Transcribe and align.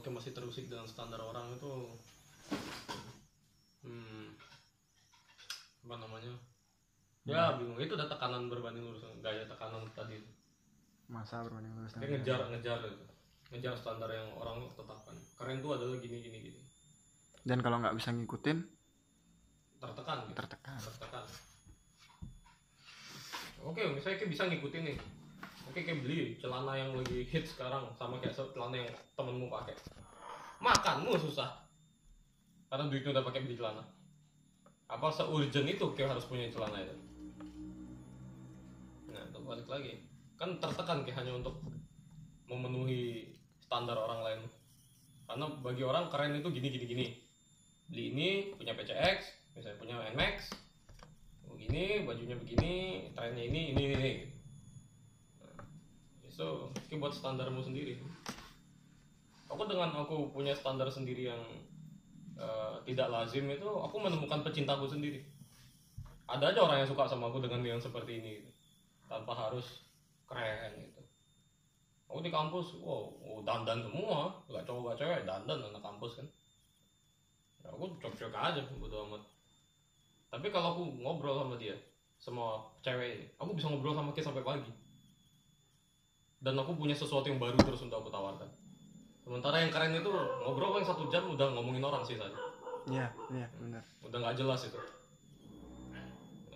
kayak 0.00 0.16
masih 0.20 0.32
terusik 0.32 0.66
dengan 0.66 0.88
standar 0.88 1.20
orang 1.20 1.54
itu. 1.54 1.72
Hmm, 3.86 4.36
apa 5.88 5.96
namanya? 6.00 6.34
Ya. 7.28 7.56
Bingung. 7.56 7.78
Itu 7.80 7.94
udah 7.94 8.08
tekanan 8.08 8.48
berbanding 8.48 8.84
lurus 8.84 9.04
gaya 9.20 9.44
tekanan 9.44 9.84
tadi 9.92 10.20
masa 11.10 11.42
berbanding 11.42 11.74
lurus 11.74 11.92
kayak 11.98 12.22
ngejar 12.22 12.40
ngejar 12.54 12.78
itu 12.86 13.06
ngejar 13.50 13.74
standar 13.74 14.06
yang 14.14 14.30
orang 14.38 14.62
tetapkan. 14.78 15.16
Keren 15.34 15.58
tuh 15.58 15.74
adalah 15.74 15.98
gini 15.98 16.22
gini 16.22 16.38
gini. 16.38 16.60
Dan 17.42 17.58
kalau 17.66 17.82
nggak 17.82 17.98
bisa 17.98 18.14
ngikutin? 18.14 18.58
Tertekan 19.82 20.18
gitu. 20.30 20.38
Tertekan. 20.38 20.78
Tertekan. 20.78 21.24
Oke 23.66 23.82
misalnya 23.90 24.16
kayak 24.22 24.30
bisa 24.30 24.46
ngikutin 24.46 24.82
nih 24.86 24.96
oke 25.70 25.86
kayak 25.86 26.02
beli 26.02 26.34
celana 26.42 26.74
yang 26.74 26.90
lagi 26.98 27.22
hit 27.30 27.46
sekarang 27.46 27.86
sama 27.94 28.18
kayak 28.18 28.34
celana 28.34 28.74
yang 28.74 28.90
temenmu 29.14 29.46
pakai. 29.46 29.78
Makanmu 30.58 31.14
susah. 31.14 31.62
Karena 32.66 32.90
duitnya 32.90 33.14
udah 33.14 33.24
pakai 33.30 33.46
beli 33.46 33.54
celana. 33.54 33.86
Apa 34.90 35.14
se-urgent 35.14 35.70
itu 35.70 35.86
kayak 35.94 36.18
harus 36.18 36.26
punya 36.26 36.50
celana 36.50 36.82
itu? 36.82 36.96
Nah 39.14 39.22
itu 39.30 39.38
balik 39.46 39.70
lagi. 39.70 40.02
Kan 40.34 40.58
tertekan 40.58 41.06
kayak 41.06 41.22
hanya 41.22 41.38
untuk 41.38 41.62
memenuhi 42.50 43.30
standar 43.62 43.94
orang 43.94 44.26
lain. 44.26 44.40
Karena 45.30 45.46
bagi 45.62 45.86
orang 45.86 46.10
keren 46.10 46.34
itu 46.34 46.50
gini 46.50 46.68
gini 46.74 46.86
gini. 46.90 47.06
Beli 47.86 48.04
ini 48.10 48.28
punya 48.58 48.74
PCX 48.74 49.38
misalnya 49.54 49.78
punya 49.78 49.94
NMAX 50.14 50.50
begini 51.50 52.06
bajunya 52.06 52.38
begini 52.38 52.72
trennya 53.12 53.44
ini 53.44 53.74
ini 53.74 53.82
ini, 53.90 53.94
ini. 53.98 54.39
So 56.40 56.72
itu 56.88 56.96
buat 56.96 57.12
standarmu 57.12 57.60
sendiri. 57.60 58.00
Aku 59.52 59.68
dengan 59.68 59.92
aku 59.92 60.32
punya 60.32 60.56
standar 60.56 60.88
sendiri 60.88 61.28
yang 61.28 61.42
eh, 62.40 62.80
tidak 62.88 63.12
lazim 63.12 63.44
itu 63.52 63.68
aku 63.68 64.00
menemukan 64.00 64.40
pecintaku 64.40 64.88
sendiri. 64.88 65.20
Ada 66.24 66.56
aja 66.56 66.64
orang 66.64 66.80
yang 66.80 66.88
suka 66.88 67.04
sama 67.04 67.28
aku 67.28 67.44
dengan 67.44 67.60
yang 67.60 67.76
seperti 67.76 68.24
ini 68.24 68.40
gitu. 68.40 68.50
tanpa 69.04 69.36
harus 69.36 69.84
keren 70.24 70.80
gitu. 70.80 71.02
Aku 72.08 72.24
di 72.24 72.32
kampus 72.32 72.72
wow 72.80 73.12
oh, 73.20 73.44
dandan 73.44 73.84
semua. 73.84 74.32
Nggak 74.48 74.64
cowok 74.64 74.80
nggak 74.80 74.96
cewek 74.96 75.20
dandan 75.28 75.60
anak 75.60 75.84
kampus 75.84 76.24
kan. 76.24 76.28
Ya, 77.60 77.68
aku 77.68 78.00
cocok 78.00 78.32
aja 78.32 78.64
bodo 78.80 79.12
amat. 79.12 79.22
Tapi 80.32 80.48
kalau 80.48 80.72
aku 80.72 80.88
ngobrol 81.04 81.36
sama 81.36 81.60
dia 81.60 81.76
sama 82.16 82.64
cewek 82.80 83.16
ini 83.16 83.26
aku 83.36 83.56
bisa 83.56 83.68
ngobrol 83.68 83.96
sama 83.96 84.12
dia 84.12 84.24
sampai 84.24 84.44
pagi 84.44 84.72
dan 86.40 86.56
aku 86.56 86.72
punya 86.76 86.96
sesuatu 86.96 87.28
yang 87.28 87.36
baru 87.36 87.56
terus 87.60 87.84
untuk 87.84 88.00
aku 88.00 88.08
tawarkan. 88.08 88.48
Sementara 89.20 89.62
yang 89.62 89.70
keren 89.70 89.94
itu 89.94 90.10
ngobrol 90.42 90.74
paling 90.74 90.88
satu 90.88 91.06
jam 91.12 91.28
udah 91.28 91.52
ngomongin 91.54 91.84
orang 91.84 92.02
sih 92.02 92.16
saja 92.16 92.50
iya 92.88 93.06
iya 93.34 93.46
benar. 93.60 93.82
Udah 94.00 94.18
nggak 94.22 94.36
jelas 94.38 94.64
itu. 94.64 94.80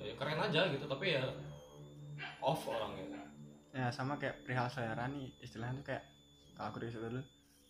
Ya, 0.00 0.12
keren 0.16 0.40
aja 0.40 0.60
gitu 0.72 0.84
tapi 0.88 1.16
ya 1.18 1.24
off 2.40 2.64
orangnya. 2.64 3.28
Ya 3.74 3.90
sama 3.90 4.16
kayak 4.16 4.46
perihal 4.46 4.70
selera 4.70 5.10
nih 5.10 5.34
istilahnya 5.42 5.82
tuh 5.82 5.86
kayak 5.92 6.04
kalau 6.54 6.70
aku 6.70 6.78
dari 6.80 6.92
situ 6.94 7.02
dulu 7.02 7.22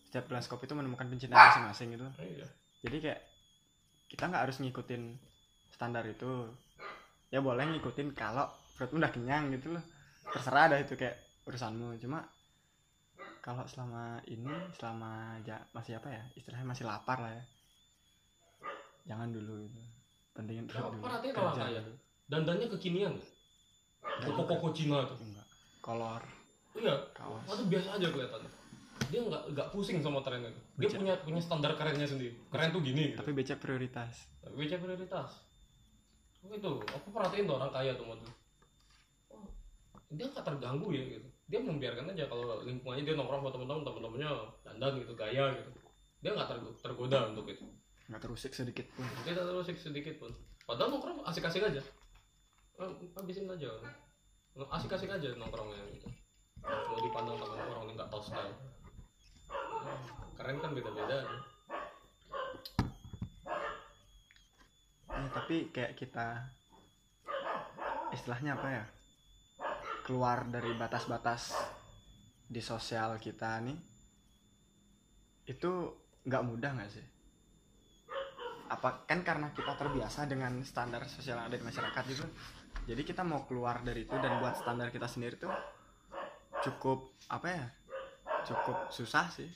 setiap 0.05 0.25
teleskop 0.29 0.61
itu 0.61 0.73
menemukan 0.77 1.07
pencinta 1.09 1.35
masing-masing 1.35 1.97
gitu. 1.97 2.07
Iya. 2.21 2.47
Jadi 2.85 2.97
kayak 3.01 3.21
kita 4.07 4.23
nggak 4.29 4.43
harus 4.47 4.57
ngikutin 4.61 5.03
standar 5.73 6.05
itu. 6.05 6.53
Ya 7.33 7.41
boleh 7.41 7.65
ngikutin 7.65 8.13
kalau 8.13 8.47
perut 8.77 8.93
udah 8.93 9.09
kenyang 9.11 9.51
gitu 9.57 9.75
loh. 9.75 9.83
Terserah 10.29 10.71
dah 10.71 10.79
itu 10.79 10.93
kayak 10.93 11.24
urusanmu 11.45 11.97
cuma 12.01 12.25
kalau 13.39 13.61
selama 13.69 14.17
ini 14.25 14.49
selama 14.73 15.37
ja, 15.45 15.61
masih 15.71 16.01
apa 16.01 16.09
ya 16.09 16.23
istilahnya 16.33 16.65
masih 16.65 16.85
lapar 16.89 17.21
lah 17.21 17.31
ya 17.31 17.43
jangan 19.05 19.29
dulu 19.29 19.69
gitu 19.69 19.81
pentingin 20.33 20.65
Coba 20.67 20.91
dulu 20.97 21.05
kerja 21.31 21.61
kaya. 21.61 21.79
dulu. 21.85 21.95
dandannya 22.27 22.67
kekinian 22.73 23.13
Nggak 24.05 24.33
koko-koko 24.37 24.69
Cina 24.73 25.05
tuh 25.05 25.17
enggak 25.21 25.47
kolor 25.81 26.21
iya 26.75 26.95
Waduh 27.45 27.65
biasa 27.71 27.95
aja 27.95 28.07
kelihatannya. 28.11 28.51
Dia 29.11 29.21
nggak 29.21 29.43
nggak 29.53 29.67
pusing 29.75 29.99
sama 29.99 30.23
tren 30.23 30.43
itu. 30.43 30.61
Dia 30.79 30.87
Becek. 30.87 30.99
punya 31.03 31.13
punya 31.23 31.41
standar 31.43 31.71
kerennya 31.77 32.07
sendiri. 32.07 32.35
Keren 32.47 32.69
tuh 32.73 32.81
gini. 32.83 33.11
Gitu. 33.11 33.19
tapi 33.21 33.31
becek 33.31 33.59
prioritas 33.61 34.27
becek 34.55 34.79
prioritas. 34.81 35.45
Oh, 36.45 36.53
itu, 36.53 36.73
aku 36.93 37.07
perhatiin 37.09 37.49
tuh 37.49 37.57
orang 37.57 37.73
kaya 37.73 37.97
tuh 37.97 38.05
tuh. 38.05 38.33
Oh, 39.33 39.49
dia 40.13 40.29
nggak 40.29 40.45
terganggu 40.45 40.93
ya 40.93 41.03
gitu. 41.17 41.29
Dia 41.45 41.61
membiarkan 41.61 42.09
aja 42.09 42.25
kalau 42.25 42.65
lingkungannya 42.65 43.05
dia 43.05 43.13
nongkrong 43.13 43.45
sama 43.45 43.51
teman-teman, 43.53 43.85
teman-temannya 43.85 44.29
dandan 44.65 44.93
gitu, 44.97 45.13
gaya 45.13 45.45
gitu. 45.53 45.69
Dia 46.25 46.33
nggak 46.33 46.49
ter- 46.49 46.77
tergoda 46.81 47.29
untuk 47.29 47.45
itu. 47.49 47.65
nggak 48.05 48.21
terusik 48.21 48.53
sedikit 48.53 48.85
pun 48.93 49.01
Dia 49.25 49.33
tak 49.33 49.49
terus 49.49 49.65
sedikit 49.81 50.13
pun. 50.21 50.29
Padahal 50.65 50.93
nongkrong 50.93 51.25
asik-asik 51.25 51.61
aja. 51.65 51.81
Eh, 52.81 52.89
Habisin 53.17 53.49
aja. 53.49 53.69
Asik-asik 54.73 55.09
aja 55.09 55.29
nongkrongnya 55.37 55.85
gitu. 55.93 56.09
Mau 56.65 56.97
dipandang 57.01 57.37
sama 57.37 57.53
orang 57.61 57.93
yang 57.93 57.97
nggak 57.97 58.09
tahu 58.09 58.21
style. 58.25 58.53
Keren 60.37 60.57
kan 60.61 60.71
beda-beda. 60.73 61.17
Ya, 65.05 65.29
tapi 65.31 65.69
kayak 65.71 65.93
kita 65.95 66.49
istilahnya 68.11 68.57
apa 68.57 68.67
ya 68.67 68.83
keluar 70.05 70.45
dari 70.45 70.69
batas-batas 70.77 71.57
di 72.45 72.61
sosial 72.61 73.17
kita 73.17 73.57
nih 73.65 73.77
itu 75.49 75.71
nggak 76.21 76.43
mudah 76.45 76.71
nggak 76.77 76.91
sih? 76.93 77.05
Apa 78.69 79.09
kan 79.09 79.25
karena 79.25 79.49
kita 79.49 79.73
terbiasa 79.73 80.29
dengan 80.29 80.61
standar 80.61 81.05
sosial 81.09 81.41
yang 81.41 81.49
ada 81.49 81.57
di 81.57 81.65
masyarakat 81.65 82.03
gitu 82.13 82.25
jadi 82.85 83.01
kita 83.01 83.25
mau 83.25 83.47
keluar 83.49 83.81
dari 83.81 84.05
itu 84.05 84.13
dan 84.21 84.37
buat 84.37 84.61
standar 84.61 84.93
kita 84.93 85.09
sendiri 85.09 85.41
tuh 85.41 85.49
cukup 86.61 87.09
apa 87.33 87.47
ya 87.49 87.65
cukup 88.45 88.93
susah 88.93 89.25
sih 89.33 89.49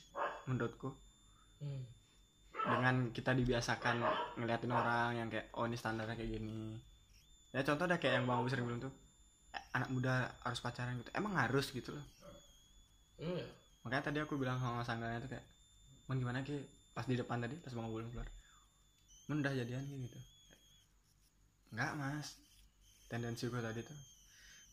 menurutku. 0.50 0.90
Hmm. 1.60 1.84
dengan 2.60 3.08
kita 3.12 3.32
dibiasakan 3.32 4.04
ngeliatin 4.36 4.72
orang 4.72 5.16
yang 5.16 5.28
kayak 5.32 5.48
oh 5.56 5.64
ini 5.64 5.80
standarnya 5.80 6.12
kayak 6.12 6.40
gini. 6.40 6.76
Ya 7.56 7.64
contoh 7.64 7.88
ada 7.88 7.96
kayak 7.96 8.20
yang 8.20 8.24
bang 8.28 8.36
Abu 8.36 8.48
sering 8.52 8.68
bilang 8.68 8.84
tuh 8.84 8.92
"Eh, 8.92 9.09
anak 9.74 9.88
muda 9.90 10.30
harus 10.42 10.60
pacaran 10.62 10.98
gitu. 10.98 11.10
Emang 11.14 11.34
harus 11.34 11.70
gitu 11.70 11.94
loh. 11.94 12.06
Ya. 13.20 13.44
makanya 13.84 14.08
tadi 14.08 14.18
aku 14.24 14.40
bilang 14.40 14.56
sama 14.56 14.80
sanggalnya 14.80 15.20
tuh 15.20 15.36
kayak 15.36 15.44
man 16.08 16.16
gimana 16.16 16.40
ki? 16.40 16.56
Pas 16.96 17.04
di 17.04 17.16
depan 17.20 17.40
tadi 17.40 17.56
pas 17.60 17.72
bang 17.72 17.84
Abu 17.84 18.00
keluar. 18.00 18.28
Man 19.28 19.44
udah 19.44 19.52
jadian 19.52 19.84
Ki?" 19.84 19.96
gitu. 20.08 20.18
Enggak 21.76 21.92
mas. 22.00 22.40
Tendensi 23.10 23.50
gue 23.50 23.60
tadi 23.60 23.80
tuh 23.82 23.98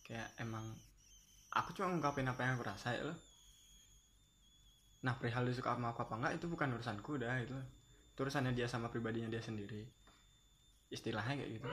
kayak 0.08 0.40
emang 0.40 0.64
aku 1.52 1.76
cuma 1.76 1.92
ngungkapin 1.92 2.28
apa 2.30 2.40
yang 2.48 2.56
aku 2.56 2.66
rasa 2.68 2.96
ya 2.96 3.04
loh. 3.04 3.18
Nah 5.04 5.14
perihal 5.20 5.44
dia 5.44 5.56
suka 5.56 5.76
sama 5.76 5.92
aku 5.92 6.08
apa 6.08 6.14
enggak 6.20 6.34
itu 6.40 6.46
bukan 6.48 6.76
urusanku 6.78 7.20
udah 7.20 7.38
itu 7.44 7.58
itu 8.14 8.20
urusannya 8.24 8.56
dia 8.56 8.68
sama 8.72 8.88
pribadinya 8.88 9.28
dia 9.28 9.44
sendiri. 9.44 9.84
Istilahnya 10.90 11.44
kayak 11.44 11.52
gitu. 11.60 11.68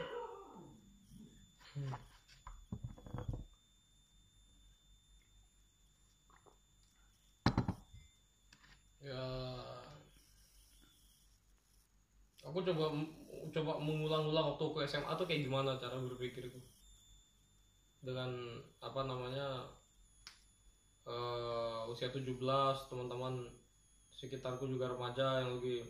Hmm. 1.75 2.14
Ya. 9.05 9.25
Aku 12.45 12.61
coba 12.65 12.93
coba 13.53 13.73
mengulang-ulang 13.81 14.57
waktu 14.57 14.65
ke 14.65 14.81
SMA 14.89 15.13
tuh 15.17 15.29
kayak 15.29 15.45
gimana 15.45 15.77
cara 15.77 15.97
berpikirku. 16.01 16.61
Dengan 18.01 18.61
apa 18.81 19.01
namanya 19.05 19.69
eh 21.05 21.81
usia 21.93 22.09
17 22.09 22.33
teman-teman 22.89 23.45
sekitarku 24.09 24.65
juga 24.65 24.89
remaja 24.89 25.45
yang 25.45 25.61
lagi 25.61 25.85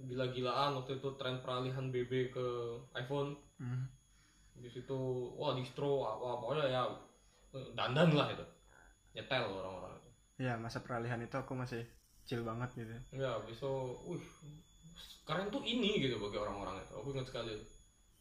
gila-gilaan 0.00 0.80
waktu 0.80 0.96
itu 0.96 1.12
tren 1.20 1.44
peralihan 1.44 1.92
BB 1.92 2.32
ke 2.32 2.46
iPhone 2.96 3.36
Hmm. 3.60 3.84
di 4.56 4.72
situ 4.72 4.96
wah 5.36 5.52
distro 5.52 6.00
apa 6.08 6.40
pokoknya 6.40 6.64
ya 6.72 6.82
dandan 7.76 8.16
lah 8.16 8.32
itu 8.32 8.40
nyetel 9.12 9.52
orang-orang 9.52 9.92
itu 10.00 10.10
Iya 10.40 10.56
masa 10.56 10.80
peralihan 10.80 11.20
itu 11.20 11.36
aku 11.36 11.52
masih 11.52 11.84
chill 12.30 12.46
banget 12.46 12.70
gitu. 12.78 12.94
Ya 13.18 13.42
besok 13.42 14.06
wih 14.06 14.22
keren 15.26 15.50
tuh 15.50 15.66
ini 15.66 15.98
gitu 15.98 16.22
bagi 16.22 16.38
orang-orang 16.38 16.78
itu. 16.78 16.94
Aku 16.94 17.10
ingat 17.10 17.26
sekali 17.26 17.58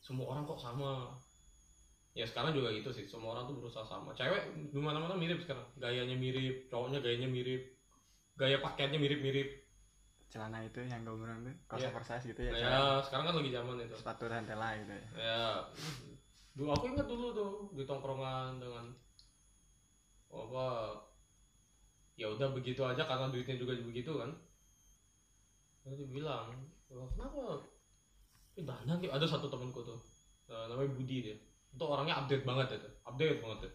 semua 0.01 0.33
orang 0.33 0.50
kok 0.50 0.57
sama. 0.57 1.13
Ya 2.17 2.25
sekarang 2.25 2.57
juga 2.57 2.73
gitu 2.73 2.89
sih 2.89 3.06
semua 3.06 3.38
orang 3.38 3.45
tuh 3.45 3.61
berusaha 3.61 3.85
sama. 3.85 4.17
Cewek 4.17 4.73
di 4.73 4.81
mana 4.81 4.97
mana 4.97 5.13
mirip 5.13 5.45
sekarang. 5.45 5.61
Gayanya 5.77 6.17
mirip 6.17 6.65
cowoknya 6.73 7.06
gayanya 7.06 7.29
mirip 7.29 7.77
gaya 8.33 8.57
pakaiannya 8.65 8.97
mirip-mirip. 8.97 9.69
Celana 10.33 10.65
itu 10.65 10.81
yang 10.89 11.06
gue 11.06 11.13
bilang 11.13 11.45
tuh 11.45 11.53
kaos 11.69 11.85
Iya. 11.85 11.89
oversize 11.94 12.25
gitu 12.25 12.41
ya 12.50 12.53
ya, 12.53 13.01
sekarang 13.06 13.29
kan 13.29 13.35
lagi 13.38 13.51
zaman 13.53 13.77
itu. 13.83 13.94
Sepatu 13.94 14.25
rentela 14.25 14.73
gitu 14.81 14.94
ya. 14.95 15.06
Ya 15.21 15.44
dulu 16.57 16.69
aku 16.73 16.85
ingat 16.97 17.06
dulu 17.06 17.27
tuh 17.35 17.51
di 17.77 17.83
tongkrongan 17.85 18.57
dengan 18.57 18.89
apa 20.33 20.65
ya 22.19 22.27
udah 22.27 22.51
begitu 22.51 22.83
aja 22.83 23.07
karena 23.07 23.31
duitnya 23.31 23.56
juga 23.56 23.80
begitu 23.80 24.12
kan. 24.19 24.27
Terus 25.88 26.04
dia 26.04 26.10
bilang 26.12 26.51
"Wah, 26.92 27.07
kenapa? 27.16 27.63
Ini 28.60 28.68
dandan 28.68 29.00
kayak 29.00 29.16
ada 29.16 29.24
satu 29.24 29.48
temanku 29.48 29.80
tuh 29.88 29.95
eh, 30.51 30.66
namanya 30.68 30.92
Budi 31.00 31.24
dia. 31.24 31.36
Itu 31.71 31.86
orangnya 31.88 32.19
update 32.19 32.44
banget 32.44 32.75
itu 32.75 32.89
update 33.07 33.39
banget 33.39 33.60
ya 33.63 33.71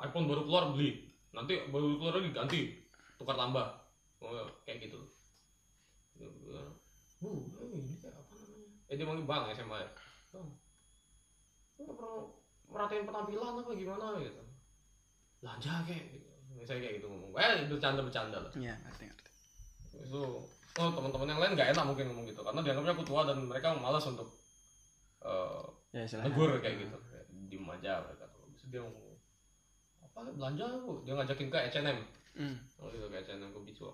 iPhone 0.00 0.30
baru 0.30 0.48
keluar 0.48 0.64
beli. 0.72 1.12
Nanti 1.34 1.58
baru 1.68 1.98
keluar 2.00 2.14
lagi 2.16 2.30
ganti. 2.32 2.60
Tukar 3.18 3.36
tambah. 3.36 3.66
Oh, 4.22 4.46
kayak 4.64 4.88
gitu. 4.88 4.98
"Uh, 6.18 6.70
ini 7.74 7.98
kayak 7.98 8.14
apa 8.14 8.34
namanya? 8.38 8.70
Eh 8.86 8.94
dia 8.94 9.06
manggil 9.06 9.26
bang 9.26 9.44
SMA 9.50 9.76
ya. 9.82 9.90
Bang 10.30 10.48
nggak 11.78 11.94
pernah 11.94 12.16
merhatiin 12.66 13.06
penampilan 13.06 13.54
apa 13.62 13.70
gimana? 13.74 14.06
Gitu. 14.22 14.42
Belanja 15.42 15.72
kayak 15.86 16.04
gitu 16.14 16.27
saya 16.64 16.78
kayak 16.82 17.02
gitu 17.02 17.06
ngomong. 17.10 17.30
Eh 17.36 17.66
bercanda 17.68 18.00
bercanda 18.02 18.38
lah. 18.40 18.52
Iya 18.56 18.74
ngerti 18.86 19.04
ngerti. 19.06 19.30
Itu 20.08 20.22
oh 20.78 20.90
teman-teman 20.94 21.28
yang 21.30 21.40
lain 21.42 21.52
nggak 21.58 21.70
enak 21.74 21.84
mungkin 21.84 22.06
ngomong 22.10 22.26
gitu. 22.26 22.40
Karena 22.42 22.60
dianggapnya 22.64 22.92
aku 22.94 23.04
tua 23.04 23.22
dan 23.26 23.38
mereka 23.44 23.76
malas 23.76 24.04
untuk 24.06 24.28
eh, 25.22 25.62
ya 25.94 26.04
negur 26.22 26.58
kayak 26.58 26.86
gitu. 26.86 26.96
Kayak 27.10 27.26
diem 27.48 27.66
aja 27.68 27.92
mereka 28.02 28.24
itu 28.48 28.64
dia 28.70 28.80
ngomong 28.82 29.16
apa 30.02 30.18
belanja 30.34 30.64
aku? 30.66 30.92
Dia 31.06 31.14
ngajakin 31.14 31.48
ke 31.50 31.58
H&M 31.70 31.98
hmm. 32.38 32.56
oh 32.80 32.86
gitu 32.94 33.06
ke 33.10 33.16
H&M 33.18 33.50
ke 33.50 33.60
Bicua 33.66 33.92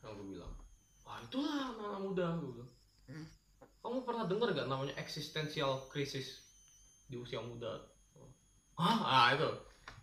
aku 0.00 0.24
bilang 0.32 0.52
ah 1.04 1.20
itulah 1.20 1.76
anak-anak 1.76 2.00
muda 2.00 2.26
bilang. 2.40 2.70
Hmm. 3.10 3.26
kamu 3.82 3.98
pernah 4.06 4.24
dengar 4.24 4.48
gak 4.56 4.68
namanya 4.70 4.94
existential 4.96 5.84
crisis 5.90 6.46
di 7.10 7.18
usia 7.18 7.42
muda? 7.42 7.82
Ah 8.78 9.00
ah 9.02 9.26
itu 9.34 9.50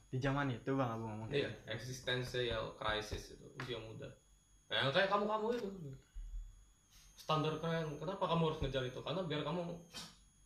di 0.08 0.18
zaman 0.24 0.48
itu 0.48 0.72
bang 0.72 0.88
abu 0.88 1.04
ngomong 1.04 1.28
Iya, 1.28 1.52
existential 1.68 2.72
crisis 2.80 3.36
itu 3.36 3.46
usia 3.60 3.76
muda. 3.76 4.08
Yang 4.72 4.96
kayak 4.96 5.10
kamu-kamu 5.12 5.46
itu. 5.60 5.68
Standar 7.20 7.60
keren. 7.60 8.00
Kenapa 8.00 8.24
kamu 8.24 8.44
harus 8.52 8.60
ngejar 8.64 8.84
itu? 8.88 9.00
Karena 9.04 9.22
biar 9.28 9.44
kamu 9.44 9.64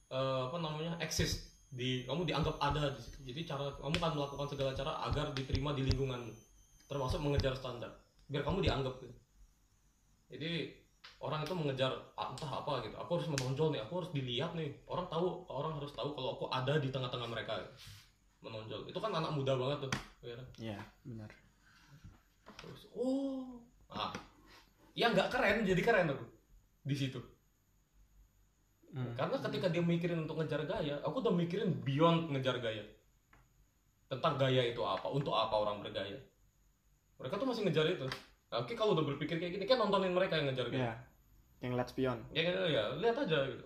eh, 0.09 0.41
apa 0.49 0.57
namanya? 0.57 0.97
eksis 0.97 1.53
di 1.71 2.03
kamu 2.09 2.25
dianggap 2.25 2.57
ada 2.57 2.89
di 2.97 3.01
situ. 3.01 3.19
Jadi 3.21 3.41
cara 3.45 3.69
kamu 3.77 3.95
akan 4.01 4.13
melakukan 4.17 4.47
segala 4.49 4.71
cara 4.73 4.91
agar 5.05 5.29
diterima 5.37 5.77
di 5.77 5.85
lingkunganmu. 5.85 6.33
Termasuk 6.89 7.21
mengejar 7.21 7.53
standar. 7.53 7.93
Biar 8.25 8.41
kamu 8.41 8.65
dianggap 8.65 8.97
gitu. 8.97 9.15
Jadi 10.31 10.73
orang 11.21 11.45
itu 11.45 11.53
mengejar 11.53 11.91
ah, 12.17 12.33
entah 12.33 12.49
apa 12.49 12.81
gitu. 12.85 12.95
Aku 12.97 13.09
harus 13.19 13.29
menonjol 13.29 13.77
nih, 13.77 13.81
aku 13.85 13.93
harus 14.01 14.11
dilihat 14.13 14.51
nih. 14.57 14.73
Orang 14.89 15.05
tahu, 15.07 15.45
orang 15.49 15.77
harus 15.77 15.93
tahu 15.93 16.17
kalau 16.17 16.29
aku 16.37 16.45
ada 16.49 16.81
di 16.81 16.89
tengah-tengah 16.89 17.29
mereka. 17.29 17.61
Menonjol. 18.41 18.89
Itu 18.89 18.97
kan 18.97 19.13
anak 19.13 19.31
muda 19.33 19.53
banget 19.53 19.87
tuh. 19.87 19.91
ya 20.21 20.33
kan? 20.37 20.47
iya 20.61 20.79
benar 21.01 21.29
Terus, 22.61 22.93
oh, 22.93 23.57
ah, 23.89 24.13
ya 24.93 25.09
nggak 25.09 25.33
keren, 25.33 25.65
jadi 25.65 25.81
keren 25.81 26.13
aku 26.13 26.25
di 26.85 26.93
situ. 26.93 27.17
hmm. 28.93 29.17
Karena 29.17 29.37
ketika 29.41 29.65
dia 29.73 29.81
mikirin 29.81 30.29
untuk 30.29 30.37
ngejar 30.37 30.61
gaya, 30.69 31.01
aku 31.01 31.25
udah 31.25 31.33
mikirin 31.33 31.73
beyond 31.81 32.29
ngejar 32.29 32.61
gaya. 32.61 32.85
Tentang 34.05 34.37
gaya 34.37 34.61
itu 34.69 34.77
apa, 34.85 35.09
untuk 35.09 35.33
apa 35.33 35.57
orang 35.57 35.81
bergaya. 35.81 36.21
Mereka 37.17 37.33
tuh 37.41 37.49
masih 37.49 37.65
ngejar 37.65 37.89
itu. 37.89 38.05
Nah, 38.51 38.61
Oke, 38.61 38.77
kalau 38.77 38.93
udah 38.93 39.05
berpikir 39.09 39.41
kayak 39.41 39.57
gini, 39.57 39.65
kan 39.65 39.81
nontonin 39.81 40.13
mereka 40.13 40.37
yang 40.37 40.53
ngejar 40.53 40.69
gaya. 40.69 40.81
iya 40.85 40.93
yang 41.61 41.77
lihat 41.77 41.89
spion 41.93 42.17
Ya, 42.33 42.41
ya, 42.41 42.61
ya, 42.67 42.83
lihat 42.97 43.17
aja 43.21 43.45
gitu. 43.45 43.63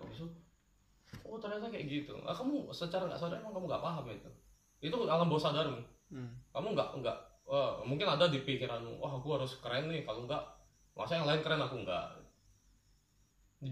Oh 1.24 1.40
ternyata 1.40 1.72
kayak 1.72 1.84
gitu. 1.88 2.12
Ah, 2.22 2.36
kamu 2.36 2.68
secara 2.70 3.08
nggak 3.08 3.18
sadar 3.18 3.40
emang 3.40 3.56
kamu 3.56 3.66
nggak 3.66 3.82
paham 3.82 4.04
itu. 4.12 4.30
Itu 4.86 4.96
alam 5.10 5.26
bawah 5.26 5.42
sadarmu. 5.50 5.82
hmm. 6.06 6.54
kamu 6.54 6.78
nggak 6.78 7.02
nggak 7.02 7.18
wah, 7.50 7.82
mungkin 7.82 8.06
ada 8.06 8.30
di 8.30 8.38
pikiranmu 8.46 9.02
wah 9.02 9.18
aku 9.18 9.34
harus 9.34 9.58
keren 9.58 9.90
nih 9.90 10.06
kalau 10.06 10.22
nggak 10.22 10.38
masa 10.94 11.18
yang 11.18 11.26
lain 11.26 11.42
keren 11.42 11.58
aku 11.58 11.82
nggak. 11.82 12.06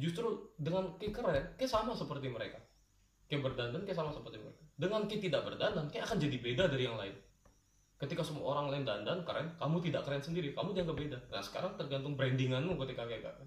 Justru 0.02 0.50
dengan 0.58 0.98
ki 0.98 1.14
keren 1.14 1.54
ki 1.54 1.66
sama 1.70 1.94
seperti 1.94 2.26
mereka. 2.26 2.58
Ki 3.30 3.38
berdandan 3.38 3.86
ki 3.86 3.94
sama 3.94 4.10
seperti 4.10 4.42
mereka. 4.42 4.62
Dengan 4.74 5.06
ki 5.06 5.22
tidak 5.22 5.46
berdandan 5.46 5.86
ki 5.86 6.02
akan 6.02 6.18
jadi 6.18 6.36
beda 6.42 6.64
dari 6.66 6.90
yang 6.90 6.98
lain. 6.98 7.14
Ketika 7.94 8.26
semua 8.26 8.58
orang 8.58 8.74
lain 8.74 8.82
dandan 8.82 9.22
keren 9.22 9.54
kamu 9.54 9.78
tidak 9.86 10.02
keren 10.02 10.22
sendiri 10.26 10.50
kamu 10.58 10.74
dianggap 10.74 10.98
beda. 10.98 11.18
Nah 11.30 11.38
sekarang 11.40 11.78
tergantung 11.78 12.18
brandinganmu 12.18 12.74
ketika 12.82 13.06
kayak 13.06 13.22
gitu. 13.22 13.44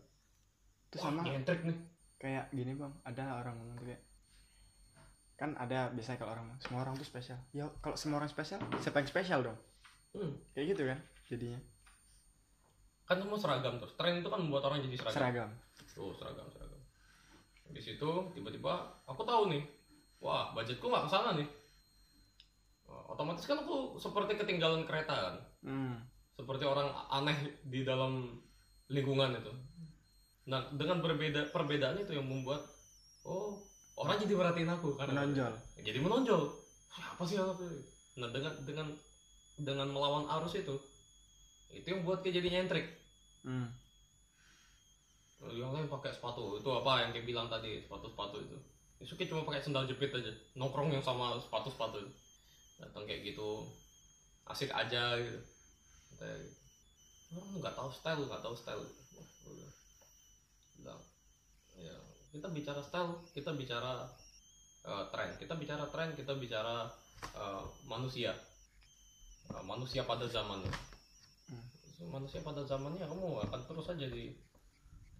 Itu 0.87 0.97
sama. 1.03 1.27
Nyentrik 1.27 1.67
nih. 1.67 1.77
Kayak 2.17 2.45
gini 2.55 2.71
bang. 2.73 2.93
Ada 3.03 3.43
orang 3.43 3.59
ngomong 3.59 3.83
kayak 3.83 4.06
kan 5.37 5.53
ada 5.55 5.93
biasanya 5.93 6.17
kalau 6.17 6.33
orang 6.33 6.49
semua 6.57 6.81
orang 6.81 6.97
tuh 6.97 7.05
spesial 7.05 7.37
ya 7.53 7.69
kalau 7.79 7.93
semua 7.93 8.17
orang 8.19 8.31
spesial 8.31 8.57
siapa 8.81 9.05
yang 9.05 9.09
spesial 9.09 9.39
dong 9.45 9.57
hmm. 10.17 10.33
kayak 10.57 10.73
gitu 10.73 10.83
kan 10.89 10.99
jadinya 11.29 11.61
kan 13.07 13.21
semua 13.21 13.37
seragam 13.39 13.77
terus 13.77 13.93
tren 13.95 14.19
itu 14.19 14.27
kan 14.27 14.41
membuat 14.41 14.67
orang 14.67 14.81
jadi 14.81 14.97
seragam 14.97 15.21
seragam 15.21 15.51
Tuh 15.97 16.13
seragam 16.13 16.45
seragam. 16.53 16.77
Di 17.73 17.81
situ 17.81 18.09
tiba-tiba 18.37 18.85
aku 19.09 19.25
tahu 19.25 19.49
nih, 19.49 19.65
wah 20.21 20.53
budgetku 20.53 20.85
nggak 20.85 21.09
ke 21.09 21.11
sana 21.11 21.33
nih. 21.33 21.49
Wah, 22.85 23.17
Otomatis 23.17 23.49
kan 23.49 23.65
aku 23.65 23.97
seperti 23.97 24.37
ketinggalan 24.37 24.85
kereta 24.85 25.11
kan, 25.11 25.35
hmm. 25.65 25.97
seperti 26.37 26.63
orang 26.69 26.93
aneh 27.09 27.35
di 27.65 27.81
dalam 27.81 28.37
lingkungan 28.93 29.35
itu. 29.41 29.51
Nah 30.47 30.69
dengan 30.71 31.01
berbeda 31.01 31.49
perbedaan 31.49 31.97
itu 31.97 32.13
yang 32.13 32.29
membuat 32.29 32.61
oh 33.25 33.57
orang 33.97 34.21
jadi 34.21 34.33
perhatiin 34.37 34.71
aku 34.71 34.89
karena 34.95 35.25
menonjol 35.25 35.53
jadi 35.81 35.99
menonjol. 35.99 36.41
Apa 36.97 37.23
sih 37.25 37.37
apa 37.37 37.53
sih? 37.61 37.81
Nah 38.17 38.29
dengan 38.33 38.53
dengan 38.65 38.87
dengan 39.57 39.87
melawan 39.89 40.25
arus 40.37 40.57
itu, 40.57 40.75
itu 41.73 41.85
yang 41.85 42.05
buat 42.05 42.21
dia 42.21 42.33
jadi 42.37 42.49
nyentrik. 42.61 42.85
hmm. 43.45 43.69
yang 45.53 45.69
lain 45.69 45.85
pakai 45.85 46.09
sepatu 46.09 46.57
itu 46.57 46.65
apa 46.73 47.05
yang 47.05 47.09
dia 47.13 47.21
bilang 47.21 47.45
tadi 47.45 47.77
sepatu 47.85 48.09
sepatu 48.09 48.41
itu 48.41 48.57
Isuki 48.97 49.29
cuma 49.29 49.45
pakai 49.45 49.61
sendal 49.61 49.85
jepit 49.85 50.09
aja 50.09 50.33
nongkrong 50.57 50.89
yang 50.89 51.05
sama 51.05 51.37
sepatu 51.37 51.69
sepatu 51.69 52.01
itu 52.01 52.11
datang 52.81 53.05
kayak 53.05 53.21
gitu 53.21 53.61
asik 54.49 54.73
aja 54.73 55.13
gitu 55.21 55.37
Kayak 56.17 56.41
gitu. 56.41 56.57
orang 57.37 57.49
nggak 57.61 57.75
tahu 57.77 57.89
style 57.93 58.25
nggak 58.25 58.41
tahu 58.41 58.55
style 58.57 58.81
Wah, 59.13 59.27
udah. 59.53 59.71
bilang 60.81 61.01
ya 61.77 61.95
kita 62.37 62.53
bicara 62.53 62.81
style 62.85 63.17
kita 63.33 63.49
bicara 63.57 64.05
eh, 64.85 65.03
tren 65.09 65.33
kita 65.41 65.57
bicara 65.57 65.89
tren 65.89 66.13
kita 66.13 66.37
bicara 66.37 66.85
eh, 67.33 67.63
manusia. 67.89 68.37
Eh, 69.49 69.63
manusia 69.65 70.05
pada 70.05 70.29
zamannya. 70.29 70.69
Hmm. 71.49 72.13
manusia 72.13 72.43
pada 72.45 72.61
zamannya 72.61 73.09
kamu 73.09 73.41
akan 73.49 73.61
terus 73.65 73.89
aja 73.89 74.05
di 74.05 74.29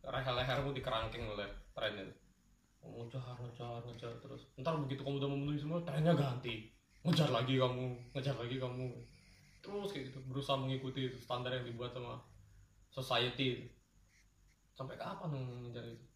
leher-lehermu 0.06 0.78
dikerangking 0.78 1.26
oleh 1.26 1.50
tren 1.74 1.98
itu 1.98 2.14
kamu 2.86 3.10
ngejar 3.10 3.36
ngejar 3.42 3.82
ngejar 3.82 4.14
terus. 4.22 4.46
Ntar 4.62 4.78
begitu 4.86 5.02
kamu 5.02 5.18
udah 5.18 5.30
memenuhi 5.34 5.58
semua 5.58 5.82
trennya 5.82 6.14
ganti. 6.14 6.70
Ngejar 7.02 7.34
lagi 7.34 7.58
kamu 7.58 8.14
ngejar 8.14 8.36
lagi 8.38 8.56
kamu. 8.62 8.88
Terus 9.66 9.90
kayak 9.90 10.06
gitu 10.14 10.20
berusaha 10.30 10.56
mengikuti 10.62 11.10
standar 11.18 11.50
yang 11.58 11.66
dibuat 11.66 11.92
sama 11.98 12.22
society. 12.94 13.74
Sampai 14.78 14.96
kapan 15.02 15.34
ngejar 15.66 15.82
itu 15.82 16.07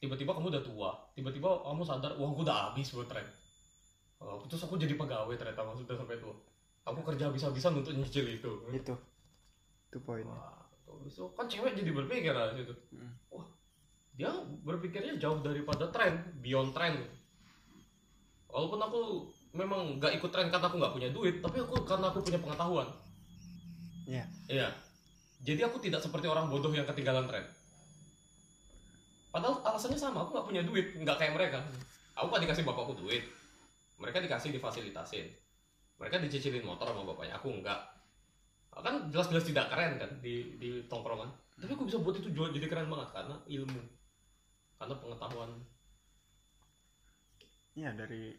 tiba-tiba 0.00 0.32
kamu 0.32 0.48
udah 0.48 0.64
tua 0.64 0.90
tiba-tiba 1.14 1.48
kamu 1.62 1.82
sadar 1.84 2.16
wah 2.16 2.28
aku 2.32 2.42
udah 2.42 2.56
habis 2.72 2.90
buat 2.96 3.08
tren 3.08 3.26
Oh, 4.20 4.36
terus 4.44 4.60
aku 4.68 4.76
jadi 4.76 5.00
pegawai 5.00 5.32
ternyata 5.32 5.64
sudah 5.72 5.96
sampai 5.96 6.20
tua 6.20 6.36
aku 6.84 7.00
kerja 7.08 7.32
bisa-bisa 7.32 7.72
untuk 7.72 7.96
nyicil 7.96 8.28
itu 8.28 8.52
itu 8.68 8.92
itu 9.88 9.98
poinnya 10.04 10.60
itu 11.06 11.24
kan 11.32 11.46
cewek 11.46 11.72
jadi 11.78 11.90
berpikir 11.94 12.32
lah 12.34 12.52
situ. 12.52 12.74
Hmm. 12.92 13.12
Wah, 13.32 13.46
dia 14.18 14.30
berpikirnya 14.66 15.16
jauh 15.16 15.40
daripada 15.40 15.88
tren, 15.88 16.20
beyond 16.42 16.74
tren. 16.74 16.98
Walaupun 18.50 18.80
aku 18.82 19.00
memang 19.54 20.02
nggak 20.02 20.18
ikut 20.18 20.30
tren 20.34 20.50
karena 20.50 20.66
aku 20.66 20.76
nggak 20.78 20.94
punya 20.94 21.08
duit, 21.14 21.38
tapi 21.38 21.62
aku 21.62 21.86
karena 21.86 22.10
aku 22.10 22.20
punya 22.20 22.40
pengetahuan. 22.42 22.88
Iya. 24.10 24.24
Iya. 24.50 24.68
Jadi 25.40 25.60
aku 25.64 25.78
tidak 25.80 26.02
seperti 26.02 26.26
orang 26.28 26.50
bodoh 26.50 26.74
yang 26.74 26.84
ketinggalan 26.84 27.24
tren. 27.30 27.46
Padahal 29.30 29.62
alasannya 29.62 29.98
sama, 29.98 30.26
aku 30.26 30.34
nggak 30.34 30.48
punya 30.50 30.62
duit, 30.66 30.86
nggak 30.98 31.16
kayak 31.16 31.34
mereka. 31.38 31.58
Aku 32.18 32.28
kan 32.30 32.42
dikasih 32.42 32.66
bapakku 32.66 32.98
duit, 32.98 33.22
mereka 33.96 34.18
dikasih 34.18 34.50
difasilitasin, 34.50 35.30
mereka 35.96 36.18
dicicilin 36.18 36.66
motor 36.66 36.90
sama 36.90 37.06
bapaknya, 37.06 37.38
aku 37.38 37.48
enggak 37.54 37.78
kan 38.80 39.12
jelas-jelas 39.12 39.44
tidak 39.44 39.68
keren 39.68 40.00
kan 40.00 40.10
di 40.24 40.56
di 40.56 40.70
tongkrongan. 40.88 41.28
Tapi 41.60 41.76
aku 41.76 41.84
bisa 41.84 42.00
buat 42.00 42.16
itu 42.16 42.32
jadi 42.32 42.66
keren 42.66 42.88
banget 42.88 43.12
karena 43.12 43.36
ilmu. 43.44 43.82
Karena 44.80 44.94
pengetahuan. 44.96 45.50
Iya 47.76 47.92
dari 47.92 48.32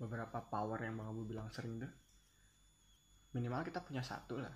beberapa 0.00 0.42
power 0.42 0.80
yang 0.82 0.98
bang 0.98 1.08
Abu 1.12 1.22
bilang 1.28 1.48
sering 1.52 1.76
tuh 1.76 1.92
minimal 3.36 3.62
kita 3.62 3.84
punya 3.84 4.00
satu 4.00 4.40
lah 4.40 4.52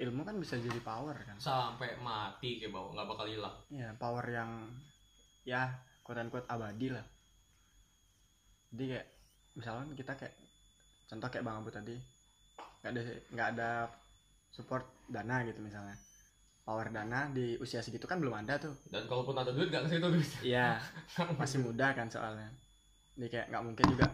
ilmu 0.00 0.24
kan 0.24 0.36
bisa 0.40 0.56
jadi 0.56 0.80
power 0.80 1.16
kan. 1.26 1.36
Sampai 1.36 2.00
mati 2.00 2.56
kayak 2.56 2.72
bawah 2.72 2.96
nggak 2.96 3.08
bakal 3.08 3.26
hilang. 3.28 3.56
Ya 3.68 3.92
power 3.96 4.24
yang 4.24 4.72
ya 5.44 5.68
quote 6.00 6.20
unquote 6.24 6.48
abadi 6.48 6.88
lah. 6.88 7.04
Jadi 8.72 8.84
kayak 8.96 9.06
misalkan 9.52 9.92
kita 9.92 10.12
kayak 10.16 10.34
contoh 11.12 11.28
kayak 11.28 11.44
bang 11.44 11.56
Abu 11.60 11.68
tadi 11.68 11.96
nggak 12.82 12.90
ada 12.90 13.02
nggak 13.36 13.48
ada 13.56 13.70
support 14.48 14.84
dana 15.08 15.44
gitu 15.44 15.60
misalnya. 15.60 15.96
Power 16.62 16.94
dana 16.94 17.26
di 17.28 17.58
usia 17.58 17.82
segitu 17.82 18.06
kan 18.06 18.22
belum 18.22 18.32
ada 18.32 18.56
tuh. 18.56 18.72
Dan 18.88 19.04
kalaupun 19.10 19.34
ada 19.34 19.50
duit 19.50 19.68
gak 19.68 19.90
ke 19.90 19.98
situ 19.98 20.08
duit. 20.08 20.30
Iya 20.40 20.78
masih 21.40 21.58
muda 21.60 21.92
kan 21.92 22.06
soalnya. 22.08 22.48
Jadi 23.18 23.28
kayak 23.28 23.46
nggak 23.52 23.64
mungkin 23.66 23.86
juga 23.92 24.06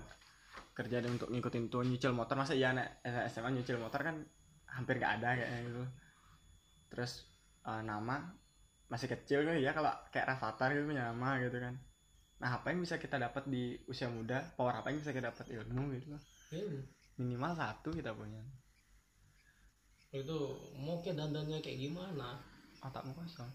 kerja 0.73 1.03
dan 1.03 1.15
untuk 1.15 1.29
ngikutin 1.29 1.71
tuh 1.71 1.85
nyicil 1.85 2.17
motor. 2.17 2.35
Masa 2.35 2.57
iya 2.57 2.73
anak 2.73 3.05
SMA 3.31 3.53
nyicil 3.53 3.77
motor 3.79 4.01
kan 4.01 4.17
hampir 4.69 5.01
nggak 5.01 5.23
ada 5.23 5.29
kayaknya 5.37 5.61
gitu. 5.69 5.83
Terus 6.93 7.13
eh, 7.67 7.83
nama 7.85 8.23
masih 8.89 9.09
kecil 9.13 9.45
kan 9.45 9.57
ya 9.61 9.77
kalau 9.77 9.93
kayak 10.09 10.33
Rafathar 10.33 10.73
gitu 10.73 10.89
punya 10.89 11.13
nama 11.13 11.37
gitu 11.41 11.61
kan. 11.61 11.75
Nah 12.39 12.51
apa 12.63 12.73
yang 12.73 12.81
bisa 12.81 12.97
kita 12.97 13.21
dapat 13.21 13.45
di 13.51 13.77
usia 13.91 14.09
muda? 14.09 14.41
Power 14.57 14.81
apa 14.81 14.89
yang 14.89 15.03
bisa 15.03 15.13
kita 15.13 15.33
dapat 15.35 15.47
ilmu 15.53 15.83
gitu? 15.99 16.15
Loh. 16.15 16.23
Minimal 17.19 17.53
satu 17.59 17.91
kita 17.93 18.15
punya. 18.15 18.41
Itu 20.15 20.57
mau 20.79 21.03
kayak 21.05 21.21
dandannya 21.21 21.61
kayak 21.61 21.79
gimana? 21.85 22.41
Otakmu 22.81 23.13
kosong. 23.13 23.51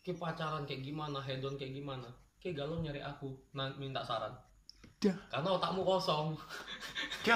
Kayak 0.00 0.20
pacaran 0.22 0.64
kayak 0.64 0.80
gimana? 0.86 1.20
Hedon 1.20 1.60
kayak 1.60 1.74
gimana? 1.76 2.08
Kayak 2.40 2.64
galau 2.64 2.80
nyari 2.80 3.02
aku 3.04 3.34
nah, 3.52 3.68
minta 3.76 4.00
saran. 4.00 4.32
Dah. 5.04 5.16
karena 5.28 5.48
otakmu 5.60 5.84
kosong 5.84 6.32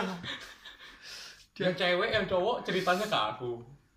yang 1.59 1.75
cewek 1.75 2.11
yang 2.15 2.27
cowok 2.31 2.63
ceritanya 2.63 3.07
ke 3.07 3.19
aku 3.19 3.53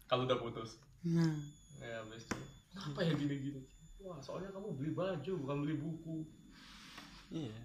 kalau 0.09 0.25
udah 0.25 0.37
putus. 0.41 0.81
Nah. 1.05 1.37
ya 1.81 2.01
habis 2.01 2.25
itu. 2.25 2.41
Kenapa 2.73 2.99
ya 3.05 3.13
gini 3.13 3.35
gini? 3.37 3.61
Wah 4.01 4.17
soalnya 4.17 4.49
kamu 4.49 4.73
beli 4.77 4.91
baju 4.97 5.31
bukan 5.45 5.57
beli 5.65 5.75
buku. 5.77 6.15
Iya. 7.31 7.61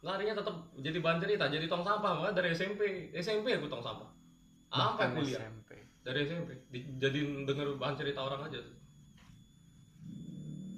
Larinya 0.00 0.40
tetap 0.40 0.56
jadi 0.80 0.98
bahan 1.04 1.20
cerita 1.20 1.44
jadi 1.52 1.68
tong 1.68 1.84
sampah 1.84 2.10
makanya 2.16 2.40
dari 2.40 2.56
SMP 2.56 3.12
SMP 3.12 3.52
aku 3.60 3.68
tong 3.68 3.84
sampah. 3.84 4.08
Apa 4.72 5.12
kuliah? 5.12 5.44
SMP 5.44 5.70
dari 6.00 6.24
SMP 6.24 6.50
Di- 6.72 6.96
jadi 6.96 7.20
denger 7.44 7.76
bahan 7.76 7.96
cerita 8.00 8.24
orang 8.24 8.48
aja 8.48 8.58
tuh 8.64 8.79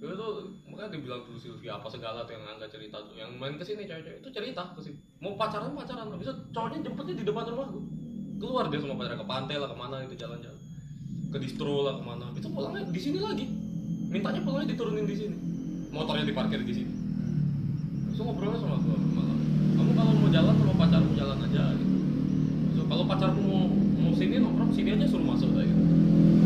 itu 0.02 0.18
tuh 0.18 0.50
makanya 0.66 0.98
dibilang 0.98 1.22
tuh 1.22 1.38
Sylvie 1.38 1.70
apa 1.70 1.86
segala 1.86 2.26
tuh 2.26 2.34
yang 2.34 2.42
angga 2.42 2.66
cerita 2.66 2.98
tuh. 3.06 3.14
Yang 3.14 3.30
main 3.38 3.54
ke 3.54 3.62
sini 3.62 3.86
cewek-cewek 3.86 4.18
itu 4.18 4.28
cerita 4.34 4.74
ke 4.74 4.80
sini 4.82 4.98
mau 5.22 5.38
pacaran 5.38 5.70
pacaran. 5.78 6.10
Habis 6.10 6.26
itu 6.26 6.34
cowoknya 6.50 6.78
jemputnya 6.82 7.14
di 7.22 7.24
depan 7.24 7.46
rumahku 7.46 7.80
keluar 8.42 8.66
dia 8.66 8.82
sama 8.82 8.98
pacarnya 8.98 9.22
ke 9.22 9.28
pantai 9.30 9.56
lah 9.62 9.70
ke 9.70 9.76
mana 9.78 10.02
itu 10.02 10.14
jalan-jalan. 10.18 10.60
Ke 11.30 11.38
distro 11.38 11.86
lah 11.86 11.94
ke 11.94 12.02
mana. 12.02 12.26
Itu 12.34 12.50
pulangnya 12.50 12.82
di 12.90 12.98
sini 12.98 13.18
lagi. 13.22 13.46
Mintanya 14.10 14.42
pulangnya 14.42 14.74
diturunin 14.74 15.06
di 15.06 15.16
sini. 15.16 15.36
Motornya 15.94 16.26
diparkir 16.26 16.66
di 16.66 16.74
sini. 16.74 16.92
Terus 18.10 18.26
ngobrolnya 18.26 18.58
sama 18.58 18.82
gue 18.82 18.98
malah 19.14 19.38
kamu 19.72 19.90
kalau 19.94 20.12
mau 20.18 20.28
jalan 20.34 20.54
sama 20.58 20.74
pacarmu 20.82 21.12
jalan 21.14 21.38
aja 21.46 21.62
gitu. 21.78 21.94
Kalau 22.90 23.04
pacarmu 23.06 23.40
mau 23.46 23.62
mau 24.02 24.12
sini 24.18 24.42
nongkrong 24.42 24.74
sini 24.74 24.98
aja 24.98 25.06
suruh 25.06 25.30
masuk 25.30 25.54
aja 25.54 25.70
gitu 25.70 26.41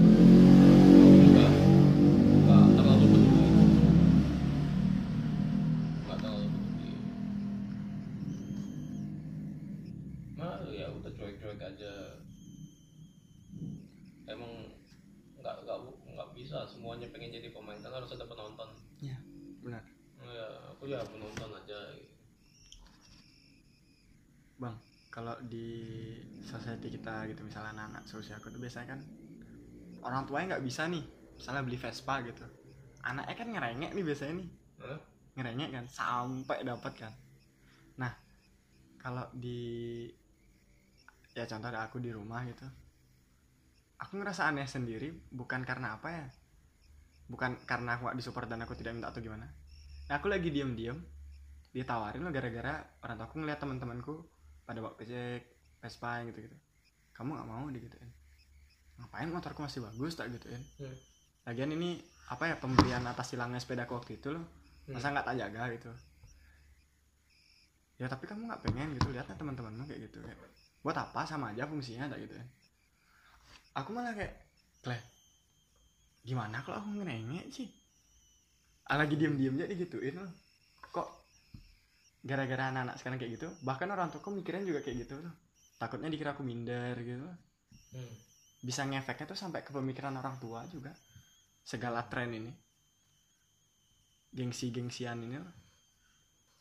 kita 26.85 27.25
gitu. 27.33 27.41
Misalnya 27.41 27.73
anak-anak 27.73 28.05
seusia 28.05 28.37
aku 28.37 28.53
tuh 28.53 28.61
biasanya 28.61 28.97
kan 28.97 29.01
orang 30.05 30.29
tuanya 30.29 30.57
nggak 30.57 30.65
bisa 30.65 30.85
nih. 30.87 31.05
Misalnya 31.37 31.63
beli 31.65 31.79
Vespa 31.81 32.15
gitu. 32.25 32.45
Anaknya 33.07 33.35
kan 33.35 33.49
ngerengek 33.53 33.91
nih 33.97 34.05
biasanya 34.05 34.35
nih. 34.41 34.49
Ngerengek 35.37 35.71
kan 35.73 35.85
sampai 35.89 36.59
dapat 36.63 36.93
kan. 36.97 37.13
Nah 37.97 38.13
kalau 39.01 39.25
di 39.33 40.05
ya 41.37 41.45
contoh 41.45 41.69
ada 41.69 41.89
aku 41.89 41.97
di 42.01 42.11
rumah 42.13 42.45
gitu. 42.45 42.65
Aku 43.97 44.21
ngerasa 44.21 44.53
aneh 44.53 44.69
sendiri 44.69 45.09
bukan 45.33 45.65
karena 45.65 45.97
apa 45.97 46.09
ya. 46.13 46.27
Bukan 47.27 47.65
karena 47.65 47.97
aku 47.97 48.13
gak 48.13 48.19
disupport 48.21 48.47
dan 48.47 48.63
aku 48.63 48.77
tidak 48.77 48.95
minta 48.95 49.11
atau 49.11 49.19
gimana. 49.19 49.49
Nah, 50.07 50.15
aku 50.23 50.31
lagi 50.31 50.55
diem-diem 50.55 50.95
ditawarin 51.75 52.25
loh 52.25 52.33
gara-gara 52.33 52.81
orang 53.05 53.17
tua 53.21 53.27
aku 53.29 53.37
ngeliat 53.37 53.61
teman-temanku 53.61 54.15
pada 54.65 54.81
bawa 54.81 54.97
PC 54.97 55.13
Vespa 55.87 56.27
gitu 56.27 56.51
gitu 56.51 56.57
kamu 57.17 57.33
nggak 57.33 57.49
mau 57.49 57.65
digituin? 57.73 58.11
Ngapain 59.01 59.31
motorku 59.33 59.65
masih 59.65 59.81
bagus 59.81 60.19
tak 60.19 60.29
gituin? 60.35 60.61
Hmm. 60.83 60.97
lagian 61.47 61.71
ini 61.73 62.03
apa 62.27 62.51
ya 62.51 62.59
pembelian 62.59 63.07
atas 63.07 63.33
hilangnya 63.33 63.63
sepedaku 63.63 63.95
waktu 63.97 64.19
itu 64.19 64.35
loh. 64.35 64.45
Masa 64.91 65.15
nggak 65.15 65.27
tak 65.31 65.37
jaga 65.39 65.63
gitu? 65.73 65.91
Ya 67.97 68.11
tapi 68.11 68.29
kamu 68.29 68.51
nggak 68.51 68.63
pengen 68.67 68.99
gitu. 68.99 69.15
Lihatnya 69.15 69.39
teman-temanmu 69.39 69.87
kayak 69.89 70.11
gitu 70.11 70.21
kayak 70.21 70.37
buat 70.85 70.99
apa? 70.99 71.25
Sama 71.25 71.55
aja 71.55 71.65
fungsinya 71.65 72.11
tak 72.13 72.27
gitu 72.27 72.37
ya 72.37 72.45
aku 73.77 73.93
malah 73.93 74.17
kayak 74.17 74.33
kleh 74.81 75.01
gimana 76.27 76.59
kalau 76.65 76.83
aku 76.83 76.91
ngerengek 76.99 77.47
sih? 77.55 77.71
Ah, 78.91 78.99
lagi 78.99 79.15
diem-diem 79.15 79.55
aja 79.63 79.71
digituin 79.71 80.19
loh. 80.19 80.31
Kok 80.91 81.07
gara-gara 82.27 82.75
anak-anak 82.75 82.99
sekarang 82.99 83.19
kayak 83.23 83.33
gitu? 83.39 83.49
Bahkan 83.63 83.89
orang 83.95 84.11
tuaku 84.11 84.35
mikirin 84.35 84.67
juga 84.67 84.83
kayak 84.83 85.07
gitu 85.07 85.23
loh 85.23 85.31
takutnya 85.77 86.09
dikira 86.13 86.33
aku 86.37 86.43
minder 86.43 86.97
gitu 87.01 87.29
Hmm. 87.95 88.13
bisa 88.61 88.83
ngefeknya 88.85 89.31
tuh 89.31 89.39
sampai 89.39 89.63
ke 89.65 89.71
pemikiran 89.73 90.13
orang 90.19 90.37
tua 90.43 90.67
juga 90.69 90.91
segala 91.65 92.03
tren 92.11 92.35
ini 92.35 92.53
gengsi-gengsian 94.35 95.23
ini 95.23 95.39
loh 95.41 95.55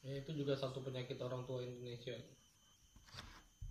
Ya, 0.05 0.21
itu 0.21 0.37
juga 0.37 0.53
satu 0.53 0.85
penyakit 0.85 1.17
orang 1.17 1.49
tua 1.49 1.65
Indonesia. 1.65 2.13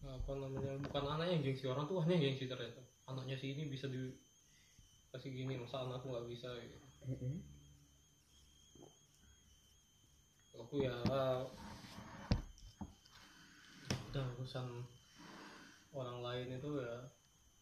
Apa 0.03 0.35
namanya? 0.35 0.83
Bukan 0.83 1.07
anaknya 1.07 1.39
yang 1.39 1.47
gengsi, 1.47 1.71
orang 1.71 1.87
tuanya 1.87 2.19
yang 2.19 2.35
gengsi 2.35 2.51
ternyata. 2.51 2.83
Anaknya 3.07 3.39
si 3.39 3.55
ini 3.55 3.71
bisa 3.71 3.87
di 3.87 4.11
kasih 5.15 5.31
gini, 5.31 5.55
masa 5.55 5.87
anakku 5.87 6.11
nggak 6.11 6.27
bisa 6.27 6.51
gitu. 6.59 6.79
Aku 10.59 10.83
ya 10.83 10.91
udah 14.11 14.27
urusan 14.35 14.67
orang 15.95 16.19
lain 16.21 16.59
itu 16.59 16.71
ya 16.83 16.95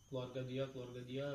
keluarga 0.09 0.41
dia, 0.45 0.65
keluarga 0.73 1.01
dia. 1.05 1.29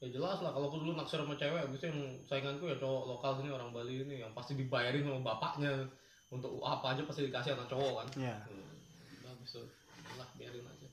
Ya 0.00 0.08
jelas 0.08 0.40
lah 0.40 0.56
kalau 0.56 0.72
aku 0.72 0.80
dulu 0.80 0.96
naksir 0.96 1.20
sama 1.20 1.36
cewek, 1.36 1.60
habis 1.60 1.84
yang 1.84 1.98
sainganku 2.24 2.64
ya 2.72 2.76
cowok 2.80 3.04
lokal 3.04 3.36
sini 3.36 3.52
orang 3.52 3.68
Bali 3.68 4.00
ini 4.00 4.24
yang 4.24 4.32
pasti 4.32 4.56
dibayarin 4.56 5.04
sama 5.04 5.20
bapaknya 5.20 5.84
untuk 6.32 6.56
apa 6.64 6.96
aja 6.96 7.04
pasti 7.04 7.28
dikasih 7.28 7.52
anak 7.52 7.68
cowok 7.68 7.92
kan. 8.00 8.08
ya 8.16 8.36
Hmm, 8.48 9.44
itu 9.44 9.60
udahlah 9.60 10.28
biarin 10.40 10.64
aja. 10.64 10.88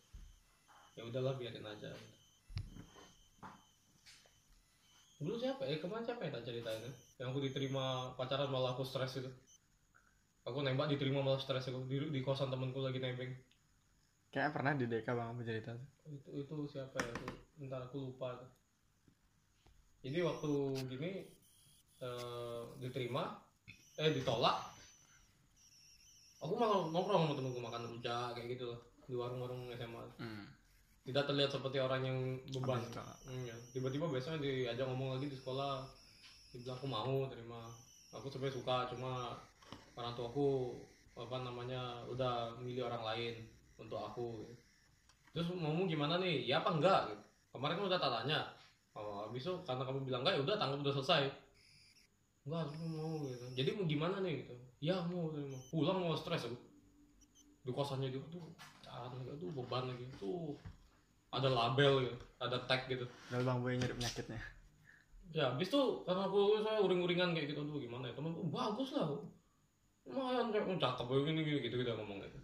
Ya 1.00 1.02
udahlah 1.08 1.34
biarin 1.40 1.64
aja. 1.64 1.92
Dulu 5.18 5.34
siapa 5.40 5.66
ya? 5.66 5.80
Kemarin 5.82 6.06
siapa 6.06 6.22
yang 6.28 6.34
tak 6.36 6.46
ceritain 6.46 6.84
ya? 6.84 6.92
Yang 7.24 7.28
aku 7.34 7.40
diterima 7.42 8.14
pacaran 8.14 8.52
malah 8.54 8.78
aku 8.78 8.86
stres 8.86 9.18
itu. 9.18 9.32
Aku 10.46 10.62
nembak 10.62 10.92
diterima 10.92 11.24
malah 11.26 11.42
stres 11.42 11.72
aku 11.72 11.88
di, 11.90 12.12
di 12.12 12.22
kosan 12.22 12.54
temanku 12.54 12.84
lagi 12.84 13.02
nebeng. 13.02 13.34
Kayaknya 14.32 14.52
pernah 14.54 14.72
di 14.76 14.86
DK 14.86 15.08
bang 15.08 15.28
aku 15.32 15.42
cerita 15.44 15.72
tuh. 15.74 15.90
Itu 16.12 16.30
itu 16.36 16.56
siapa 16.68 16.98
ya? 17.00 17.14
Bentar 17.58 17.80
aku 17.88 18.12
lupa. 18.12 18.36
tuh. 18.38 18.52
Jadi 20.04 20.20
waktu 20.24 20.52
gini 20.88 21.12
eh, 22.04 22.62
diterima, 22.80 23.40
eh 23.98 24.12
ditolak. 24.14 24.78
Aku 26.38 26.54
malah 26.54 26.86
nongkrong 26.94 27.26
sama 27.26 27.34
temenku 27.34 27.60
makan 27.60 27.84
rujak 27.98 28.38
kayak 28.38 28.54
gitu 28.54 28.70
loh 28.70 28.80
di 29.10 29.16
warung-warung 29.18 29.74
SMA. 29.74 30.04
hmm. 30.22 30.46
Tidak 31.08 31.24
terlihat 31.24 31.50
seperti 31.50 31.80
orang 31.80 32.04
yang 32.04 32.20
beban. 32.52 32.84
Hmm, 33.24 33.48
ya. 33.48 33.56
Tiba-tiba 33.72 34.12
besoknya 34.12 34.44
diajak 34.44 34.86
ngomong 34.92 35.16
lagi 35.16 35.32
di 35.32 35.38
sekolah. 35.40 35.88
Dibilang 36.52 36.78
aku 36.78 36.88
mau 36.92 37.26
terima. 37.32 37.72
Aku 38.12 38.28
sebenarnya 38.28 38.60
suka 38.60 38.92
cuma 38.92 39.40
orang 39.96 40.14
tuaku 40.14 40.78
apa 41.18 41.42
namanya 41.42 42.06
udah 42.06 42.54
milih 42.62 42.86
orang 42.86 43.02
lain 43.02 43.34
untuk 43.78 44.00
aku. 44.02 44.50
Terus 45.32 45.54
ngomong 45.54 45.86
gimana 45.86 46.18
nih? 46.18 46.46
Ya 46.50 46.60
apa 46.60 46.74
enggak? 46.74 47.14
Gitu. 47.14 47.24
Kemarin 47.54 47.76
kan 47.78 47.86
udah 47.90 48.00
tak 48.02 48.14
tanya. 48.22 48.40
Oh, 48.98 49.30
habis 49.30 49.46
itu 49.46 49.54
karena 49.64 49.86
kamu 49.86 50.00
bilang 50.04 50.22
enggak 50.26 50.36
ya 50.38 50.42
udah 50.42 50.56
tangkap 50.58 50.80
udah 50.82 50.96
selesai. 50.98 51.24
Enggak, 52.50 52.62
aku 52.68 52.86
mau 52.90 53.14
gitu. 53.30 53.46
Jadi 53.54 53.70
mau 53.78 53.86
gimana 53.86 54.16
nih 54.26 54.34
gitu? 54.44 54.54
Ya 54.82 54.98
mau 55.06 55.30
terima. 55.30 55.58
Pulang 55.70 55.98
mau 56.02 56.18
stres 56.18 56.50
aku. 56.50 56.58
Di 57.64 57.72
kosannya 57.72 58.10
dia 58.10 58.22
tuh 58.34 58.44
cara 58.82 59.12
tuh 59.14 59.50
beban 59.52 59.86
lagi 59.92 60.06
tuh 60.18 60.56
ada 61.32 61.50
label 61.52 62.08
gitu, 62.08 62.18
ada 62.40 62.58
tag 62.66 62.88
gitu. 62.88 63.06
Kalau 63.28 63.44
bang 63.44 63.60
boy 63.60 63.76
nyari 63.76 63.94
penyakitnya 63.94 64.40
Ya, 65.36 65.52
habis 65.52 65.68
tuh 65.68 66.08
karena 66.08 66.24
aku 66.24 66.64
saya 66.64 66.80
uring-uringan 66.80 67.36
kayak 67.36 67.52
gitu 67.52 67.68
tuh 67.68 67.78
gimana 67.84 68.08
ya 68.08 68.16
temen 68.16 68.32
oh, 68.32 68.48
bagus 68.48 68.96
lah. 68.96 69.12
Lumayan 70.08 70.56
kayak 70.56 70.72
oh, 70.72 70.80
cakep 70.80 71.04
begini 71.04 71.44
gini 71.44 71.60
gitu 71.68 71.76
gitu 71.84 71.92
ngomong 72.00 72.24
gitu. 72.24 72.40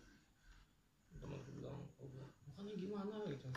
Temen 1.15 1.39
aku 1.39 1.51
bilang, 1.55 1.79
oh, 1.79 2.07
makanya 2.51 2.72
gimana 2.83 3.15
gitu. 3.31 3.47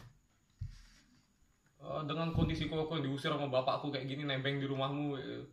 "Ah, 1.83 2.03
dengan 2.07 2.33
kondisi 2.33 2.71
kok 2.71 2.89
aku 2.89 3.03
diusir 3.03 3.31
sama 3.31 3.51
bapakku 3.51 3.91
kayak 3.91 4.07
gini 4.07 4.25
nebeng 4.25 4.63
di 4.63 4.67
rumahmu 4.67 5.19
gitu. 5.19 5.45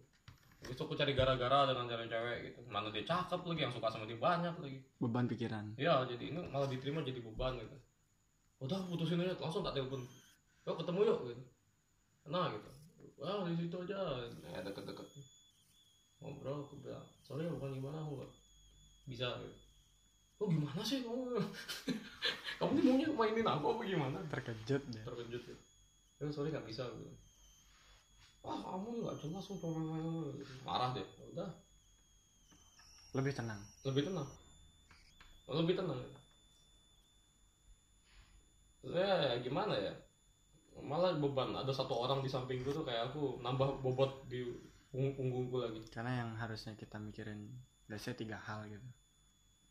Besok 0.63 0.87
aku 0.87 0.95
cari 0.95 1.11
gara-gara 1.11 1.67
dengan 1.67 1.85
cari 1.91 2.07
cewek 2.07 2.37
gitu. 2.47 2.59
Mana 2.71 2.87
dia 2.87 3.03
cakep 3.03 3.41
lagi 3.43 3.61
yang 3.67 3.73
suka 3.75 3.91
sama 3.91 4.07
dia 4.07 4.15
banyak 4.15 4.55
lagi. 4.63 4.79
beban 4.95 5.27
pikiran 5.27 5.75
Ya 5.75 5.99
jadi 6.07 6.31
ini 6.31 6.39
malah 6.47 6.71
diterima 6.71 7.03
jadi 7.03 7.19
beban 7.19 7.59
gitu. 7.59 7.75
Udah 8.63 8.79
putusin 8.87 9.19
aja 9.19 9.35
langsung 9.43 9.59
tak 9.59 9.75
telepon. 9.75 10.07
Yuk 10.63 10.79
ketemu 10.79 10.99
yuk 11.03 11.19
gitu. 11.35 11.43
Nah 12.31 12.47
gitu. 12.55 12.71
Wah 13.19 13.43
di 13.43 13.59
situ 13.59 13.75
aja. 13.75 14.23
Ya 14.47 14.63
deket-deket. 14.63 15.07
Ngobrol 16.23 16.63
aku 16.63 16.79
bilang, 16.79 17.03
sorry 17.19 17.43
bukan 17.51 17.75
gimana 17.75 17.99
aku 17.99 18.23
nggak 18.23 18.31
bisa 19.11 19.27
gitu. 19.43 19.57
Oh 20.39 20.47
gimana 20.47 20.79
sih 20.79 21.03
kamu? 21.03 21.35
kamu 22.63 22.71
nih 22.79 22.83
maunya 22.87 23.07
mainin 23.11 23.47
aku 23.47 23.65
apa 23.75 23.81
gimana? 23.83 24.17
terkejut 24.31 24.81
deh 24.87 25.03
terkejut 25.03 25.43
ya. 25.51 25.57
Sorry 26.31 26.55
nggak 26.55 26.63
bisa. 26.63 26.87
Gitu 26.87 27.11
wah 28.43 28.59
kamu 28.59 28.87
nggak 29.07 29.17
jelas 29.23 29.47
gitu. 29.47 29.67
marah 30.67 30.91
deh. 30.91 31.07
Ya 31.07 31.25
udah. 31.31 31.49
Lebih 33.15 33.33
tenang. 33.33 33.61
Lebih 33.87 34.03
tenang? 34.11 34.27
Lebih 35.47 35.75
tenang 35.79 35.99
ya? 38.83 39.39
Gimana 39.39 39.73
ya? 39.79 39.93
Malah 40.83 41.15
beban. 41.15 41.55
Ada 41.55 41.71
satu 41.71 42.03
orang 42.03 42.19
di 42.19 42.27
sampingku 42.27 42.75
tuh 42.75 42.83
kayak 42.83 43.15
aku 43.15 43.39
nambah 43.39 43.79
bobot 43.79 44.27
di 44.27 44.43
punggung 44.91 45.15
punggungku 45.15 45.57
lagi. 45.63 45.81
Karena 45.87 46.25
yang 46.27 46.35
harusnya 46.35 46.75
kita 46.75 46.99
mikirin 46.99 47.47
biasanya 47.87 48.15
tiga 48.19 48.37
hal 48.43 48.67
gitu. 48.67 48.87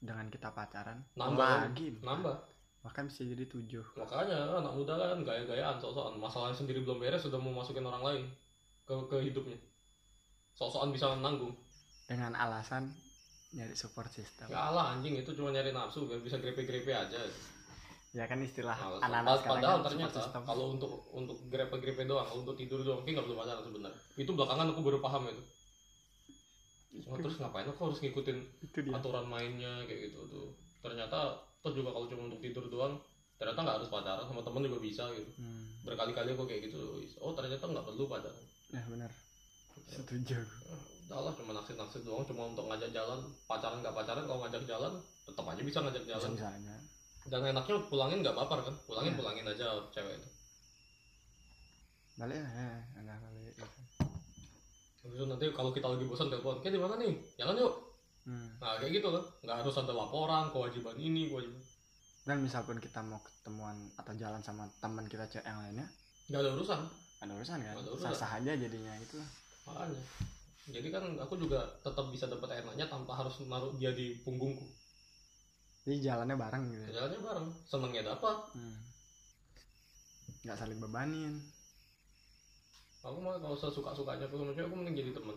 Dengan 0.02 0.32
kita 0.32 0.50
pacaran 0.50 1.04
Nambah. 1.14 1.68
lagi. 1.68 2.00
Nambah 2.00 2.36
bahkan 2.82 3.06
bisa 3.06 3.22
jadi 3.22 3.46
tujuh. 3.46 3.94
Makanya 3.94 4.58
anak 4.58 4.74
muda 4.74 4.98
kan 4.98 5.22
gaya-gayaan 5.22 5.78
sok-sokan. 5.78 6.18
Masalahnya 6.18 6.58
sendiri 6.58 6.82
belum 6.82 6.98
beres 6.98 7.22
sudah 7.22 7.38
mau 7.38 7.54
masukin 7.54 7.86
orang 7.86 8.02
lain 8.02 8.22
ke 8.82 8.94
ke 9.06 9.16
hidupnya. 9.22 9.56
Sok-sokan 10.58 10.90
bisa 10.90 11.14
nanggung. 11.22 11.54
Dengan 12.10 12.34
alasan 12.34 12.90
nyari 13.54 13.78
support 13.78 14.10
system. 14.10 14.50
Ya 14.50 14.74
Allah 14.74 14.98
anjing 14.98 15.14
itu 15.14 15.30
cuma 15.38 15.54
nyari 15.54 15.70
nafsu 15.70 16.10
biar 16.10 16.18
bisa 16.18 16.42
grepe-grepe 16.42 16.90
aja. 16.90 17.22
Ya 18.12 18.28
kan 18.28 18.44
istilah 18.44 18.76
Alasan. 18.76 19.08
anak-anak 19.08 19.40
padahal 19.40 19.78
kan 19.80 19.84
ternyata 19.88 20.20
kalau 20.44 20.76
untuk 20.76 20.92
untuk 21.16 21.38
grepe-grepe 21.48 22.04
doang 22.04 22.28
kalau 22.28 22.44
untuk 22.44 22.60
tidur 22.60 22.84
doang 22.84 23.00
kayak 23.08 23.22
nggak 23.22 23.24
perlu 23.24 23.40
pacaran 23.40 23.64
sebenarnya 23.64 24.00
itu 24.20 24.30
belakangan 24.36 24.66
aku 24.68 24.80
baru 24.84 24.98
paham 25.00 25.22
itu. 25.32 25.42
Oh, 27.08 27.16
terus 27.16 27.40
ngapain? 27.40 27.64
Aku 27.64 27.88
harus 27.88 28.04
ngikutin 28.04 28.36
aturan 28.92 29.24
mainnya 29.24 29.80
kayak 29.88 30.12
gitu 30.12 30.28
tuh. 30.28 30.48
Ternyata 30.84 31.40
toh 31.62 31.72
juga 31.72 31.94
kalau 31.94 32.06
cuma 32.10 32.22
untuk 32.26 32.42
tidur 32.42 32.66
doang 32.66 32.98
ternyata 33.38 33.58
nggak 33.62 33.76
harus 33.78 33.90
pacaran 33.90 34.26
sama 34.26 34.42
temen 34.42 34.66
juga 34.66 34.78
bisa 34.78 35.04
gitu 35.14 35.30
hmm. 35.38 35.86
berkali-kali 35.86 36.34
aku 36.34 36.44
kayak 36.44 36.62
gitu 36.70 36.78
oh 37.18 37.32
ternyata 37.32 37.64
nggak 37.64 37.86
perlu 37.86 38.04
pacaran 38.06 38.44
ya 38.70 38.82
benar 38.86 39.10
setuju 39.88 40.42
Ah, 40.70 40.78
udahlah 41.18 41.32
cuma 41.36 41.52
naksir-naksir 41.52 42.02
doang 42.02 42.24
cuma 42.24 42.50
untuk 42.50 42.66
ngajak 42.66 42.90
jalan 42.90 43.20
pacaran 43.46 43.78
nggak 43.80 43.94
pacaran 43.94 44.24
kalau 44.26 44.40
ngajak 44.46 44.64
jalan 44.64 44.92
tetap 45.22 45.44
aja 45.44 45.62
bisa 45.62 45.78
ngajak 45.80 46.02
bisa 46.02 46.12
jalan 46.18 46.30
bisanya 46.34 46.76
dan 47.22 47.40
enaknya 47.46 47.76
pulangin 47.86 48.18
nggak 48.26 48.34
baper 48.34 48.58
kan 48.64 48.74
pulangin 48.86 49.12
Iya. 49.14 49.18
pulangin 49.22 49.46
aja 49.46 49.66
cewek 49.94 50.14
itu 50.18 50.28
balik 52.18 52.36
ya 52.36 52.46
ya 52.46 52.68
enggak 53.00 53.18
balik 53.22 53.42
gitu. 53.56 53.64
Terus 55.02 55.26
nanti 55.26 55.46
kalau 55.50 55.74
kita 55.74 55.90
lagi 55.90 56.06
bosan 56.06 56.30
telepon, 56.30 56.62
kayak 56.62 56.78
di 56.78 56.80
mana 56.80 56.94
nih? 56.94 57.10
Jalan 57.34 57.58
yuk. 57.58 57.74
Hmm. 58.28 58.48
Nah 58.62 58.78
kayak 58.78 58.92
gitu 59.00 59.08
kan, 59.10 59.24
nggak 59.42 59.56
harus 59.64 59.74
ada 59.78 59.92
laporan, 59.92 60.44
kewajiban 60.54 60.96
ini, 60.98 61.30
kewajiban. 61.30 61.62
dan 62.22 62.38
misal 62.38 62.62
pun 62.62 62.78
kita 62.78 63.02
mau 63.02 63.18
ketemuan 63.18 63.90
atau 63.98 64.14
jalan 64.14 64.38
sama 64.40 64.70
teman 64.78 65.02
kita 65.10 65.26
cewek 65.26 65.42
yang 65.42 65.58
lainnya 65.58 65.86
Nggak 66.30 66.40
ada 66.46 66.50
urusan, 66.54 66.80
ada 67.18 67.32
urusan 67.34 67.58
kan 67.58 67.74
Ada 67.74 67.90
urusan. 67.90 68.06
sah 68.10 68.14
sah 68.14 68.30
aja 68.38 68.52
jadinya 68.54 68.94
itu 69.02 69.18
makanya. 69.66 70.02
Jadi 70.70 70.88
kan 70.94 71.02
aku 71.18 71.34
juga 71.34 71.58
tetap 71.82 72.06
bisa 72.14 72.30
dapat 72.30 72.62
enaknya 72.62 72.86
tanpa 72.86 73.18
harus 73.18 73.42
naruh 73.50 73.74
dia 73.74 73.90
di 73.90 74.14
punggungku. 74.22 74.62
jadi 75.82 76.14
jalannya 76.14 76.38
bareng 76.38 76.64
gitu 76.70 76.82
ya. 76.86 76.88
Jalannya 76.94 77.20
bareng, 77.26 77.46
senengnya 77.66 78.02
dapat. 78.14 78.36
hmm. 78.54 78.76
nggak 80.42 80.58
saling 80.58 80.78
bebanin 80.78 81.34
Aku 83.02 83.18
mah 83.18 83.34
kalau 83.42 83.58
suka 83.58 83.90
sukanya 83.90 84.30
aku 84.30 84.38
sama 84.38 84.54
cewek, 84.54 84.70
aku 84.70 84.78
mending 84.78 84.94
jadi 84.94 85.10
teman. 85.10 85.34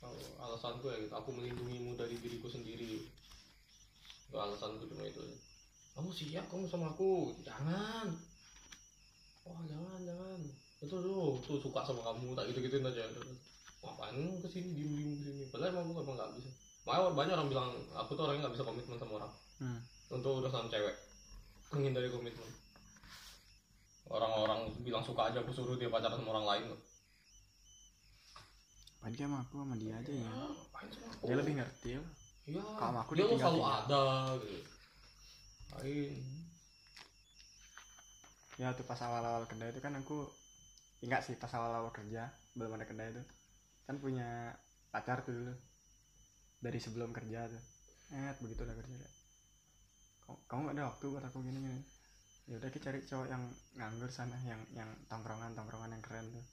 Kalau 0.00 0.16
alasanku 0.40 0.88
ya 0.88 0.96
gitu, 1.04 1.12
aku 1.12 1.30
melindungimu 1.36 1.92
dari 1.94 2.16
diriku 2.16 2.48
sendiri. 2.48 3.04
Itu 4.32 4.36
alasanku 4.40 4.88
cuma 4.88 5.04
itu. 5.04 5.20
Kamu 5.92 6.08
siap 6.08 6.48
kamu 6.48 6.64
sama 6.64 6.96
aku? 6.96 7.36
Jangan. 7.44 8.08
Wah 9.44 9.62
jangan 9.68 10.00
jangan. 10.08 10.40
Itu 10.80 10.96
tuh 10.96 11.36
tuh 11.44 11.60
suka 11.60 11.84
sama 11.84 12.00
kamu 12.00 12.32
tak 12.32 12.48
gitu 12.48 12.64
gituin 12.64 12.88
aja. 12.88 13.04
Ngapain 13.84 14.16
ke 14.40 14.48
sini 14.48 14.72
diem 14.72 14.92
diem 14.96 15.10
ke 15.20 15.22
sini? 15.28 15.42
Padahal 15.52 15.76
emang 15.76 15.92
aku 15.92 16.00
emang 16.04 16.16
nggak 16.16 16.32
bisa. 16.40 16.50
Makanya 16.88 17.12
banyak 17.12 17.34
orang 17.36 17.48
bilang 17.52 17.70
aku 17.92 18.10
tuh 18.16 18.24
orangnya 18.24 18.48
nggak 18.48 18.54
bisa 18.56 18.64
komitmen 18.64 18.96
sama 18.96 19.12
orang. 19.20 19.32
hmm. 19.60 19.78
Untuk 20.10 20.42
urusan 20.42 20.72
cewek, 20.72 20.96
menghindari 21.76 22.08
komitmen. 22.08 22.50
Orang-orang 24.10 24.74
bilang 24.82 25.04
suka 25.06 25.30
aja 25.30 25.38
aku 25.38 25.54
suruh 25.54 25.78
dia 25.78 25.92
pacaran 25.92 26.18
sama 26.18 26.34
orang 26.34 26.46
lain 26.48 26.64
loh. 26.74 26.80
Dia 29.08 29.24
sama 29.24 29.40
aku 29.40 29.64
sama 29.64 29.74
dia 29.80 29.96
aja 29.96 30.12
ya. 30.12 30.30
Dia 31.24 31.34
lebih 31.40 31.56
ngerti 31.56 31.88
ya. 31.96 32.02
Iya. 32.44 32.62
Kalau 32.76 32.98
aku 33.00 33.12
dia 33.16 33.24
tuh 33.24 33.36
ditinggal 33.36 33.52
selalu 33.56 33.64
tinggal. 33.64 33.80
ada 33.80 34.04
gitu. 34.44 34.70
Lain. 35.70 36.24
ya 38.60 38.76
tuh 38.76 38.84
pas 38.84 39.00
awal-awal 39.00 39.48
kerja 39.48 39.72
itu 39.72 39.80
kan 39.80 39.96
aku 39.96 40.28
ingat 41.00 41.24
sih 41.24 41.32
pas 41.40 41.48
awal-awal 41.56 41.88
kerja 41.96 42.28
belum 42.52 42.76
ada 42.76 42.84
kerja 42.84 43.08
itu. 43.08 43.22
Kan 43.88 43.96
punya 44.04 44.52
pacar 44.92 45.24
tuh 45.24 45.32
dulu 45.32 45.54
dari 46.60 46.76
sebelum 46.76 47.16
kerja 47.16 47.48
tuh. 47.48 47.62
Eh 48.12 48.36
begitu 48.44 48.68
udah 48.68 48.76
kerja 48.76 48.94
kayak 49.00 49.14
kamu, 50.46 50.70
gak 50.70 50.74
ada 50.78 50.84
waktu 50.94 51.04
buat 51.10 51.24
aku 51.26 51.42
gini 51.42 51.58
gini 51.58 51.82
ya 52.46 52.54
udah 52.58 52.70
kita 52.70 52.90
cari 52.90 53.02
cowok 53.02 53.26
yang 53.30 53.42
nganggur 53.74 54.10
sana 54.14 54.38
yang 54.46 54.62
yang 54.74 54.86
tongkrongan 55.10 55.58
tongkrongan 55.58 55.96
yang 55.96 56.02
keren 56.04 56.28
tuh. 56.30 56.44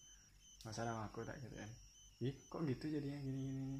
Masa 0.65 0.87
sama 0.87 1.11
aku 1.11 1.21
tak 1.27 1.37
gitu 1.43 1.53
kan 1.53 1.69
ih 2.17 2.33
kok 2.49 2.65
gitu 2.65 2.85
jadinya 2.89 3.19
gini 3.21 3.39
gini 3.45 3.59
gini. 3.61 3.77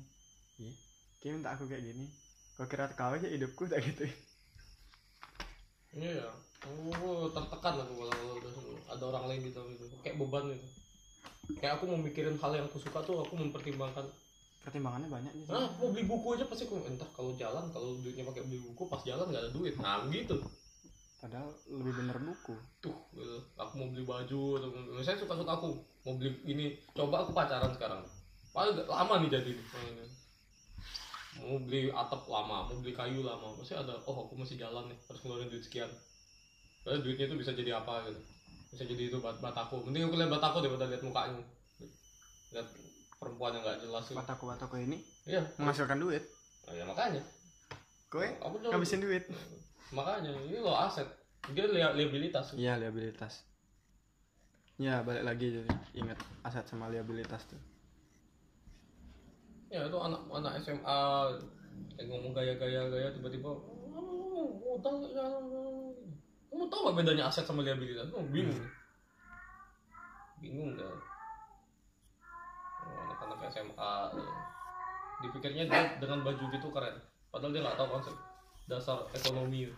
ih 0.69 0.75
kayak 1.17 1.33
minta 1.41 1.49
aku 1.57 1.65
kayak 1.65 1.83
gini 1.89 2.05
kau 2.53 2.69
kira 2.69 2.85
kau 2.93 3.13
aja 3.13 3.25
hidupku 3.25 3.65
tak 3.65 3.81
gitu 3.85 4.05
Iya. 5.97 6.29
Aku 6.61 7.31
tertekan 7.33 7.73
aku 7.81 8.05
kalau 8.05 8.37
ada 8.85 9.03
orang 9.07 9.25
lain 9.33 9.49
di 9.49 9.51
dalam 9.55 9.73
itu. 9.73 9.87
Kayak 10.05 10.19
beban 10.21 10.45
itu. 10.53 10.67
Kayak 11.57 11.81
aku 11.81 11.89
mau 11.89 11.97
mikirin 11.97 12.37
hal 12.37 12.53
yang 12.53 12.69
aku 12.69 12.77
suka 12.77 13.01
tuh 13.01 13.25
aku 13.25 13.33
mempertimbangkan. 13.33 14.05
pertimbangannya 14.61 15.07
banyak 15.07 15.31
gitu 15.31 15.47
Nah, 15.47 15.71
mau 15.79 15.95
beli 15.95 16.03
buku 16.03 16.35
aja 16.35 16.43
pasti 16.43 16.67
aku 16.67 16.83
entar 16.85 17.07
kalau 17.15 17.31
jalan 17.39 17.71
kalau 17.71 17.95
duitnya 18.03 18.27
pakai 18.27 18.43
beli 18.43 18.59
buku 18.59 18.83
pas 18.91 18.99
jalan 18.99 19.31
nggak 19.31 19.43
ada 19.47 19.51
duit. 19.55 19.73
Nah, 19.79 20.03
gitu. 20.11 20.37
padahal 21.17 21.49
lebih 21.71 21.93
bener 21.97 22.17
buku 22.19 22.53
tuh 22.77 22.97
gitu. 23.15 23.37
aku 23.55 23.73
mau 23.79 23.87
beli 23.89 24.03
baju 24.03 24.41
atau 24.59 24.69
mau- 24.69 25.01
saya 25.01 25.15
suka 25.15 25.33
suka 25.33 25.51
aku 25.55 25.71
mau 26.03 26.13
beli 26.13 26.35
ini 26.43 26.65
coba 26.91 27.23
aku 27.23 27.31
pacaran 27.31 27.71
sekarang 27.73 28.03
gak 28.57 28.89
lama 28.89 29.21
nih 29.21 29.29
jadi 29.29 29.53
mau 31.37 31.61
beli 31.61 31.93
atap 31.93 32.25
lama 32.25 32.65
mau 32.65 32.77
beli 32.81 32.93
kayu 32.93 33.21
lama. 33.21 33.53
Pasti 33.61 33.77
ada 33.77 33.93
oh 34.09 34.27
aku 34.27 34.33
masih 34.33 34.57
jalan 34.57 34.89
nih 34.89 34.97
harus 35.05 35.21
ngeluarin 35.21 35.49
duit 35.49 35.63
sekian. 35.63 35.89
Padahal 36.81 37.03
duitnya 37.03 37.29
itu 37.29 37.37
bisa 37.37 37.51
jadi 37.53 37.77
apa 37.77 38.09
gitu. 38.09 38.21
Bisa 38.73 38.83
jadi 38.83 39.03
itu 39.13 39.17
bat 39.21 39.37
bataku. 39.37 39.85
Mending 39.85 40.09
aku 40.09 40.17
lihat 40.17 40.31
bataku 40.33 40.57
daripada 40.65 40.89
lihat 40.89 41.03
mukanya. 41.05 41.43
Lihat 42.55 42.67
perempuan 43.17 43.53
yang 43.57 43.63
nggak 43.63 43.79
jelas. 43.85 44.03
Gitu. 44.09 44.17
bataku 44.17 44.43
bataku 44.49 44.75
ini 44.81 44.97
iya. 45.29 45.43
menghasilkan 45.61 46.01
duit. 46.01 46.23
Nah, 46.67 46.73
ya 46.73 46.83
makanya. 46.83 47.21
Kowe 48.07 48.27
aku 48.41 48.55
tuh 48.63 48.69
ngabisin 48.73 49.03
duit. 49.03 49.23
Makanya 49.93 50.31
ini 50.47 50.59
lo 50.59 50.73
aset. 50.73 51.07
Dia 51.53 51.69
li- 51.69 51.95
liabilitas. 52.03 52.57
Iya 52.57 52.79
liabilitas. 52.81 53.45
Ya 54.77 55.01
balik 55.01 55.25
lagi 55.25 55.49
jadi 55.53 55.73
ingat 55.97 56.19
aset 56.45 56.65
sama 56.69 56.87
liabilitas 56.91 57.49
tuh 57.49 57.76
ya 59.67 59.83
itu 59.83 59.97
anak 59.99 60.21
anak 60.31 60.53
SMA 60.63 61.01
yang 61.99 62.07
ngomong 62.07 62.31
gaya-gaya 62.31 62.87
gaya 62.87 63.09
tiba-tiba 63.11 63.51
oh, 63.51 64.77
utang 64.79 65.03
ya 65.11 65.25
kamu 66.47 66.73
tahu 66.73 66.89
gak 66.89 66.97
bedanya 67.03 67.27
aset 67.29 67.45
sama 67.45 67.61
liabilitas? 67.61 68.09
Kamu 68.09 68.33
bingung. 68.33 68.65
Bingung 70.41 70.73
kan 70.79 70.95
oh, 72.87 72.97
anak-anak 73.03 73.39
SMA 73.51 73.93
ya. 74.15 74.25
dipikirnya 75.21 75.63
dia 75.69 75.83
dengan 75.99 76.23
baju 76.23 76.43
gitu 76.49 76.67
keren. 76.71 76.95
Padahal 77.29 77.51
dia 77.53 77.61
nggak 77.61 77.77
tahu 77.77 77.89
konsep 77.99 78.15
dasar 78.67 78.99
ekonomi 79.15 79.71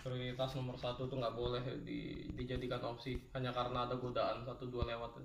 jadi 0.00 0.29
prioritas 0.40 0.56
nomor 0.56 0.76
satu 0.80 1.04
tuh 1.04 1.20
nggak 1.20 1.36
boleh 1.36 1.60
di, 1.84 2.32
dijadikan 2.32 2.80
opsi 2.80 3.12
hanya 3.36 3.52
karena 3.52 3.84
ada 3.84 4.00
godaan 4.00 4.40
satu 4.48 4.72
dua 4.72 4.88
lewat. 4.88 5.20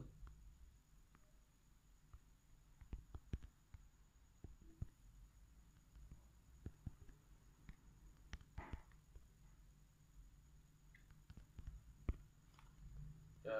Ya 13.47 13.55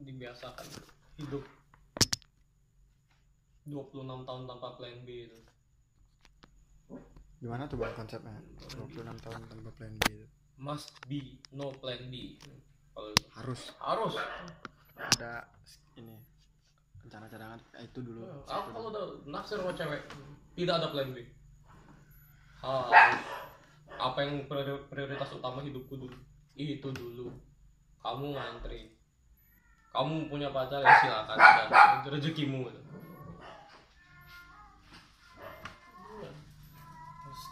dibiasakan 0.00 0.64
hidup 1.20 1.44
26 3.68 4.00
tahun 4.24 4.42
tanpa 4.48 4.80
plan 4.80 4.96
B 5.04 5.28
itu 5.28 5.38
gimana 7.38 7.64
tuh 7.64 7.78
bang 7.78 7.94
konsepnya? 7.94 8.34
26 8.74 8.98
tahun 9.22 9.40
tanpa 9.46 9.70
plan 9.72 9.94
B 9.94 10.04
itu? 10.10 10.26
Must 10.58 10.90
be 11.06 11.38
no 11.52 11.70
plan 11.72 12.10
B. 12.10 12.34
Kalau 12.90 13.14
harus. 13.32 13.60
Harus. 13.78 14.14
Ada 14.98 15.46
ini 15.94 16.18
rencana 16.98 17.30
cadangan 17.30 17.58
eh, 17.78 17.86
itu 17.86 18.02
dulu. 18.02 18.26
Aku 18.44 18.68
kalau 18.74 18.88
udah 18.90 19.04
naksir 19.24 19.62
sama 19.62 19.70
cewek. 19.72 20.02
Tidak 20.58 20.74
ada 20.74 20.90
plan 20.90 21.14
B. 21.14 21.22
Harus. 22.58 23.22
Apa 23.88 24.18
yang 24.20 24.46
priori- 24.46 24.86
prioritas 24.90 25.30
utama 25.30 25.62
hidupku 25.62 25.94
dulu? 25.94 26.18
Itu 26.54 26.90
dulu. 26.90 27.30
Kamu 28.02 28.34
ngantri. 28.34 28.98
Kamu 29.88 30.26
punya 30.26 30.50
pacar 30.50 30.82
ya 30.82 30.90
silakan 30.98 31.36
dan 31.38 31.70
rezekimu. 32.04 32.66
gitu. 32.66 32.80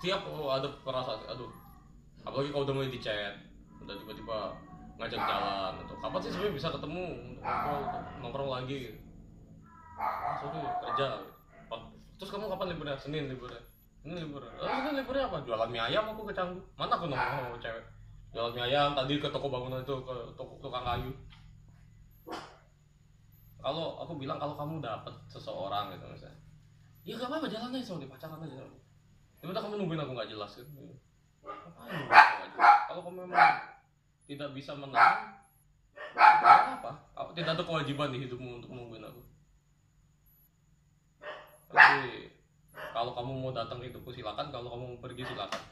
Setiap 0.06 0.22
oh, 0.30 0.54
ada 0.54 0.70
perasaan 0.86 1.18
aduh. 1.26 1.50
Apalagi 2.22 2.54
kalau 2.54 2.62
udah 2.62 2.74
mulai 2.78 2.94
di 2.94 3.02
chat 3.02 3.34
udah 3.82 3.90
tiba-tiba 3.90 4.54
ngajak 5.02 5.18
jalan 5.18 5.72
atau 5.82 5.98
kapan 5.98 6.20
sih 6.22 6.30
sebenarnya 6.30 6.54
bisa 6.54 6.68
ketemu? 6.70 7.06
Nongkrong 7.42 7.82
nongkrong 8.22 8.50
lagi 8.54 8.76
gitu. 8.86 8.98
Ah, 9.98 10.38
sorry 10.38 10.62
kerja. 10.62 11.26
Gitu. 11.26 11.86
Terus 12.22 12.30
kamu 12.30 12.46
kapan 12.54 12.66
liburnya? 12.70 12.94
Senin 13.02 13.26
liburnya. 13.26 13.58
Ini 14.06 14.14
liburnya. 14.14 14.54
Oh, 14.62 14.70
senin 14.70 14.94
liburnya 14.94 15.26
apa? 15.26 15.42
Jualan 15.42 15.70
mie 15.74 15.82
ayam 15.82 16.06
aku 16.14 16.22
ke 16.30 16.38
Canggu. 16.38 16.62
Mana 16.78 16.94
aku 16.94 17.10
nongkrong 17.10 17.42
sama 17.50 17.58
cewek? 17.58 17.84
Jualan 18.30 18.52
mie 18.54 18.62
ayam 18.62 18.94
tadi 18.94 19.18
ke 19.18 19.26
toko 19.26 19.50
bangunan 19.50 19.82
itu 19.82 19.94
ke 20.06 20.14
toko 20.38 20.54
tukang 20.62 20.86
kayu. 20.86 21.10
Kalau 23.58 23.98
aku 24.06 24.14
bilang 24.22 24.38
kalau 24.38 24.54
kamu 24.54 24.78
dapat 24.78 25.10
seseorang 25.26 25.90
gitu 25.98 26.06
misalnya. 26.06 26.38
Ya 27.02 27.18
gak 27.18 27.26
apa-apa 27.26 27.50
jalan 27.50 27.74
aja 27.74 27.82
sama 27.82 27.98
dia 27.98 28.10
pacaran 28.14 28.46
aja 28.46 28.85
tiba-tiba 29.46 29.62
kamu 29.62 29.78
nungguin 29.78 30.02
aku 30.02 30.12
nggak 30.18 30.30
jelas 30.34 30.50
gitu 30.58 30.66
nggak 30.66 30.90
jelas? 30.90 32.78
kalau 32.90 33.00
kamu 33.06 33.30
memang 33.30 33.54
tidak 34.26 34.50
bisa 34.58 34.74
menahan 34.74 35.38
apa 36.18 37.06
Aku- 37.14 37.32
tidak 37.32 37.54
ada 37.54 37.62
kewajiban 37.62 38.10
di 38.12 38.26
hidupmu 38.26 38.60
untuk 38.60 38.74
nungguin 38.76 39.00
aku. 39.00 39.22
Tapi 41.72 42.28
kalau 42.92 43.16
kamu 43.16 43.32
mau 43.40 43.52
datang 43.56 43.80
ke 43.80 43.88
hidupku 43.88 44.12
silakan. 44.12 44.52
Kalau 44.52 44.68
kamu 44.68 44.84
mau 44.96 45.00
pergi 45.00 45.24
silakan. 45.24 45.62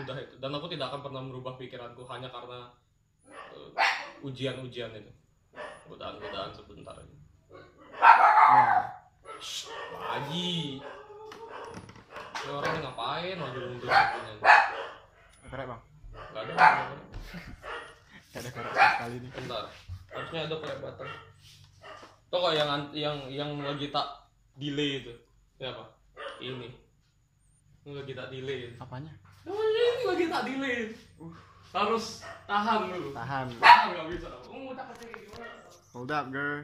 Mudah 0.00 0.16
itu. 0.16 0.34
Dan 0.40 0.56
aku 0.56 0.72
tidak 0.72 0.88
akan 0.88 1.04
pernah 1.04 1.20
merubah 1.20 1.60
pikiranku 1.60 2.00
hanya 2.08 2.32
karena 2.32 2.72
eh, 3.52 3.70
ujian-ujian 4.24 4.96
itu. 4.96 5.12
Godaan-godaan 5.84 6.56
sebentar 6.56 6.96
ini. 7.04 7.16
Ya 8.00 8.88
Haji 10.00 10.80
ini 12.40 12.50
orang 12.50 12.72
ini 12.72 12.80
ngapain 12.84 13.36
mundur 13.36 13.62
waktunya 13.84 14.32
korek 15.50 15.66
bang. 15.66 15.80
Nggak 16.30 16.42
ada 16.46 16.52
nggak 16.54 16.70
ada. 16.70 16.94
Korek 18.54 18.72
sekali 18.72 19.16
nih. 19.20 19.30
Bentar. 19.34 19.64
Harusnya 20.10 20.40
ada 20.46 20.56
korek 20.58 20.78
batang 20.82 21.12
Tuh 22.30 22.38
kok 22.38 22.52
yang 22.54 22.68
an- 22.70 22.94
yang 22.94 23.16
yang 23.26 23.50
lagi 23.58 23.90
tak 23.90 24.06
delay 24.54 25.02
itu? 25.02 25.12
Ini 25.58 25.66
apa? 25.74 25.84
Ini. 26.38 26.68
Lagi 27.90 28.12
tak 28.14 28.30
delay 28.30 28.70
apanya? 28.78 29.12
Oh 29.44 29.58
ini 29.58 29.84
lagi 30.06 30.24
tak 30.30 30.42
delay? 30.46 30.94
Harus 31.74 32.22
tahan 32.46 32.86
dulu. 32.86 33.10
Tahan. 33.14 33.46
Tahan 33.58 33.86
nggak 33.94 34.06
bisa. 34.14 34.28
Oh 35.90 36.06
up 36.06 36.26
girl 36.30 36.62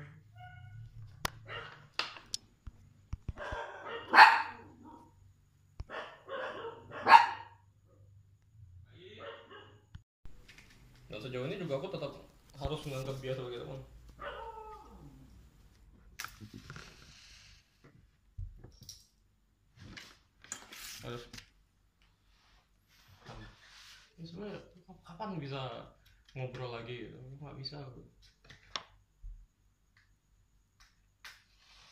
dan 11.07 11.19
sejauh 11.23 11.47
ini 11.47 11.57
juga 11.63 11.79
aku 11.79 11.89
tetap 11.91 12.13
harus 12.57 12.81
menganggap 12.89 13.17
dia 13.23 13.33
sebagai 13.37 13.63
teman. 13.63 13.81
Harus. 21.07 21.23
Ini 24.17 24.27
sebenarnya 24.27 24.59
kapan 25.07 25.39
bisa 25.39 25.93
ngobrol 26.35 26.75
lagi 26.75 27.07
gitu? 27.07 27.19
Nggak 27.39 27.57
bisa? 27.61 27.79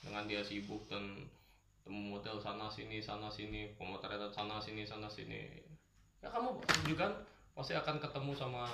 Dengan 0.03 0.27
dia 0.27 0.43
sibuk 0.43 0.85
dan 0.91 1.31
temu 1.85 2.17
model 2.17 2.41
sana 2.41 2.67
sini 2.73 2.99
sana 2.99 3.29
sini 3.29 3.77
pemotretan 3.77 4.33
sana 4.33 4.57
sini 4.59 4.83
sana 4.83 5.07
sini. 5.07 5.63
Ya 6.25 6.33
kamu 6.33 6.57
juga 6.89 7.29
pasti 7.53 7.77
akan 7.77 8.01
ketemu 8.03 8.33
sama 8.35 8.67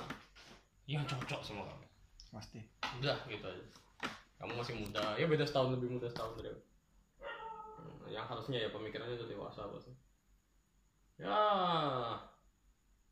yang 0.90 1.06
cocok 1.06 1.40
sama 1.46 1.62
kamu 1.62 1.86
pasti. 2.34 2.58
Udah 2.98 3.14
gitu 3.30 3.46
aja. 3.46 3.64
Kamu 4.42 4.58
masih 4.58 4.74
muda. 4.82 5.14
Ya 5.14 5.30
beda 5.30 5.46
setahun 5.46 5.78
lebih 5.78 5.94
muda 5.94 6.10
setahun 6.10 6.34
dari. 6.34 6.50
Hmm, 6.50 8.10
yang 8.10 8.26
harusnya 8.26 8.66
ya 8.66 8.68
pemikirannya 8.74 9.14
udah 9.14 9.28
dewasa 9.30 9.70
pasti. 9.70 9.94
Ya. 11.22 11.38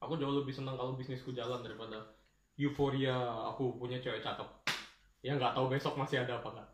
Aku 0.03 0.19
jauh 0.19 0.43
lebih 0.43 0.51
senang 0.51 0.75
kalau 0.75 0.99
bisnisku 0.99 1.31
jalan 1.35 1.63
daripada 1.63 2.03
euforia 2.59 3.15
aku 3.47 3.79
punya 3.79 4.03
cewek 4.03 4.27
cakep. 4.27 4.47
Yang 5.23 5.39
nggak 5.39 5.55
tahu 5.55 5.67
besok 5.71 5.95
masih 5.95 6.27
ada 6.27 6.43
apa 6.43 6.49
nggak. 6.51 6.69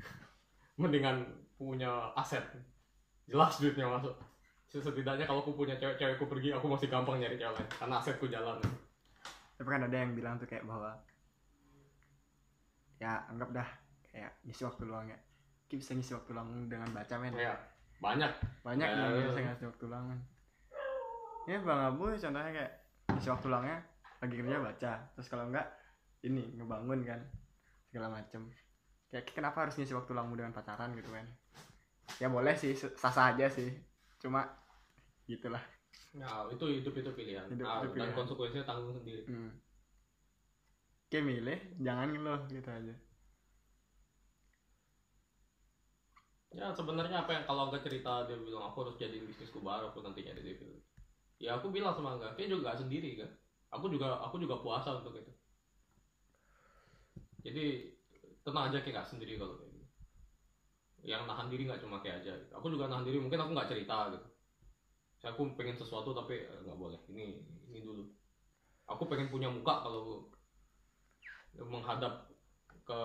Mendingan 0.80 1.28
punya 1.60 2.08
aset. 2.16 2.44
Jelas 3.28 3.60
duitnya 3.60 3.84
masuk. 3.84 4.16
Setidaknya 4.70 5.28
kalau 5.28 5.44
aku 5.44 5.52
punya 5.52 5.76
cewek-cewekku 5.76 6.24
pergi 6.24 6.56
aku 6.56 6.72
masih 6.72 6.88
gampang 6.88 7.20
nyari 7.20 7.36
cewek. 7.36 7.56
Lain 7.60 7.68
karena 7.76 7.96
asetku 8.00 8.28
jalan 8.32 8.56
tapi 9.60 9.68
kan 9.68 9.84
ada 9.84 9.92
yang 9.92 10.16
bilang 10.16 10.40
tuh 10.40 10.48
kayak 10.48 10.64
bahwa 10.64 10.96
ya 12.96 13.28
anggap 13.28 13.52
dah 13.52 13.68
kayak 14.08 14.32
ngisi 14.48 14.64
waktu 14.64 14.88
luang 14.88 15.04
ya. 15.12 15.20
Ki 15.68 15.76
bisa 15.76 15.92
ngisi 15.92 16.16
waktu 16.16 16.32
luang 16.32 16.64
dengan 16.72 16.88
baca 16.96 17.14
men. 17.20 17.36
Ya 17.36 17.52
banyak. 18.00 18.32
Banyak 18.64 18.88
Ya. 18.88 18.96
yang 19.04 19.28
bisa 19.28 19.40
ngisi 19.44 19.68
waktu 19.68 19.84
luang 19.84 20.04
men. 20.08 20.20
Ya 21.44 21.60
bang 21.60 21.80
abu 21.92 22.08
contohnya 22.08 22.52
kayak 22.56 22.72
ngisi 23.12 23.28
waktu 23.28 23.46
luangnya 23.52 23.78
lagi 24.24 24.34
kerja 24.40 24.56
baca. 24.64 24.92
Terus 25.12 25.28
kalau 25.28 25.44
enggak 25.52 25.68
ini 26.24 26.56
ngebangun 26.56 27.04
kan 27.04 27.20
segala 27.92 28.08
macem. 28.16 28.48
Kayak 29.12 29.28
kenapa 29.36 29.68
harus 29.68 29.76
ngisi 29.76 29.92
waktu 29.92 30.16
luangmu 30.16 30.40
dengan 30.40 30.56
pacaran? 30.56 30.96
gitu 30.96 31.12
kan 31.12 31.28
ya 32.18 32.26
boleh 32.26 32.56
sih 32.58 32.72
sah 32.72 33.12
sah 33.12 33.36
aja 33.36 33.52
sih. 33.52 33.68
Cuma 34.16 34.48
gitulah 35.28 35.60
Ya, 36.10 36.42
itu 36.50 36.64
hidup 36.66 36.94
itu 36.98 37.10
pilihan. 37.14 37.46
Hidup 37.46 37.66
Ah, 37.66 37.86
itu 37.86 37.94
dan 37.94 38.10
pilihan. 38.10 38.16
konsekuensinya 38.18 38.64
tanggung 38.66 38.94
sendiri. 38.98 39.22
hmm. 39.30 39.50
kayak 41.10 41.26
milih 41.26 41.58
jangan 41.82 42.06
ngeluh 42.14 42.40
gitu 42.46 42.70
aja 42.70 42.94
Ya, 46.50 46.70
sebenarnya 46.70 47.22
apa 47.22 47.30
yang 47.34 47.44
kalau 47.46 47.66
Angga 47.70 47.78
cerita 47.78 48.26
dia 48.26 48.34
bilang 48.38 48.70
aku 48.70 48.82
harus 48.82 48.98
jadiin 48.98 49.22
bisnisku 49.26 49.62
baru 49.62 49.90
aku 49.90 50.02
nanti 50.02 50.26
nyari 50.26 50.42
devil. 50.42 50.82
Ya 51.38 51.58
aku 51.58 51.70
bilang 51.70 51.94
sama 51.94 52.18
Angga, 52.18 52.34
dia 52.34 52.50
juga 52.50 52.74
gak 52.74 52.86
sendiri 52.86 53.18
kan. 53.22 53.30
Aku 53.74 53.86
juga 53.86 54.18
aku 54.18 54.38
juga 54.38 54.58
puasa 54.58 54.98
untuk 55.02 55.14
itu. 55.14 55.30
Jadi 57.42 57.94
tenang 58.42 58.70
aja 58.70 58.78
kayak 58.82 59.02
gak 59.02 59.08
sendiri 59.14 59.34
kalau 59.38 59.58
kayak 59.58 59.70
gitu. 59.78 59.86
Yang 61.06 61.22
nahan 61.26 61.46
diri 61.50 61.62
nggak 61.66 61.82
cuma 61.82 62.02
kayak 62.02 62.22
aja. 62.22 62.34
Aku 62.54 62.66
juga 62.70 62.86
nahan 62.90 63.02
diri, 63.06 63.18
mungkin 63.22 63.38
aku 63.42 63.50
nggak 63.54 63.70
cerita 63.70 64.14
gitu. 64.14 64.29
Saya 65.20 65.36
aku 65.36 65.52
pengen 65.52 65.76
sesuatu 65.76 66.16
tapi 66.16 66.40
eh, 66.40 66.60
nggak 66.64 66.78
boleh. 66.80 66.96
Ini 67.12 67.24
ini 67.68 67.78
dulu. 67.84 68.08
Aku 68.88 69.04
pengen 69.04 69.28
punya 69.28 69.52
muka 69.52 69.84
kalau 69.84 70.32
menghadap 71.60 72.32
ke 72.88 73.00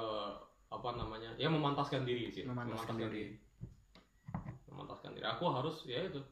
apa 0.72 0.90
namanya 0.96 1.36
ya 1.36 1.52
memantaskan 1.52 2.08
diri 2.08 2.32
sih. 2.32 2.48
Memantaskan 2.48 2.96
diri. 2.98 3.36
memantaskan 4.72 5.12
diri. 5.16 5.26
Aku 5.28 5.52
harus 5.52 5.84
ya 5.84 6.08
itu 6.08 6.24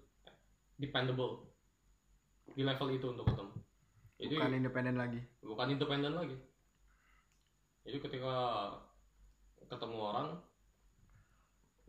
dependable. 0.80 1.52
Di 2.56 2.64
level 2.64 2.90
itu 2.96 3.06
untuk 3.12 3.28
ketemu. 3.28 3.54
Jadi 4.24 4.34
bukan 4.40 4.56
independen 4.56 4.96
lagi. 4.96 5.20
Bukan 5.44 5.68
independen 5.68 6.14
lagi. 6.16 6.38
Jadi 7.84 7.98
ketika 8.00 8.36
ketemu 9.68 9.98
orang 10.00 10.28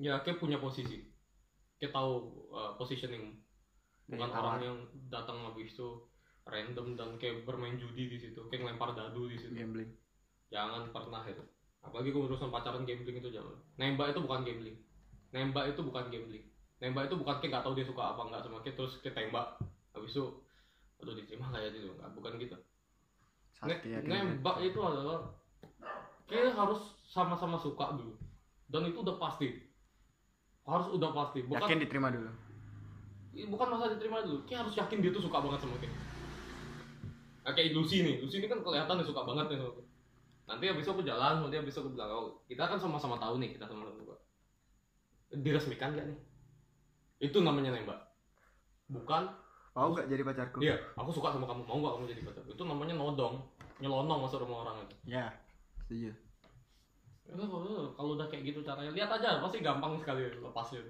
ya 0.02 0.18
kayak 0.26 0.42
punya 0.42 0.58
posisi. 0.58 1.06
Kayak 1.78 1.94
tahu 1.94 2.14
uh, 2.50 2.74
positioning 2.74 3.43
bukan 4.08 4.30
orang 4.30 4.60
yang 4.60 4.76
datang 5.08 5.40
habis 5.48 5.72
itu 5.72 5.88
random 6.44 6.92
dan 6.96 7.16
kayak 7.16 7.48
bermain 7.48 7.80
judi 7.80 8.12
di 8.12 8.18
situ 8.20 8.36
kayak 8.52 8.68
ngelempar 8.68 8.92
dadu 8.92 9.24
di 9.28 9.36
situ. 9.40 9.56
Gambling. 9.56 9.88
Jangan 10.52 10.92
pernah 10.92 11.24
itu. 11.24 11.40
Apalagi 11.84 12.12
kalau 12.12 12.28
urusan 12.28 12.52
pacaran 12.52 12.84
gambling 12.84 13.16
itu 13.20 13.30
jangan. 13.32 13.56
Nembak 13.80 14.12
itu 14.12 14.20
bukan 14.24 14.40
gambling. 14.44 14.76
Nembak 15.32 15.64
itu 15.72 15.80
bukan 15.80 16.04
gambling. 16.12 16.44
Nembak 16.80 17.08
itu 17.08 17.16
bukan 17.16 17.34
kayak 17.40 17.52
gak 17.60 17.64
tahu 17.64 17.74
dia 17.76 17.86
suka 17.88 18.02
apa 18.12 18.20
enggak 18.28 18.40
sama 18.44 18.60
kayak 18.60 18.76
terus 18.76 18.92
kita 19.00 19.16
tembak. 19.16 19.46
Habis 19.96 20.12
itu 20.12 20.24
aduh 21.00 21.14
diterima 21.16 21.48
kayak 21.52 21.72
gitu. 21.72 21.88
Enggak 21.96 22.10
bukan 22.12 22.32
gitu. 22.36 22.56
Ne- 23.64 23.82
ya 23.88 23.98
nembak 24.04 24.56
itu 24.60 24.80
adalah 24.84 25.32
kayak 26.28 26.52
harus 26.52 26.92
sama-sama 27.08 27.56
suka 27.56 27.96
dulu. 27.96 28.12
Dan 28.68 28.92
itu 28.92 29.00
udah 29.00 29.16
pasti. 29.16 29.48
Harus 30.68 30.92
udah 30.92 31.10
pasti. 31.12 31.40
Bukan 31.44 31.60
yakin 31.64 31.80
diterima 31.88 32.12
dulu 32.12 32.43
bukan 33.50 33.66
masalah 33.74 33.90
diterima 33.98 34.22
dulu. 34.22 34.46
Kayak 34.46 34.66
harus 34.66 34.74
yakin 34.78 34.98
dia 35.02 35.10
tuh 35.10 35.22
suka 35.26 35.38
banget 35.42 35.60
sama 35.66 35.76
kayak 35.82 35.94
nah, 37.42 37.52
kayak 37.52 37.74
Lucy 37.74 38.06
nih. 38.06 38.22
Lucy 38.22 38.38
ini 38.38 38.46
kan 38.46 38.62
kelihatan 38.62 38.94
dia 39.02 39.06
suka 39.06 39.22
banget 39.26 39.46
nih 39.50 39.58
sama 39.58 39.82
nanti 40.44 40.68
habis 40.68 40.84
aku 40.84 41.00
jalan 41.00 41.40
nanti 41.40 41.56
habis 41.56 41.72
aku 41.80 41.88
bilang 41.96 42.12
oh 42.12 42.36
kita 42.44 42.68
kan 42.68 42.76
sama-sama 42.76 43.16
tahu 43.16 43.40
nih 43.40 43.56
kita 43.56 43.64
sama-sama 43.64 43.96
suka 43.96 44.16
diresmikan 45.40 45.96
gak 45.96 46.06
nih? 46.06 46.18
Itu 47.18 47.42
namanya 47.42 47.74
nembak 47.74 47.98
bukan. 48.92 49.32
Mau 49.74 49.90
gak 49.90 50.06
jadi 50.06 50.22
pacarku? 50.22 50.62
Iya 50.62 50.76
aku 50.94 51.10
suka 51.10 51.34
sama 51.34 51.48
kamu. 51.50 51.66
Mau 51.66 51.82
gak 51.82 51.92
kamu 51.98 52.06
jadi 52.12 52.22
pacar? 52.22 52.42
Itu 52.46 52.62
namanya 52.62 52.94
nodong. 52.94 53.42
Nyelonong 53.82 54.20
masuk 54.22 54.46
rumah 54.46 54.68
orang 54.68 54.86
itu. 54.86 54.94
Ya 55.10 55.32
setuju. 55.82 56.14
Ya, 57.24 57.32
kalau 57.40 57.90
kalau 57.96 58.10
udah 58.14 58.28
kayak 58.28 58.54
gitu 58.54 58.60
caranya 58.62 58.92
lihat 58.94 59.10
aja. 59.10 59.42
Pasti 59.42 59.64
gampang 59.64 59.98
sekali 59.98 60.28
lepasnya 60.38 60.84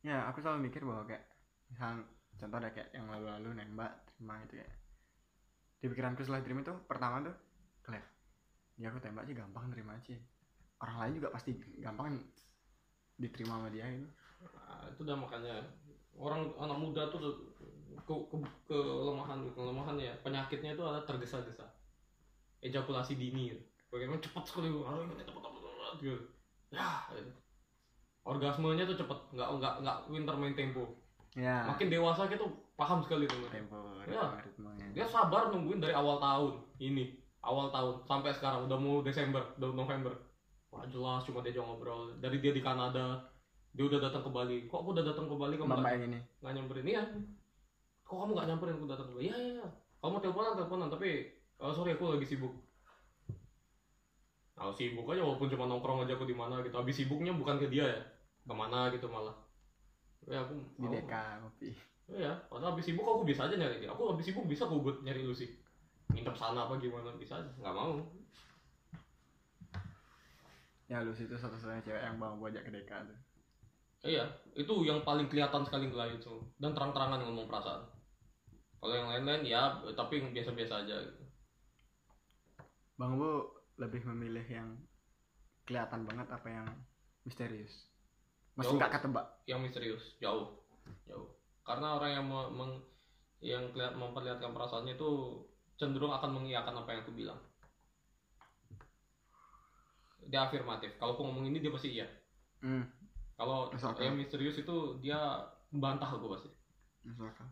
ya 0.00 0.28
aku 0.32 0.40
selalu 0.40 0.70
mikir 0.70 0.82
bahwa 0.84 1.04
kayak 1.04 1.24
misal 1.68 2.00
contoh 2.40 2.56
ada 2.56 2.70
kayak 2.72 2.88
yang 2.96 3.06
lalu-lalu 3.08 3.60
nembak 3.60 3.92
terima 4.08 4.40
gitu 4.48 4.64
ya 4.64 4.68
di 5.80 5.88
pikiranku 5.88 6.20
setelah 6.20 6.44
terima 6.44 6.60
tuh 6.60 6.76
pertama 6.84 7.24
tuh 7.24 7.32
kayak 7.80 8.04
ya 8.76 8.92
aku 8.92 9.00
tembak 9.00 9.24
aja 9.24 9.44
gampang 9.44 9.72
terima 9.72 9.96
aja. 9.96 10.16
Orang 10.80 10.96
lain 11.00 11.12
juga 11.20 11.28
pasti 11.32 11.56
gampang 11.80 12.16
diterima 13.20 13.60
sama 13.60 13.68
dia 13.68 13.88
gitu. 13.88 14.08
Nah, 14.56 14.88
itu 14.88 15.00
udah 15.04 15.16
makanya. 15.16 15.56
Orang 16.16 16.52
anak 16.60 16.76
muda 16.80 17.08
tuh 17.08 17.20
ke, 18.04 18.12
ke, 18.12 18.36
kelemahan 18.68 19.48
kelemahan 19.56 19.96
ya. 19.96 20.12
Penyakitnya 20.20 20.76
itu 20.76 20.84
adalah 20.84 21.04
tergesa-gesa. 21.04 21.64
Ejakulasi 22.60 23.16
dini 23.16 23.56
gitu. 23.56 23.64
bagaimana 23.90 24.22
cepat 24.22 24.46
sekali 24.46 24.70
aduh 24.70 25.02
ini 25.02 25.26
cepat 25.26 25.42
gitu. 25.98 26.22
Ya. 26.70 26.88
Orgasmenya 28.24 28.84
tuh 28.84 28.96
cepet 29.00 29.18
nggak 29.32 29.48
nggak 29.60 29.74
nggak 29.84 29.96
winter 30.12 30.34
main 30.36 30.54
tempo. 30.54 30.84
Ya. 31.38 31.62
Makin 31.64 31.88
dewasa 31.88 32.26
gitu 32.26 32.46
paham 32.74 33.00
sekali 33.00 33.24
tuh. 33.30 33.46
Tempo 33.48 33.78
Ya. 34.04 34.38
ritmenya. 34.42 34.86
Dia 34.92 35.06
sabar 35.06 35.54
nungguin 35.54 35.78
dari 35.78 35.94
awal 35.94 36.18
tahun 36.18 36.58
ini 36.82 37.16
awal 37.40 37.72
tahun 37.72 38.04
sampai 38.04 38.34
sekarang 38.34 38.66
udah 38.68 38.76
mau 38.76 39.00
Desember 39.00 39.40
udah 39.56 39.70
November. 39.72 40.12
Wah 40.70 40.86
jelas 40.86 41.24
cuma 41.26 41.42
dia 41.42 41.62
ngobrol. 41.62 42.14
Dari 42.18 42.38
dia 42.42 42.52
di 42.52 42.62
Kanada 42.62 43.24
dia 43.70 43.84
udah 43.86 44.02
datang 44.02 44.26
ke 44.26 44.30
Bali. 44.30 44.58
Kok 44.66 44.78
aku 44.82 44.88
udah 44.98 45.04
datang 45.06 45.26
ke 45.30 45.34
Bali 45.38 45.54
kamu 45.54 45.70
nggak 45.70 46.06
ini? 46.10 46.18
nggak 46.42 46.52
nyamperin? 46.58 46.86
Iya. 46.86 47.02
Kok 48.02 48.16
kamu 48.26 48.30
nggak 48.34 48.48
nyamperin 48.50 48.74
aku 48.76 48.86
datang 48.90 49.06
ke 49.08 49.12
Bali? 49.14 49.24
Iya 49.30 49.36
iya 49.38 49.52
iya. 49.62 49.68
kamu 50.00 50.16
teleponan 50.24 50.56
teleponan 50.56 50.88
tapi 50.88 51.28
oh, 51.60 51.70
sorry 51.76 51.92
aku 51.92 52.16
lagi 52.16 52.24
sibuk 52.24 52.56
Nah, 54.60 54.68
sibuk 54.76 55.08
aja 55.08 55.24
walaupun 55.24 55.48
cuma 55.48 55.64
nongkrong 55.64 56.04
aja 56.04 56.20
aku 56.20 56.28
di 56.28 56.36
mana 56.36 56.60
gitu. 56.60 56.76
Habis 56.76 57.00
sibuknya 57.00 57.32
bukan 57.32 57.56
ke 57.56 57.72
dia 57.72 57.88
ya. 57.88 58.00
Ke 58.44 58.52
mana 58.52 58.92
gitu 58.92 59.08
malah. 59.08 59.32
Ya 60.28 60.44
aku 60.44 60.52
di 60.76 60.86
DK 61.00 61.14
kopi 61.40 61.72
Iya, 62.10 62.36
padahal 62.52 62.76
habis 62.76 62.84
sibuk 62.84 63.08
aku 63.08 63.24
bisa 63.24 63.48
aja 63.48 63.56
nyari 63.56 63.80
dia. 63.80 63.88
Aku 63.88 64.12
habis 64.12 64.28
sibuk 64.28 64.44
bisa 64.44 64.68
aku 64.68 64.84
buat 64.84 65.00
nyari 65.00 65.24
lu 65.24 65.32
sih. 65.32 65.48
Nginep 66.12 66.36
sana 66.36 66.68
apa 66.68 66.76
gimana 66.76 67.16
bisa 67.16 67.40
aja. 67.40 67.48
Nggak 67.56 67.72
mau. 67.72 67.96
ya 70.90 71.06
lu 71.06 71.14
itu 71.14 71.38
satu-satunya 71.38 71.86
cewek 71.86 72.02
yang 72.02 72.18
mau 72.18 72.34
gue 72.34 72.50
ajak 72.50 72.66
ke 72.66 72.70
DK 72.74 72.90
tuh 73.06 73.18
Iya, 74.02 74.26
itu 74.58 74.74
yang 74.82 75.06
paling 75.06 75.30
kelihatan 75.30 75.62
sekali 75.62 75.86
ngelain 75.86 76.18
tuh. 76.18 76.42
Dan 76.58 76.74
terang-terangan 76.74 77.22
ngomong 77.22 77.46
perasaan. 77.46 77.86
Kalau 78.82 78.94
yang 78.98 79.06
lain-lain 79.06 79.46
ya, 79.46 79.78
tapi 79.94 80.18
biasa-biasa 80.34 80.84
aja 80.84 80.98
gitu. 80.98 81.22
bang 82.98 83.16
bu 83.16 83.59
lebih 83.80 84.04
memilih 84.12 84.44
yang 84.44 84.68
kelihatan 85.64 86.04
banget 86.04 86.28
apa 86.28 86.48
yang 86.52 86.66
misterius 87.24 87.90
masih 88.58 88.76
nggak 88.76 88.92
ketebak 89.00 89.26
Yang 89.48 89.60
misterius, 89.64 90.04
jauh. 90.20 90.60
Jauh. 91.08 91.32
Karena 91.64 91.96
orang 91.96 92.10
yang 92.12 92.26
me- 92.28 92.52
meng- 92.52 92.84
yang 93.40 93.72
kelihat 93.72 93.96
memperlihatkan 93.96 94.52
perasaannya 94.52 95.00
itu 95.00 95.10
cenderung 95.80 96.12
akan 96.12 96.36
mengiyakan 96.36 96.76
apa 96.84 96.88
yang 96.92 97.00
aku 97.02 97.12
bilang. 97.16 97.40
Dia 100.28 100.46
afirmatif. 100.46 100.94
Kalau 101.00 101.16
aku 101.16 101.24
ngomong 101.24 101.48
ini 101.48 101.58
dia 101.58 101.72
pasti 101.72 101.88
iya. 101.96 102.06
hmm 102.60 102.84
Kalau 103.40 103.72
yang 103.96 104.20
misterius 104.20 104.60
itu 104.60 104.76
dia 105.00 105.16
membantah 105.72 106.12
aku 106.12 106.28
pasti. 106.36 106.50
masuk 107.08 107.48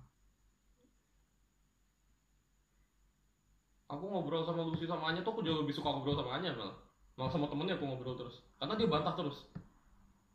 Aku 3.88 4.04
ngobrol 4.04 4.44
sama 4.44 4.68
Lucy 4.68 4.84
sama 4.84 5.08
Anya 5.08 5.24
tuh 5.24 5.32
aku 5.32 5.40
jauh 5.40 5.64
lebih 5.64 5.72
suka 5.72 5.88
ngobrol 5.88 6.16
sama 6.16 6.36
Anya 6.36 6.52
malah. 6.52 6.76
Malah 7.16 7.32
sama 7.32 7.48
temennya 7.48 7.80
aku 7.80 7.88
ngobrol 7.88 8.16
terus. 8.16 8.44
Karena 8.60 8.76
dia 8.76 8.88
bantah 8.88 9.14
terus. 9.16 9.48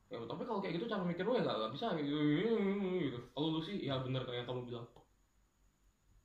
Ya, 0.10 0.22
tapi 0.30 0.46
kalau 0.46 0.62
kayak 0.62 0.78
gitu 0.78 0.86
cara 0.86 1.02
mikir 1.06 1.26
lu 1.26 1.38
ya 1.38 1.42
nggak 1.42 1.58
nggak 1.58 1.74
bisa 1.74 1.86
gitu. 1.98 2.18
gitu. 3.02 3.20
Kalau 3.34 3.48
Lucy 3.54 3.74
ya 3.82 4.02
bener 4.02 4.26
kayak 4.26 4.46
kamu 4.50 4.66
bilang. 4.66 4.86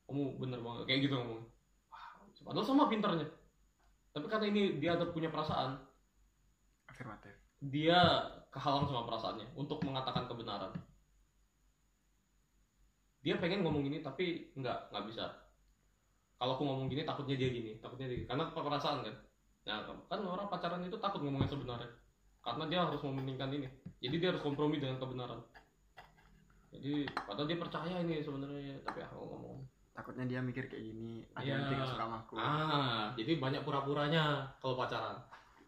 Kamu 0.08 0.40
bener 0.40 0.60
banget 0.60 0.82
kayak 0.88 1.00
gitu 1.08 1.14
ngomong. 1.16 1.44
Padahal 2.44 2.64
sama 2.64 2.88
pinternya. 2.88 3.28
Tapi 4.16 4.26
karena 4.28 4.46
ini 4.48 4.80
dia 4.80 4.96
ada 4.96 5.12
punya 5.12 5.28
perasaan, 5.28 5.76
afirmatif 6.88 7.38
dia 7.58 7.98
kehalang 8.54 8.86
sama 8.86 9.02
perasaannya 9.10 9.46
untuk 9.58 9.82
mengatakan 9.82 10.30
kebenaran. 10.30 10.70
Dia 13.26 13.34
pengen 13.42 13.66
ngomong 13.66 13.82
gini 13.82 13.98
tapi 13.98 14.54
nggak 14.54 14.94
nggak 14.94 15.04
bisa. 15.10 15.26
Kalau 16.38 16.54
aku 16.54 16.62
ngomong 16.62 16.86
gini 16.86 17.02
takutnya 17.02 17.34
dia 17.34 17.50
gini, 17.50 17.74
takutnya 17.82 18.06
dia 18.06 18.22
gini. 18.22 18.28
karena 18.30 18.46
perasaan 18.54 19.02
kan. 19.02 19.14
Nah 19.66 19.82
kan 20.06 20.20
orang 20.22 20.46
pacaran 20.46 20.86
itu 20.86 20.94
takut 21.02 21.20
ngomong 21.26 21.42
yang 21.42 21.50
sebenarnya, 21.50 21.90
karena 22.40 22.64
dia 22.70 22.78
harus 22.86 23.02
mementingkan 23.02 23.50
ini. 23.50 23.68
Jadi 23.98 24.16
dia 24.22 24.28
harus 24.30 24.42
kompromi 24.46 24.78
dengan 24.78 25.02
kebenaran. 25.02 25.42
Jadi 26.70 27.10
padahal 27.10 27.48
dia 27.50 27.58
percaya 27.58 27.94
ini 28.06 28.22
sebenarnya, 28.22 28.78
tapi 28.86 29.02
aku 29.02 29.18
ngomong. 29.18 29.58
takutnya 29.98 30.30
dia 30.30 30.38
mikir 30.38 30.70
kayak 30.70 30.94
gini 30.94 31.26
ada 31.34 31.42
yang 31.42 31.66
tidak 31.66 31.90
suka 31.90 32.06
sama 32.06 32.22
aku 32.22 32.38
Ah, 32.38 33.10
jadi 33.18 33.34
banyak 33.42 33.66
pura-puranya 33.66 34.46
kalau 34.62 34.78
pacaran. 34.78 35.18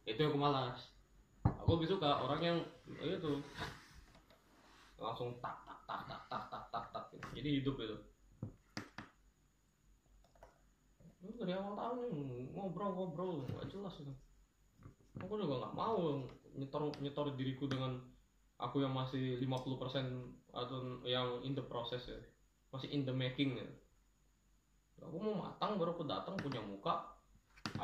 Itu 0.07 0.23
yang 0.23 0.31
aku 0.31 0.39
malas. 0.39 0.79
Aku 1.43 1.75
lebih 1.75 1.91
suka 1.91 2.23
orang 2.23 2.39
yang 2.39 2.59
ya 2.95 3.19
itu 3.19 3.43
langsung 5.03 5.35
tak 5.43 5.57
tak 5.67 5.83
tak 5.83 6.01
tak 6.07 6.23
tak 6.31 6.43
tak 6.47 6.63
tak 6.71 6.85
tak 6.95 7.05
gitu. 7.11 7.27
Jadi 7.43 7.49
hidup 7.59 7.75
itu. 7.83 7.97
Lu 11.27 11.30
dari 11.41 11.57
awal 11.57 11.75
tahun 11.75 11.97
nih 12.13 12.53
ngobrol-ngobrol 12.53 13.49
nggak 13.49 13.67
jelas 13.73 13.97
itu. 13.99 14.13
Aku 15.25 15.35
juga 15.41 15.65
nggak 15.65 15.75
mau 15.75 16.21
nyetor 16.55 16.93
nyetor 17.01 17.33
diriku 17.35 17.65
dengan 17.67 17.97
aku 18.61 18.85
yang 18.85 18.93
masih 18.93 19.41
50% 19.41 20.53
atau 20.53 21.01
yang 21.09 21.41
in 21.43 21.57
the 21.57 21.65
process 21.65 22.07
ya. 22.13 22.21
Masih 22.71 22.93
in 22.93 23.09
the 23.09 23.15
making 23.15 23.57
ya 23.59 23.67
aku 25.05 25.17
mau 25.17 25.35
matang 25.49 25.81
baru 25.81 25.97
aku 25.97 26.05
datang 26.05 26.37
punya 26.37 26.61
muka 26.61 27.17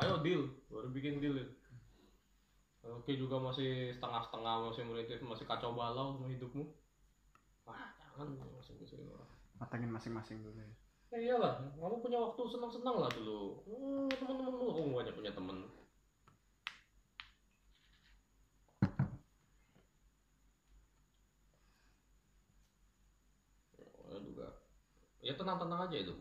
ayo 0.01 0.21
deal 0.21 0.45
baru 0.69 0.89
bikin 0.93 1.17
deal 1.17 1.37
ya. 1.37 1.47
oke 2.85 3.11
juga 3.17 3.41
masih 3.41 3.93
setengah-setengah 3.97 4.55
masih 4.69 4.83
merintis 4.85 5.21
masih 5.25 5.45
kacau 5.49 5.73
balau 5.73 6.17
sama 6.17 6.29
hidupmu 6.29 6.63
wah 7.65 7.89
jangan 7.97 8.37
orang 8.37 8.37
matangin 9.57 9.89
masing-masing 9.89 10.37
dulu 10.45 10.61
ya 10.61 10.69
ya 11.11 11.17
iyalah. 11.23 11.53
Kamu 11.79 12.03
punya 12.03 12.19
waktu 12.19 12.41
senang-senang 12.51 12.97
lah 12.99 13.11
dulu. 13.11 13.63
Hmm, 13.67 14.07
teman-teman 14.11 14.53
lu 14.59 14.67
kamu 14.75 14.91
banyak 14.95 15.15
punya 15.15 15.31
teman 15.31 15.57
ya 24.07 24.17
juga. 24.23 24.47
Ya 25.23 25.33
tenang-tenang 25.35 25.87
aja 25.87 25.97
itu 25.99 26.15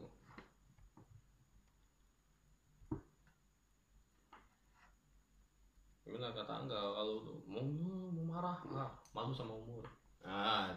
benar 6.17 6.33
kata 6.33 6.65
enggak 6.65 6.81
kalau 6.97 7.45
mau 7.45 7.61
mau 7.61 8.25
marah 8.25 8.57
ah 8.73 8.89
malu 9.13 9.37
sama 9.37 9.53
umur. 9.53 9.85
Nah 10.25 10.73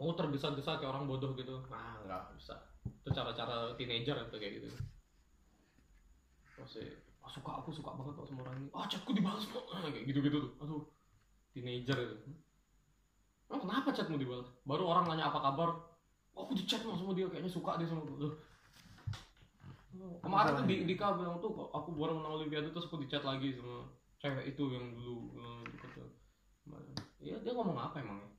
mau 0.00 0.16
tergesa-gesa 0.16 0.80
kayak 0.80 0.96
orang 0.96 1.04
bodoh 1.04 1.36
gitu. 1.36 1.60
Ah 1.68 2.00
nggak 2.08 2.40
bisa 2.40 2.69
itu 3.00 3.08
cara-cara 3.16 3.72
teenager 3.80 4.12
itu 4.12 4.36
kayak 4.36 4.52
gitu. 4.60 4.68
Masih 6.60 6.86
ah, 7.24 7.30
suka 7.32 7.50
aku 7.64 7.72
suka 7.72 7.96
banget 7.96 8.12
kok 8.20 8.28
sama 8.28 8.44
orang 8.44 8.56
ini. 8.60 8.68
Ah 8.76 8.84
chatku 8.84 9.16
dibalas 9.16 9.48
kok. 9.48 9.64
Ah, 9.72 9.88
kayak 9.88 10.04
gitu-gitu 10.04 10.36
tuh. 10.36 10.52
Aduh 10.60 10.82
teenager 11.56 11.96
itu. 11.96 12.16
Oh, 13.50 13.58
kenapa 13.58 13.90
chatmu 13.90 14.20
dibalas? 14.20 14.46
Baru 14.62 14.86
orang 14.86 15.10
nanya 15.10 15.32
apa 15.32 15.40
kabar. 15.40 15.70
Oh, 16.36 16.46
aku 16.46 16.54
di 16.54 16.62
chat 16.68 16.84
sama 16.84 17.16
dia 17.16 17.26
kayaknya 17.26 17.50
suka 17.50 17.80
dia 17.80 17.88
sama 17.88 18.04
gue. 18.06 18.30
Oh, 20.00 20.16
kemarin 20.22 20.54
tuh 20.54 20.66
di 20.70 20.86
di 20.86 20.94
bilang 20.94 21.42
tuh 21.42 21.50
kok 21.50 21.68
aku 21.74 21.90
baru 21.98 22.14
menang 22.14 22.38
olimpiade 22.38 22.70
terus 22.70 22.86
aku 22.86 23.02
di 23.02 23.10
chat 23.10 23.26
lagi 23.26 23.58
sama 23.58 23.90
cewek 24.22 24.54
itu 24.54 24.64
yang 24.70 24.94
dulu 24.94 25.34
eh, 25.34 25.62
deket. 25.66 26.10
Iya 27.20 27.36
dia 27.42 27.52
ngomong 27.56 27.74
apa 27.74 27.98
emangnya? 27.98 28.30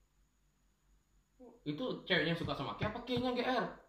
Itu 1.67 2.08
ceweknya 2.08 2.34
suka 2.38 2.56
sama 2.56 2.80
Ki 2.80 2.88
apa 2.88 3.04
Ki-nya 3.04 3.36
GR 3.36 3.80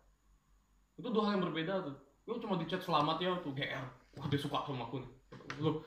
itu 0.97 1.09
dua 1.09 1.23
hal 1.29 1.33
yang 1.39 1.45
berbeda 1.49 1.75
tuh. 1.85 1.97
Lu 2.29 2.39
cuma 2.39 2.55
di 2.61 2.67
chat 2.69 2.83
selamat 2.83 3.17
ya 3.19 3.35
tuh 3.43 3.53
GR 3.53 3.87
wah 4.13 4.27
dia 4.29 4.41
suka 4.41 4.65
sama 4.69 4.85
aku 4.89 5.01
nih. 5.01 5.13
Lu 5.61 5.81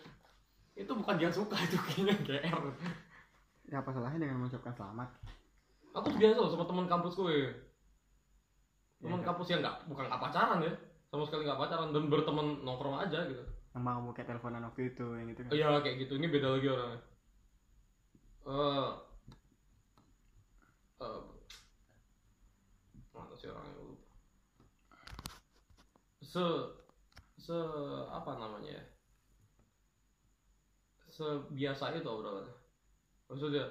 itu 0.76 0.92
bukan 0.92 1.16
dia 1.16 1.30
suka 1.32 1.56
itu 1.62 1.78
kayaknya 1.80 2.16
GR 2.26 2.64
ya 3.66 3.82
apa 3.82 3.90
salahnya 3.90 4.30
dengan 4.30 4.46
mengucapkan 4.46 4.74
selamat? 4.78 5.10
Aku 5.96 6.12
biasa 6.12 6.38
loh 6.38 6.52
sama 6.52 6.66
teman 6.68 6.86
kampusku 6.86 7.32
ya 7.32 7.50
teman 9.06 9.22
Ya, 9.22 9.26
kampus 9.28 9.48
yang 9.54 9.62
nggak 9.62 9.78
bukan 9.86 10.06
nggak 10.10 10.22
pacaran 10.22 10.60
ya. 10.66 10.74
Sama 11.14 11.24
sekali 11.30 11.46
nggak 11.46 11.62
pacaran 11.62 11.90
dan 11.94 12.04
berteman 12.10 12.48
nongkrong 12.66 12.98
aja 13.00 13.20
gitu. 13.30 13.44
Yang 13.76 13.84
mau 13.84 14.00
kamu 14.02 14.12
kayak 14.16 14.28
teleponan 14.34 14.66
waktu 14.66 14.82
itu 14.96 15.06
yang 15.14 15.28
gitu 15.30 15.42
kan? 15.46 15.52
Iya 15.54 15.70
kayak 15.84 15.98
gitu. 16.08 16.14
Ini 16.18 16.28
beda 16.32 16.48
lagi 16.58 16.68
orangnya. 16.72 17.00
Eh 18.46 18.90
eh, 21.06 21.22
mana 23.14 23.34
sih 23.36 23.50
orangnya 23.52 23.75
se 26.36 26.44
se 27.40 27.56
apa 28.12 28.36
namanya 28.36 28.76
ya? 28.76 28.84
Sebiasa 31.08 31.96
itu 31.96 32.04
obrolannya. 32.12 32.52
Maksudnya 33.32 33.64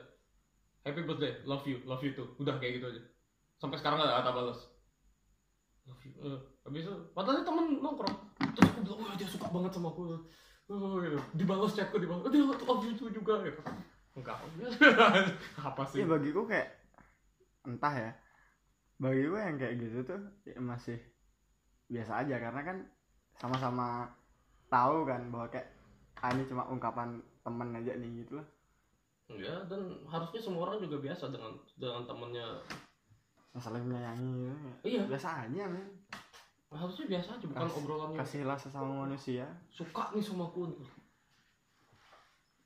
happy 0.81 1.05
birthday 1.05 1.37
love 1.45 1.69
you 1.69 1.77
love 1.85 2.01
you 2.01 2.17
too. 2.17 2.25
Udah 2.41 2.57
kayak 2.57 2.81
gitu 2.81 2.89
aja. 2.89 3.03
Sampai 3.61 3.77
sekarang 3.77 4.01
gak 4.01 4.25
ada 4.25 4.33
balas. 4.33 4.65
Love 5.85 6.01
you 6.09 6.13
eh, 6.25 6.41
habis 6.65 6.89
itu 6.89 6.95
padahal 7.13 7.45
temen 7.45 7.85
nongkrong. 7.85 8.17
Terus 8.57 8.69
aku 8.73 8.81
bilang 8.81 9.01
wah 9.05 9.13
dia 9.21 9.29
suka 9.29 9.47
banget 9.53 9.73
sama 9.77 9.93
aku. 9.93 10.25
Oh, 10.65 10.97
gitu. 10.97 11.21
dibalas 11.37 11.77
chatku 11.77 12.01
dibalas 12.01 12.25
dia 12.33 12.41
love 12.49 12.85
you 12.89 12.97
too 12.97 13.13
juga 13.13 13.45
gitu. 13.45 13.61
Enggak. 14.17 14.41
Apa 15.69 15.85
sih? 15.93 16.01
Iya 16.01 16.09
bagiku 16.09 16.49
kayak 16.49 16.73
entah 17.69 17.93
ya. 17.93 18.11
Bagiku 18.97 19.37
yang 19.37 19.61
kayak 19.61 19.77
gitu 19.85 20.01
tuh 20.09 20.21
ya 20.49 20.57
masih 20.65 20.97
biasa 21.95 22.13
aja 22.21 22.37
karena 22.37 22.61
kan 22.61 22.77
sama-sama 23.33 24.11
tahu 24.67 25.07
kan 25.07 25.31
bahwa 25.31 25.47
kayak 25.47 25.71
ah, 26.19 26.31
ini 26.31 26.43
cuma 26.45 26.67
ungkapan 26.67 27.15
temen 27.41 27.71
aja 27.73 27.95
nih 27.95 28.11
gitu 28.21 28.35
lah. 28.35 28.47
ya 29.31 29.55
dan 29.65 29.81
harusnya 30.05 30.37
semua 30.37 30.67
orang 30.67 30.83
juga 30.83 30.99
biasa 31.01 31.31
dengan 31.31 31.55
dengan 31.75 32.03
temennya 32.05 32.47
Saling 33.55 33.87
menyayangi 33.87 34.31
gitu. 34.35 34.51
ya. 34.51 34.75
iya 34.85 35.03
Biasa 35.07 35.29
aja 35.47 35.63
men. 35.65 35.87
harusnya 36.69 37.07
biasa 37.07 37.29
aja 37.39 37.45
bukan 37.47 37.63
Kas- 37.63 37.77
obrolannya 37.79 38.19
Kasihlah 38.19 38.59
sesama 38.59 39.07
manusia. 39.07 39.47
suka 39.71 40.11
nih 40.11 40.21
sama 40.21 40.51
aku 40.51 40.67
nih. 40.69 40.83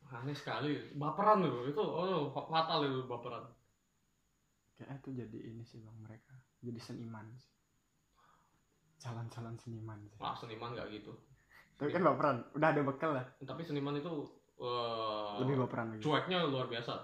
aneh 0.08 0.32
sekali 0.32 0.72
baperan 0.96 1.44
loh 1.44 1.68
itu 1.68 1.76
oh 1.76 2.32
fatal 2.32 2.80
itu 2.80 3.04
baperan 3.04 3.44
Kayaknya 4.72 4.96
tuh 5.02 5.12
jadi 5.12 5.38
ini 5.44 5.60
sih 5.60 5.82
bang 5.82 5.98
mereka. 5.98 6.30
Jadi 6.62 6.78
seniman 6.78 7.26
sih. 7.34 7.50
Jalan-jalan 8.98 9.54
seniman 9.56 9.98
sih. 10.04 10.18
ah 10.18 10.34
seniman 10.34 10.72
nggak 10.72 10.90
gitu 10.92 11.12
Tapi 11.74 11.90
kan 11.90 12.02
baperan. 12.02 12.36
Udah 12.52 12.68
ada 12.68 12.82
bekal 12.82 13.10
lah. 13.12 13.26
tapi 13.38 13.62
seniman 13.62 13.94
itu 13.94 14.10
eh, 14.58 15.34
Lebih 15.38 15.54
baperan 15.60 15.86
lagi. 15.90 16.02
cueknya 16.02 16.42
luar 16.44 16.66
biasa 16.66 16.94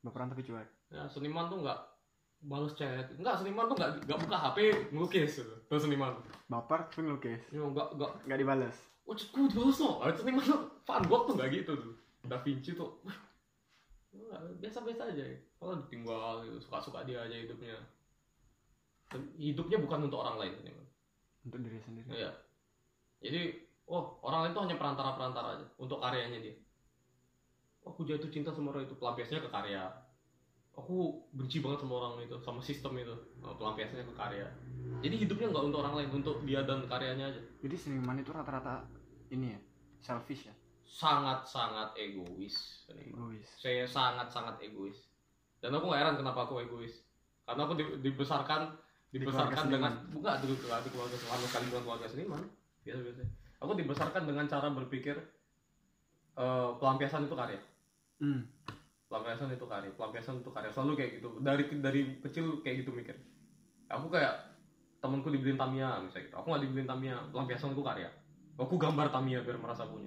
Baperan 0.00 0.28
tapi 0.28 0.42
cuek. 0.42 0.68
ya 0.88 1.06
seniman 1.06 1.46
tuh 1.46 1.60
nggak 1.60 1.78
balas 2.42 2.72
chat 2.72 3.06
nggak 3.12 3.36
seniman 3.36 3.68
tuh 3.68 3.76
nggak 3.76 3.90
nggak 4.02 4.18
buka 4.18 4.36
hp 4.40 4.58
ngelukis 4.90 5.38
gitu 5.38 5.54
itu 5.60 5.76
seniman 5.78 6.16
Baper 6.46 6.82
tapi 6.84 7.04
ngelukis. 7.04 7.42
ya 7.46 7.60
nggak 7.60 7.88
nggak 7.94 8.10
Nggak 8.24 8.38
dibales. 8.38 8.76
oh 9.04 9.14
chatku 9.14 9.46
dibalas 9.46 9.78
no 9.78 9.90
seniman 10.10 10.42
tuh 10.42 10.60
Van 10.82 11.04
Gogh 11.04 11.24
tuh 11.24 11.34
nggak 11.36 11.50
gitu 11.54 11.72
tuh 11.76 11.94
Da 12.26 12.36
Vinci 12.38 12.74
tuh 12.74 12.90
biasa 14.58 14.82
biasa 14.82 15.02
aja 15.06 15.22
ya. 15.22 15.38
kalau 15.54 15.78
ditinggal 15.78 16.42
gitu, 16.42 16.58
suka 16.58 16.78
suka 16.80 16.98
dia 17.04 17.20
aja 17.20 17.36
hidupnya 17.36 17.78
Dan 19.06 19.30
hidupnya 19.36 19.78
bukan 19.78 20.10
untuk 20.10 20.18
orang 20.18 20.36
lain 20.36 20.54
seniman 20.56 20.86
Untuk 21.46 21.60
diri 21.64 21.80
sendiri. 21.80 22.08
Iya. 22.12 22.30
Jadi, 23.20 23.40
oh 23.88 24.20
orang 24.24 24.48
lain 24.48 24.52
itu 24.52 24.60
hanya 24.64 24.76
perantara-perantara 24.76 25.48
aja 25.60 25.66
untuk 25.76 26.00
karyanya 26.00 26.40
dia. 26.40 26.56
Oh, 27.84 27.96
aku 27.96 28.04
jatuh 28.04 28.28
cinta 28.28 28.52
sama 28.52 28.76
orang 28.76 28.84
itu 28.84 28.96
pelampiasnya 28.96 29.40
ke 29.40 29.48
karya. 29.48 29.88
Aku 30.76 31.26
benci 31.32 31.60
banget 31.60 31.84
sama 31.84 31.94
orang 32.00 32.24
itu, 32.24 32.36
sama 32.44 32.60
sistem 32.60 32.96
itu. 33.00 33.16
Oh, 33.40 33.56
pelampiasnya 33.56 34.04
ke 34.04 34.14
karya. 34.16 34.48
Jadi 35.00 35.16
hidupnya 35.16 35.48
nggak 35.48 35.64
untuk 35.72 35.80
orang 35.80 35.94
lain, 35.96 36.10
untuk 36.12 36.44
dia 36.44 36.60
dan 36.64 36.84
karyanya 36.84 37.32
aja. 37.32 37.40
Jadi 37.64 37.76
seniman 37.76 38.20
itu 38.20 38.30
rata-rata 38.32 38.84
ini 39.32 39.56
ya, 39.56 39.60
selfish 40.04 40.44
ya, 40.44 40.54
Sangat-sangat 40.84 41.96
egois. 41.96 42.84
seniman. 42.84 43.32
egois. 43.32 43.48
Saya 43.56 43.88
sangat-sangat 43.88 44.60
egois. 44.60 45.08
Dan 45.60 45.72
aku 45.76 45.88
nggak 45.88 46.00
heran 46.04 46.16
kenapa 46.20 46.48
aku 46.48 46.60
egois. 46.60 47.00
Karena 47.48 47.64
aku 47.64 47.74
di- 47.80 47.96
dibesarkan 49.10 49.66
Di 49.66 49.72
dengan 49.74 49.92
bukan 50.14 50.34
di 50.42 50.54
keluarga 50.54 50.88
keluarga 50.88 51.16
sama 51.18 51.46
sekali 51.46 51.64
bukan 51.70 51.82
keluarga 51.82 52.06
seniman. 52.06 52.42
Biasa 52.86 53.00
biasa. 53.02 53.22
Aku 53.60 53.72
dibesarkan 53.76 54.22
dengan 54.24 54.44
cara 54.46 54.68
berpikir 54.70 55.16
eh, 56.38 56.70
pelampiasan 56.78 57.26
itu 57.26 57.36
karya. 57.36 57.60
Hmm. 58.20 58.44
pelampiasan 59.10 59.50
itu 59.50 59.66
karya 59.66 59.90
pelampiasan 59.98 60.38
itu 60.38 60.50
karya. 60.54 60.70
Selalu 60.70 60.92
kayak 60.94 61.10
gitu. 61.18 61.28
Dari 61.42 61.64
dari 61.82 62.00
kecil 62.22 62.62
kayak 62.62 62.86
gitu 62.86 62.94
mikir. 62.94 63.16
Aku 63.90 64.06
kayak 64.06 64.38
temanku 65.02 65.34
dibeliin 65.34 65.58
Tamiya 65.58 65.98
misalnya 65.98 66.30
gitu. 66.30 66.34
Aku 66.38 66.46
nggak 66.54 66.62
dibeliin 66.62 66.86
Tamiya. 66.86 67.16
Pelampiasan 67.34 67.74
itu 67.74 67.82
karya. 67.82 68.06
Aku 68.54 68.78
gambar 68.78 69.10
Tamiya 69.10 69.42
biar 69.42 69.58
merasa 69.58 69.82
punya. 69.90 70.06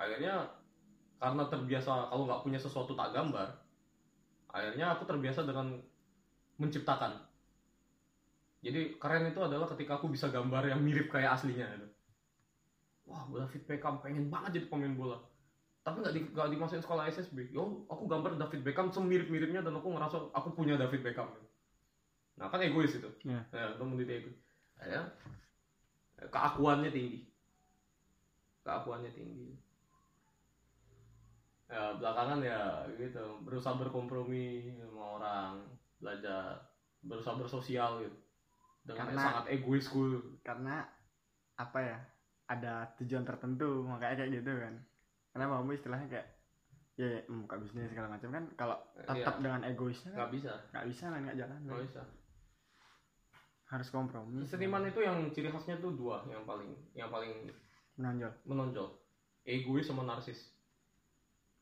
Akhirnya 0.00 0.48
karena 1.20 1.44
terbiasa 1.52 2.08
kalau 2.08 2.24
nggak 2.24 2.42
punya 2.48 2.56
sesuatu 2.56 2.96
tak 2.96 3.12
gambar 3.12 3.44
akhirnya 4.50 4.96
aku 4.96 5.04
terbiasa 5.04 5.44
dengan 5.44 5.76
menciptakan 6.56 7.12
jadi 8.60 9.00
keren 9.00 9.32
itu 9.32 9.40
adalah 9.40 9.64
ketika 9.72 9.96
aku 9.96 10.12
bisa 10.12 10.28
gambar 10.28 10.68
yang 10.68 10.84
mirip 10.84 11.08
kayak 11.08 11.40
aslinya 11.40 11.64
gitu. 11.80 11.88
wah 13.08 13.24
David 13.26 13.64
Beckham 13.64 14.04
pengen 14.04 14.28
banget 14.28 14.60
jadi 14.60 14.66
pemain 14.68 14.94
bola. 14.94 15.18
Tapi 15.80 16.04
nggak 16.04 16.14
di, 16.14 16.20
nggak 16.36 16.48
dimasukin 16.52 16.84
sekolah 16.84 17.08
SSB 17.08 17.56
yo 17.56 17.88
aku 17.88 18.04
gambar 18.04 18.36
David 18.36 18.60
Beckham 18.60 18.92
semirip 18.92 19.32
miripnya 19.32 19.64
dan 19.64 19.80
aku 19.80 19.88
ngerasa 19.96 20.28
aku 20.36 20.52
punya 20.52 20.76
David 20.76 21.02
Beckham 21.04 21.28
nah 22.40 22.48
kan 22.48 22.64
egois 22.64 22.96
itu. 22.96 23.10
Iya. 23.28 23.44
ya 23.52 23.76
itu 23.76 23.84
menjadi 23.84 24.12
egois. 24.24 24.38
Ya 24.80 25.02
keakuannya 26.28 26.88
tinggi. 26.88 27.28
Keakuannya 28.64 29.12
tinggi. 29.12 29.56
Ya 31.68 32.00
belakangan 32.00 32.40
ya 32.40 32.88
gitu 32.96 33.44
berusaha 33.44 33.76
berkompromi 33.76 34.72
sama 34.80 35.20
orang 35.20 35.52
belajar 36.00 36.64
berusaha 37.04 37.36
bersosial 37.36 38.04
gitu 38.04 38.29
dengan 38.90 39.06
Karena- 39.06 39.22
sangat 39.22 39.44
egoisku 39.54 40.02
Karena 40.42 40.82
apa 41.54 41.78
ya, 41.78 41.98
ada 42.50 42.90
tujuan 42.98 43.22
tertentu 43.22 43.86
makanya 43.86 44.24
kayak 44.24 44.30
gitu 44.42 44.52
kan. 44.58 44.74
Karena 45.30 45.44
kamu 45.46 45.70
istilahnya 45.72 46.08
kayak 46.08 46.26
ya 46.98 47.06
ya, 47.06 47.20
buka 47.24 47.56
bisnis 47.56 47.88
segala 47.88 48.12
macam 48.12 48.28
kan 48.28 48.44
kalau 48.58 48.76
tetap 48.98 49.38
Iya. 49.38 49.42
dengan 49.42 49.62
egoisnya 49.64 50.10
kan 50.12 50.18
nggak 50.26 50.32
bisa. 50.36 50.52
nggak 50.74 50.86
bisa 50.90 51.04
kan 51.08 51.20
nggak 51.22 51.38
jalan 51.38 51.58
nggak 51.64 51.82
bisa. 51.86 52.02
Harus 53.66 53.88
kompromi. 53.88 54.42
Seniman 54.42 54.82
itu 54.84 55.00
yang 55.00 55.30
ciri 55.30 55.48
khasnya 55.48 55.78
tuh 55.78 55.94
dua 55.94 56.26
yang 56.26 56.42
paling 56.42 56.74
yang 56.92 57.08
paling 57.08 57.46
menonjol. 57.94 58.32
menonjol. 58.44 58.88
Egois 59.46 59.86
sama 59.86 60.02
narsis. 60.02 60.52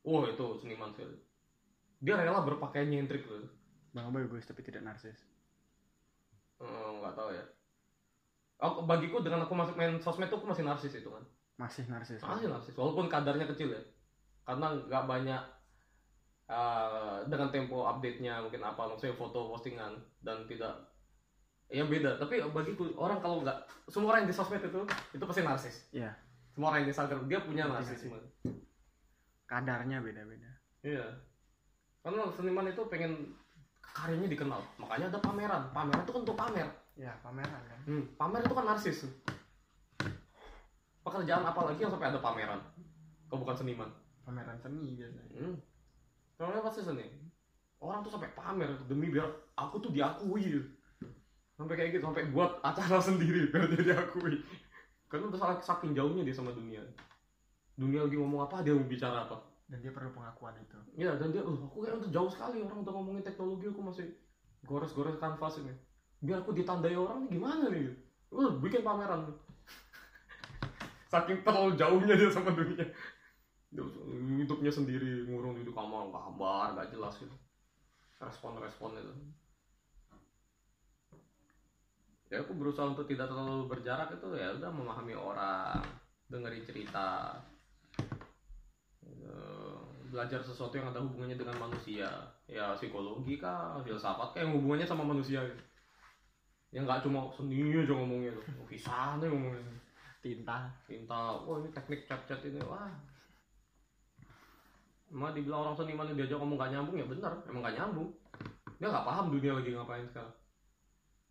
Oh 0.03 0.25
itu 0.25 0.47
seniman 0.59 0.91
sekali 0.91 1.29
dia 1.99 2.15
rela 2.15 2.47
berpakaian 2.47 2.87
nyentrik 2.87 3.27
loh 3.27 3.43
bang 3.91 4.07
Abu 4.07 4.23
egois 4.23 4.47
tapi 4.47 4.63
tidak 4.63 4.87
narsis 4.87 5.19
Eh, 6.59 6.91
nggak 6.99 7.15
tahu 7.15 7.31
ya. 7.31 7.45
Aku 8.59 8.83
bagiku 8.91 9.23
dengan 9.23 9.47
aku 9.47 9.55
masuk 9.55 9.79
main 9.79 9.95
sosmed 10.03 10.27
tuh 10.27 10.43
aku 10.43 10.51
masih 10.51 10.67
narsis 10.67 10.95
itu 10.99 11.07
kan. 11.07 11.23
Masih 11.59 11.87
narsis. 11.87 12.19
Masih 12.19 12.51
narsis 12.51 12.75
walaupun 12.75 13.07
kadarnya 13.07 13.47
kecil 13.47 13.71
ya. 13.71 13.83
Karena 14.43 14.75
nggak 14.75 15.05
banyak 15.07 15.43
eh, 16.51 17.17
dengan 17.31 17.49
tempo 17.55 17.87
update-nya 17.87 18.43
mungkin 18.43 18.63
apa 18.67 18.91
maksudnya 18.91 19.15
foto 19.15 19.55
postingan 19.55 19.95
dan 20.27 20.43
tidak 20.51 20.75
ya 21.71 21.87
beda. 21.87 22.19
Tapi 22.19 22.43
bagiku 22.51 22.91
orang 22.99 23.23
kalau 23.23 23.47
nggak 23.47 23.59
semua 23.87 24.15
orang 24.15 24.27
yang 24.27 24.31
di 24.31 24.37
sosmed 24.37 24.63
itu 24.63 24.83
itu 25.15 25.25
pasti 25.25 25.43
narsis. 25.47 25.77
Iya. 25.95 26.11
semua 26.59 26.75
orang 26.75 26.83
yang 26.83 26.91
di 26.91 26.95
Instagram 26.99 27.23
dia 27.31 27.39
punya 27.47 27.65
narsisme 27.71 28.19
kadarnya 29.49 30.03
beda 30.05 30.23
beda 30.27 30.51
Iya. 30.83 31.07
Karena 32.05 32.31
seniman 32.31 32.71
itu 32.71 32.83
pengen 32.87 33.35
karyanya 33.95 34.29
dikenal. 34.29 34.61
Makanya 34.77 35.07
ada 35.13 35.21
pameran. 35.21 35.63
Pameran 35.73 36.03
itu 36.05 36.13
kan 36.13 36.23
untuk 36.25 36.39
pamer. 36.39 36.69
ya 36.99 37.15
pameran 37.23 37.63
kan 37.63 37.79
Hmm, 37.87 38.03
pamer 38.19 38.43
itu 38.43 38.55
kan 38.59 38.67
narsis. 38.67 39.07
Pekerjaan 41.01 41.47
apa 41.47 41.61
lagi 41.65 41.81
yang 41.81 41.93
sampai 41.95 42.11
ada 42.11 42.21
pameran? 42.21 42.61
Kau 43.31 43.39
bukan 43.41 43.57
seniman. 43.57 43.91
pameran 44.27 44.61
seni 44.61 44.93
biasanya 44.93 45.25
Hmm. 45.41 45.57
Pameran 46.37 46.63
pasti 46.63 46.83
seni. 46.85 47.07
orang 47.79 48.03
tuh 48.03 48.11
sampai 48.11 48.35
pamer 48.35 48.67
demi 48.91 49.07
biar 49.09 49.25
aku 49.55 49.79
tuh 49.79 49.95
diakui 49.95 50.59
sampai 51.55 51.75
kayak 51.79 51.91
gitu 51.95 52.11
sampai 52.11 52.27
buat 52.35 52.59
acara 52.67 52.99
sendiri 53.09 53.55
biar 53.55 53.71
dia 53.71 53.95
diakui 53.95 54.43
karena 55.07 55.31
udah 55.31 55.39
salah 55.39 55.57
saking 55.63 55.95
jauhnya 55.95 56.27
dia 56.27 56.35
sama 56.35 56.51
dunia 56.51 56.83
dunia 57.79 58.03
lagi 58.03 58.19
ngomong 58.19 58.51
apa 58.51 58.67
dia 58.67 58.75
mau 58.75 58.83
bicara 58.83 59.31
apa 59.31 59.39
dan 59.69 59.85
dia 59.85 59.93
perlu 59.93 60.11
pengakuan 60.17 60.57
itu 60.57 60.81
Iya 60.97 61.21
dan 61.21 61.29
dia, 61.29 61.45
oh, 61.45 61.53
aku 61.69 61.85
kayak 61.85 62.09
jauh 62.09 62.31
sekali 62.33 62.65
orang 62.65 62.81
udah 62.81 62.93
ngomongin 62.97 63.23
teknologi 63.23 63.69
aku 63.69 63.85
masih 63.85 64.09
gores-gores 64.65 65.21
kanvas 65.21 65.61
ini. 65.63 65.71
Biar 66.19 66.43
aku 66.43 66.51
ditandai 66.51 66.99
orang 66.99 67.29
nih 67.29 67.39
gimana 67.39 67.71
nih? 67.71 67.95
Uh, 68.35 68.59
bikin 68.59 68.83
pameran. 68.83 69.31
Saking 71.13 71.47
terlalu 71.47 71.79
jauhnya 71.79 72.19
dia 72.19 72.31
sama 72.33 72.51
dunia. 72.51 72.85
Dia 73.71 73.85
hidupnya 74.43 74.73
sendiri 74.73 75.29
ngurung 75.29 75.61
di 75.61 75.71
kamar 75.71 76.11
gambar 76.11 76.75
gak 76.75 76.91
jelas 76.91 77.15
gitu. 77.21 77.37
Respon-respon 78.19 78.99
itu. 78.99 79.15
Ya 82.29 82.45
aku 82.45 82.53
berusaha 82.53 82.85
untuk 82.85 83.09
tidak 83.09 83.31
terlalu 83.33 83.71
berjarak 83.73 84.13
itu 84.13 84.27
ya 84.37 84.53
udah 84.53 84.69
memahami 84.69 85.17
orang, 85.17 85.81
dengerin 86.29 86.67
cerita, 86.67 87.41
belajar 90.09 90.41
sesuatu 90.41 90.75
yang 90.75 90.89
ada 90.89 91.01
hubungannya 91.05 91.37
dengan 91.37 91.57
manusia. 91.61 92.09
Ya 92.49 92.73
psikologi 92.75 93.37
kah 93.37 93.79
filsafat 93.85 94.35
kah 94.35 94.41
yang 94.41 94.57
hubungannya 94.57 94.89
sama 94.89 95.05
manusia 95.05 95.45
gitu. 95.45 95.65
yang 96.69 96.85
nggak 96.85 97.01
cuma 97.01 97.33
seni 97.33 97.65
aja 97.73 97.97
ngomongnya 97.97 98.29
tuh 98.37 98.45
kisah 98.69 99.17
nih 99.21 99.29
ngomongnya. 99.29 99.65
Tinta. 100.21 100.69
Cinta 100.85 101.39
wah 101.45 101.57
ini 101.61 101.69
teknik 101.73 102.05
chat 102.09 102.41
ini. 102.45 102.61
Wah. 102.65 102.93
Emang 105.09 105.33
dibilang 105.33 105.65
orang 105.65 105.77
seniman 105.79 106.13
diajak 106.13 106.37
ngomong 106.37 106.61
gak 106.61 106.73
nyambung 106.77 107.01
ya 107.01 107.07
benar. 107.09 107.33
Emang 107.49 107.65
gak 107.65 107.77
nyambung. 107.81 108.13
Dia 108.77 108.93
nggak 108.93 109.07
paham 109.09 109.33
dunia 109.33 109.57
lagi 109.57 109.73
ngapain 109.73 110.05
sekarang. 110.05 110.37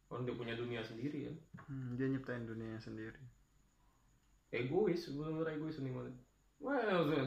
Orang 0.09 0.25
dia 0.25 0.33
punya 0.33 0.57
dunia 0.57 0.81
sendiri 0.81 1.29
ya. 1.29 1.33
Hmm, 1.69 1.93
dia 1.93 2.09
nyiptain 2.09 2.49
dunia 2.49 2.73
sendiri. 2.81 3.21
Egois 4.49 5.13
bener 5.13 5.45
egois 5.53 5.77
seniman 5.77 6.09
Wah, 6.57 6.73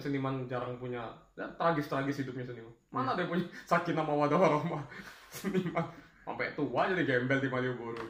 seniman 0.03 0.43
jarang 0.51 0.74
punya 0.83 1.07
ya, 1.39 1.47
tragis-tragis 1.55 2.26
hidupnya 2.26 2.51
seniman. 2.51 2.74
Mana 2.91 3.14
ada 3.14 3.22
yang 3.22 3.31
punya 3.31 3.47
sakinah 3.62 4.03
mawadah 4.03 4.39
warahmah 4.39 4.83
seniman 5.39 5.87
sampai 6.26 6.51
tua 6.59 6.91
jadi 6.91 7.07
gembel 7.07 7.39
di 7.39 7.49
Malioboro. 7.49 8.03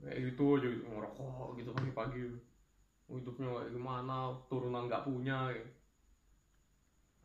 Kayak 0.00 0.32
gitu 0.32 0.56
aja 0.56 0.68
ngerokok 0.68 1.60
gitu 1.60 1.70
pagi-pagi. 1.76 2.24
Hidupnya 3.08 3.48
kayak 3.48 3.72
gimana, 3.76 4.32
turunan 4.48 4.88
nggak 4.88 5.04
punya 5.04 5.52
gitu. 5.52 5.70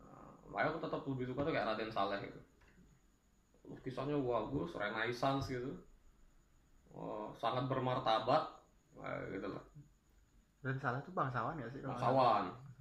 Nah, 0.04 0.32
makanya 0.52 0.68
aku 0.76 0.78
tetap 0.84 1.00
lebih 1.08 1.24
suka 1.32 1.40
tuh 1.44 1.52
kayak 1.52 1.68
Raden 1.72 1.92
Saleh 1.92 2.20
gitu. 2.24 2.40
Lukisannya 3.72 4.16
bagus, 4.20 4.76
renaissance 4.76 5.48
gitu. 5.48 5.72
Oh, 6.92 7.32
sangat 7.36 7.68
bermartabat. 7.68 8.42
Nah, 9.00 9.16
gitu 9.32 9.48
lah. 9.48 9.64
dan 10.64 10.80
salah 10.80 10.96
tuh 11.04 11.12
bangsawan 11.12 11.60
ya 11.60 11.68
sih 11.68 11.84
nggak 11.84 12.00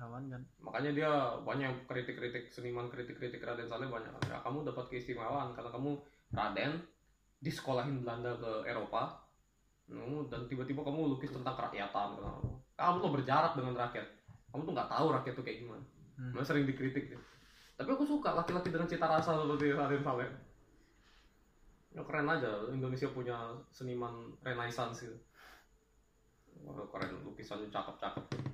kan. 0.10 0.42
Makanya 0.60 0.92
dia 0.92 1.12
banyak 1.44 1.88
kritik-kritik 1.88 2.50
seniman 2.52 2.90
kritik-kritik 2.90 3.44
Raden 3.44 3.70
Saleh 3.70 3.88
banyak. 3.88 4.12
Ya 4.28 4.40
kamu 4.42 4.68
dapat 4.68 4.90
keistimewaan 4.92 5.54
karena 5.54 5.70
kamu 5.70 5.92
Raden 6.34 6.82
disekolahin 7.44 8.02
Belanda 8.02 8.36
ke 8.40 8.52
Eropa 8.68 9.24
dan 10.32 10.42
tiba-tiba 10.48 10.82
kamu 10.82 11.16
lukis 11.18 11.32
tentang 11.36 11.54
kerakyatan 11.60 12.10
kamu. 12.80 12.98
Tuh 13.04 13.12
berjarak 13.12 13.54
dengan 13.60 13.76
rakyat. 13.78 14.08
Kamu 14.50 14.62
tuh 14.64 14.74
nggak 14.74 14.90
tahu 14.90 15.06
rakyat 15.12 15.34
tuh 15.36 15.46
kayak 15.46 15.60
gimana. 15.66 15.84
Hmm. 16.18 16.42
Sering 16.46 16.66
dikritik 16.66 17.14
dia. 17.14 17.22
tapi 17.74 17.90
aku 17.90 18.06
suka 18.06 18.38
laki-laki 18.38 18.70
dengan 18.70 18.86
cita 18.86 19.10
rasa 19.10 19.34
seperti 19.34 19.74
Raden 19.74 20.06
Saleh. 20.06 20.30
Ya 21.94 22.02
keren 22.06 22.30
aja. 22.30 22.70
Indonesia 22.70 23.10
punya 23.10 23.38
seniman 23.74 24.34
renaissance 24.46 25.04
gitu. 25.04 25.18
Wah, 26.64 26.86
keren. 26.94 27.18
Lukisannya 27.26 27.68
cakep-cakep 27.74 28.54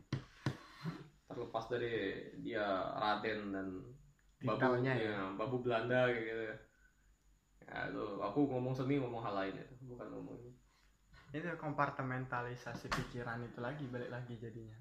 terlepas 1.29 1.65
dari 1.69 2.25
dia 2.41 2.65
Raden 2.97 3.53
dan 3.53 3.67
babu 4.41 4.81
ya. 4.81 4.95
ya, 4.97 5.29
babu 5.37 5.61
Belanda 5.61 6.09
kayak 6.09 6.25
gitu 6.25 6.43
ya. 6.49 6.55
Itu 7.93 8.05
aku 8.17 8.49
ngomong 8.49 8.73
seni 8.73 8.97
ngomong 8.97 9.21
hal 9.21 9.37
lain 9.37 9.61
itu 9.61 9.85
bukan 9.85 10.09
ngomong 10.09 10.37
itu 11.29 11.45
kompartementalisasi 11.61 12.89
pikiran 12.89 13.45
itu 13.45 13.61
lagi 13.61 13.85
balik 13.85 14.09
lagi 14.09 14.33
jadinya. 14.41 14.73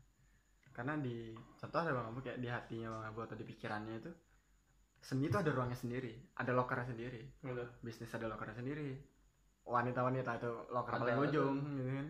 Karena 0.72 0.96
di 0.96 1.36
contoh 1.58 1.78
ada 1.84 1.92
bang 1.92 2.08
Abu 2.08 2.18
kayak 2.24 2.40
di 2.40 2.48
hatinya 2.48 2.88
bang 2.96 3.04
Abu 3.12 3.18
atau 3.28 3.36
di 3.36 3.44
pikirannya 3.44 4.00
itu 4.00 4.12
seni 4.98 5.30
itu 5.30 5.36
ada 5.38 5.52
ruangnya 5.54 5.76
sendiri 5.76 6.16
ada 6.32 6.56
lokernya 6.56 6.88
sendiri. 6.88 7.20
Udah 7.44 7.68
bisnis 7.84 8.08
ada 8.16 8.32
lokernya 8.32 8.56
sendiri. 8.56 8.96
Wanita-wanita 9.68 10.40
itu 10.40 10.52
loker 10.72 10.92
Ada, 10.96 11.00
paling 11.04 11.18
ujung 11.28 11.56
gitu 11.76 11.90
kan. 11.92 12.08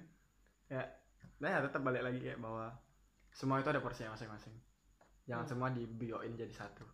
Ya 0.70 0.82
nah 1.38 1.48
ya 1.54 1.58
tetap 1.62 1.82
balik 1.82 2.02
lagi 2.06 2.18
kayak 2.22 2.38
bahwa 2.38 2.70
semua 3.32 3.60
itu 3.62 3.68
ada 3.70 3.80
porsinya 3.82 4.14
masing-masing 4.14 4.54
jangan 5.28 5.44
Hmm. 5.44 5.50
semua 5.50 5.68
dibioin 5.72 6.32
jadi 6.34 6.52
satu 6.52 6.84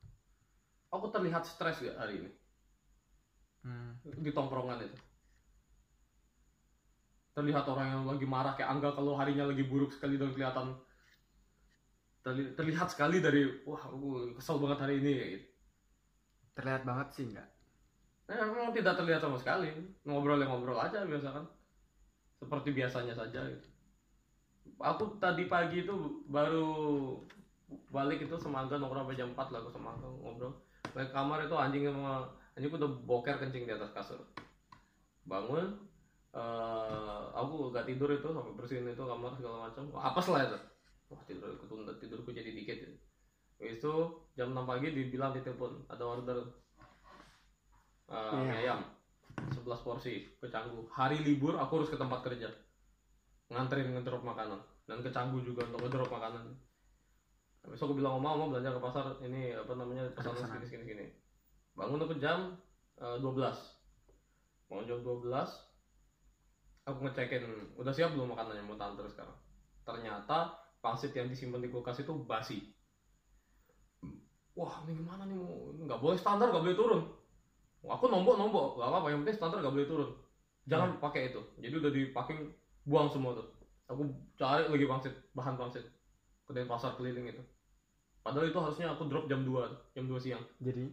aku 0.90 1.06
terlihat 1.10 1.42
stres 1.46 1.82
ya 1.82 1.94
hari 1.98 2.22
ini 2.22 2.30
hmm. 3.64 3.90
di 4.22 4.30
tongkrongan 4.34 4.82
itu 4.84 4.98
terlihat 7.34 7.66
orang 7.66 7.88
yang 7.90 8.04
lagi 8.06 8.26
marah 8.30 8.54
kayak 8.54 8.70
Angga 8.70 8.94
kalau 8.94 9.18
harinya 9.18 9.50
lagi 9.50 9.66
buruk 9.66 9.90
sekali 9.90 10.14
dan 10.14 10.30
kelihatan 10.30 10.78
terli- 12.22 12.54
terlihat 12.54 12.88
sekali 12.94 13.18
dari 13.18 13.42
wah 13.66 13.82
aku 13.90 14.34
kesel 14.38 14.62
banget 14.62 14.78
hari 14.86 14.94
ini 15.02 15.10
kayak 15.18 15.30
gitu. 15.34 15.46
terlihat 16.54 16.82
banget 16.86 17.08
sih 17.14 17.26
enggak 17.30 17.48
Nah, 18.24 18.40
memang 18.48 18.72
tidak 18.72 18.96
terlihat 18.96 19.20
sama 19.20 19.36
sekali 19.36 19.68
ngobrol 20.08 20.40
yang 20.40 20.48
ngobrol 20.48 20.80
aja 20.80 21.04
biasa 21.04 21.28
kan 21.28 21.44
seperti 22.40 22.72
biasanya 22.72 23.12
saja 23.12 23.40
gitu. 23.52 23.68
Aku 24.80 25.16
tadi 25.22 25.46
pagi 25.46 25.84
itu 25.84 26.24
baru 26.28 26.66
balik 27.90 28.26
itu 28.26 28.36
sama 28.36 28.64
Angga 28.64 28.78
nongkrong 28.78 29.08
sampai 29.08 29.18
jam 29.18 29.30
4 29.32 29.52
lah 29.54 29.58
aku 29.64 29.70
sama 29.72 29.94
Angga 29.96 30.08
ngobrol. 30.10 30.52
Balik 30.92 31.10
kamar 31.10 31.44
itu 31.46 31.56
anjing 31.56 31.84
sama 31.88 32.28
anjingku 32.54 32.76
udah 32.78 32.92
boker 33.08 33.36
kencing 33.40 33.64
di 33.66 33.72
atas 33.72 33.90
kasur. 33.96 34.20
Bangun 35.24 35.78
eh 36.34 37.22
aku 37.32 37.70
gak 37.70 37.86
tidur 37.86 38.10
itu 38.10 38.26
sampai 38.26 38.54
bersihin 38.58 38.90
itu 38.90 39.02
kamar 39.02 39.32
segala 39.38 39.70
macam. 39.70 39.84
Apa 39.96 40.20
lah 40.30 40.42
itu. 40.50 40.58
Wah 41.12 41.20
tidur 41.28 41.48
aku 41.54 41.64
tunda 41.68 41.92
tidurku 42.00 42.32
jadi 42.32 42.50
dikit 42.56 42.80
itu 42.80 42.96
Habis 43.60 43.78
itu 43.78 43.94
jam 44.34 44.50
6 44.50 44.66
pagi 44.66 44.90
dibilang 44.90 45.30
di 45.30 45.40
telepon 45.44 45.84
ada 45.86 46.02
order 46.02 46.42
mie 48.10 48.66
ayam 48.66 48.84
11 49.34 49.64
porsi 49.86 50.28
ke 50.36 50.46
Canggu 50.52 50.84
hari 50.92 51.22
libur 51.24 51.56
aku 51.56 51.80
harus 51.80 51.90
ke 51.90 51.96
tempat 51.96 52.20
kerja 52.22 52.50
nganterin 53.52 53.92
ngedrop 53.92 54.24
makanan 54.24 54.60
dan 54.88 55.00
ke 55.00 55.10
Canggu 55.12 55.40
juga 55.40 55.64
untuk 55.68 55.84
ngedrop 55.84 56.10
makanan. 56.12 56.44
Itu 57.64 57.80
aku 57.80 57.96
bilang 57.96 58.20
oma 58.20 58.36
oma 58.36 58.52
belanja 58.52 58.76
ke 58.76 58.80
pasar 58.80 59.04
ini 59.24 59.56
apa 59.56 59.72
namanya 59.72 60.04
pesanan. 60.12 60.44
segini 60.44 60.64
segini 60.68 60.84
segini. 60.84 61.06
Bangun 61.72 62.04
aku 62.04 62.16
jam 62.20 62.56
eh, 63.00 63.16
12 63.20 63.24
bangun 64.68 64.88
jam 64.88 64.98
12 65.04 65.28
aku 66.84 66.98
ngecekin 67.08 67.44
udah 67.80 67.92
siap 67.92 68.12
belum 68.12 68.36
makanannya 68.36 68.64
mau 68.64 68.76
antar 68.76 69.08
sekarang? 69.08 69.36
Ternyata 69.84 70.52
pangsit 70.84 71.16
yang 71.16 71.32
disimpan 71.32 71.64
di 71.64 71.72
kulkas 71.72 72.04
itu 72.04 72.12
basi. 72.28 72.60
Wah 74.54 74.84
ini 74.86 75.00
gimana 75.00 75.24
nih 75.24 75.34
mau 75.34 75.72
nggak 75.72 76.00
boleh 76.00 76.18
standar 76.20 76.52
nggak 76.52 76.64
boleh 76.64 76.76
turun. 76.76 77.02
Aku 77.84 78.08
nombok 78.08 78.36
nombok 78.36 78.76
nggak 78.76 78.88
apa-apa 78.92 79.08
yang 79.12 79.20
penting 79.24 79.36
standar 79.40 79.58
nggak 79.64 79.74
boleh 79.74 79.88
turun. 79.88 80.10
Jangan 80.68 81.00
pakai 81.00 81.32
itu. 81.32 81.40
Jadi 81.60 81.74
udah 81.80 81.92
dipaking 81.92 82.40
buang 82.84 83.08
semua 83.08 83.32
tuh. 83.36 83.48
Aku 83.88 84.04
cari 84.36 84.64
lagi 84.68 84.86
pangsit 84.88 85.14
bahan 85.36 85.56
pangsit. 85.56 85.84
Ke 86.44 86.52
pasar 86.68 86.96
keliling 87.00 87.28
itu. 87.28 87.42
Padahal 88.20 88.48
itu 88.48 88.58
harusnya 88.60 88.92
aku 88.92 89.08
drop 89.08 89.28
jam 89.28 89.44
2 89.44 89.96
jam 89.96 90.04
2 90.08 90.16
siang. 90.20 90.44
Jadi? 90.60 90.88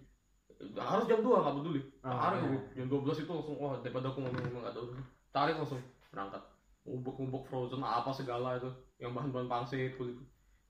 Harus 0.75 1.07
jam 1.07 1.23
2 1.23 1.27
nggak 1.27 1.55
peduli. 1.59 1.81
Oh, 2.03 2.11
cari 2.11 2.35
iya. 2.39 2.43
aku. 2.43 2.57
Jam 2.75 2.87
12 2.87 3.23
itu 3.23 3.31
langsung 3.31 3.55
wah 3.59 3.75
daripada 3.79 4.07
aku 4.11 4.19
ngomong-ngomong 4.23 4.61
nggak 4.63 4.75
tahu. 4.75 4.85
Tarik 5.31 5.55
langsung. 5.59 5.81
Berangkat. 6.11 6.43
Ubek-ubek 6.87 7.43
frozen 7.47 7.83
apa 7.83 8.11
segala 8.11 8.59
itu. 8.59 8.71
Yang 8.99 9.11
bahan-bahan 9.15 9.47
pangsit 9.47 9.95
kulit. 9.95 10.15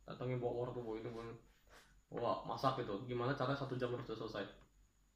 Datangin 0.06 0.42
bawa 0.42 0.66
orang 0.66 0.74
tuh 0.78 0.84
bawa 0.86 0.96
ini 0.98 1.10
bawa 1.10 1.24
wah 2.12 2.38
masak 2.46 2.82
itu. 2.82 2.94
Gimana 3.10 3.34
caranya 3.34 3.58
satu 3.58 3.78
jam 3.78 3.94
harus 3.94 4.06
selesai? 4.06 4.46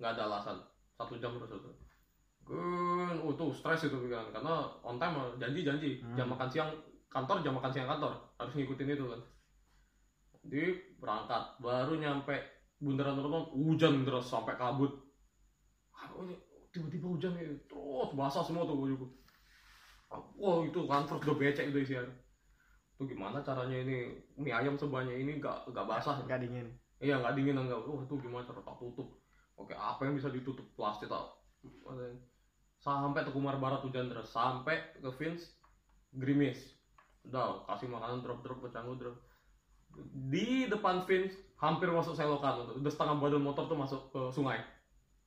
Nggak 0.01 0.18
ada 0.18 0.22
alasan. 0.30 0.58
Satu 0.97 1.18
jam 1.22 1.34
harus 1.38 1.49
selesai 1.49 1.84
Gun, 2.46 3.18
oh 3.26 3.34
tuh 3.34 3.50
stres 3.50 3.89
itu 3.89 3.98
pikiran 3.98 4.30
karena 4.30 4.70
on 4.86 5.02
time 5.02 5.18
janji 5.41 5.66
janji 5.66 5.89
Hmm. 5.98 6.14
jam 6.14 6.30
makan 6.30 6.46
siang 6.46 6.70
kantor 7.10 7.41
jam 7.41 7.58
makan 7.58 7.74
siang 7.74 7.89
kantor 7.89 8.14
harus 8.38 8.54
ngikutin 8.54 8.93
itu 8.93 9.06
kan. 9.10 9.22
Di 10.46 10.64
berangkat 11.02 11.58
baru 11.58 11.98
nyampe 11.98 12.38
bundaran 12.78 13.18
Rembang 13.18 13.50
hujan 13.50 14.06
deras 14.06 14.30
sampai 14.30 14.54
kabut. 14.62 14.93
Tiba-tiba 16.70 17.08
hujan 17.08 17.34
ya 17.34 17.50
terus 17.66 18.10
basah 18.14 18.43
semua 18.46 18.68
tuh 18.68 18.78
bajuku 18.78 19.08
Ah, 20.12 20.22
wah 20.38 20.62
itu 20.62 20.86
kan 20.86 21.02
terus 21.08 21.24
udah 21.26 21.38
becek 21.39 21.74
itu 21.74 21.82
isian 21.82 22.06
tuh 22.93 23.10
gimana 23.10 23.41
caranya 23.41 23.74
ini 23.82 24.14
mie 24.38 24.54
ayam 24.54 24.78
sebanyak 24.78 25.18
ini 25.18 25.41
gak 25.41 25.66
gak 25.74 25.88
basah? 25.89 26.22
Nggak 26.30 26.46
dingin. 26.46 26.68
Iya 27.02 27.18
nggak 27.20 27.34
dingin 27.34 27.58
enggak 27.58 27.82
wah 27.89 28.06
itu 28.06 28.16
gimana 28.22 28.46
cara 28.46 28.62
tak 28.62 28.78
tutup. 28.78 29.08
Oke 29.58 29.74
apa 29.74 30.06
yang 30.06 30.14
bisa 30.14 30.30
ditutup? 30.30 30.68
Plastik 30.78 31.10
tau 31.10 31.41
sampai 32.86 33.25
ke 33.25 33.33
Kumar 33.33 33.57
Barat 33.57 33.81
hujan 33.81 34.05
deras 34.05 34.29
sampai 34.29 34.77
ke 35.01 35.09
Vince 35.17 35.57
Grimis 36.13 36.77
udah 37.25 37.65
kasih 37.65 37.89
makanan 37.89 38.21
drop 38.21 38.45
drop 38.45 38.61
pecanggu 38.61 38.93
drop. 39.01 39.17
Di 40.29 40.69
depan 40.69 41.01
Vince 41.09 41.33
hampir 41.57 41.89
masuk 41.89 42.13
selokan. 42.13 42.69
Udah 42.77 42.91
setengah 42.93 43.17
badan 43.17 43.41
motor 43.41 43.65
tuh 43.65 43.73
masuk 43.73 44.01
ke 44.13 44.21
sungai. 44.29 44.61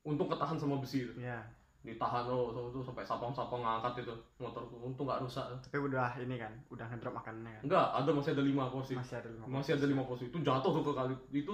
Untuk 0.06 0.30
ketahan 0.30 0.54
sama 0.54 0.78
besi 0.78 1.02
itu. 1.02 1.18
Ya 1.18 1.42
ditahan 1.78 2.26
oh 2.26 2.50
so, 2.50 2.74
tuh 2.74 2.82
sampai 2.82 3.06
sapang-sapang 3.06 3.62
ngangkat 3.64 4.06
itu. 4.06 4.14
Motor 4.38 4.62
tuh 4.70 4.78
untung 4.78 5.10
nggak 5.10 5.24
rusak. 5.26 5.46
Tapi 5.58 5.78
udah 5.82 6.14
ini 6.22 6.38
kan 6.38 6.52
udah 6.70 6.86
ngedrop 6.86 7.18
makanannya 7.18 7.58
kan? 7.58 7.62
Enggak 7.66 7.86
ada 7.98 8.10
masih 8.14 8.30
ada 8.36 8.44
lima 8.44 8.64
porsi. 8.70 8.92
Masih 8.94 9.18
ada 9.18 9.28
lima 9.30 9.44
masih 9.50 9.72
ada 9.74 9.86
lima 9.88 10.02
porsi. 10.06 10.30
Itu 10.30 10.38
jatuh 10.38 10.70
tuh 10.70 10.84
ke 10.84 10.92
kali 10.94 11.14
itu 11.34 11.50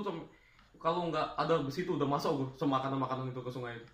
kalau 0.76 1.08
nggak 1.08 1.40
ada 1.40 1.64
besi 1.64 1.88
itu 1.88 1.96
udah 1.96 2.08
masuk 2.08 2.32
tuh 2.36 2.48
semakanan 2.60 3.00
makanan 3.00 3.32
itu 3.32 3.40
ke 3.40 3.48
sungai 3.48 3.72
itu 3.78 3.88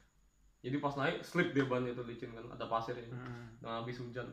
jadi 0.61 0.77
pas 0.77 0.93
naik 0.93 1.25
slip 1.25 1.57
dia 1.57 1.65
ban 1.65 1.81
itu 1.89 2.05
licin 2.05 2.37
kan 2.37 2.45
ada 2.53 2.69
pasirnya. 2.69 3.09
Hmm, 3.09 3.49
nah 3.65 3.81
habis 3.81 3.97
hujan. 3.97 4.29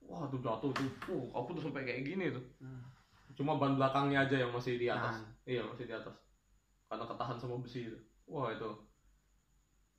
Wah 0.00 0.24
tuh 0.32 0.40
jatuh 0.40 0.72
tuh. 0.72 0.88
Uh, 1.12 1.28
aku 1.36 1.52
tuh 1.52 1.68
sampai 1.68 1.84
kayak 1.84 2.04
gini 2.08 2.32
tuh. 2.32 2.44
Hmm. 2.60 2.82
cuma 3.30 3.56
ban 3.56 3.78
belakangnya 3.78 4.26
aja 4.26 4.36
yang 4.42 4.52
masih 4.52 4.76
di 4.76 4.90
atas. 4.90 5.22
Tahan. 5.22 5.48
iya 5.48 5.62
masih 5.64 5.84
di 5.86 5.94
atas. 5.94 6.12
Karena 6.88 7.04
ketahan 7.06 7.36
sama 7.38 7.56
besi 7.60 7.92
itu. 7.92 7.98
Wah 8.26 8.50
itu. 8.50 8.68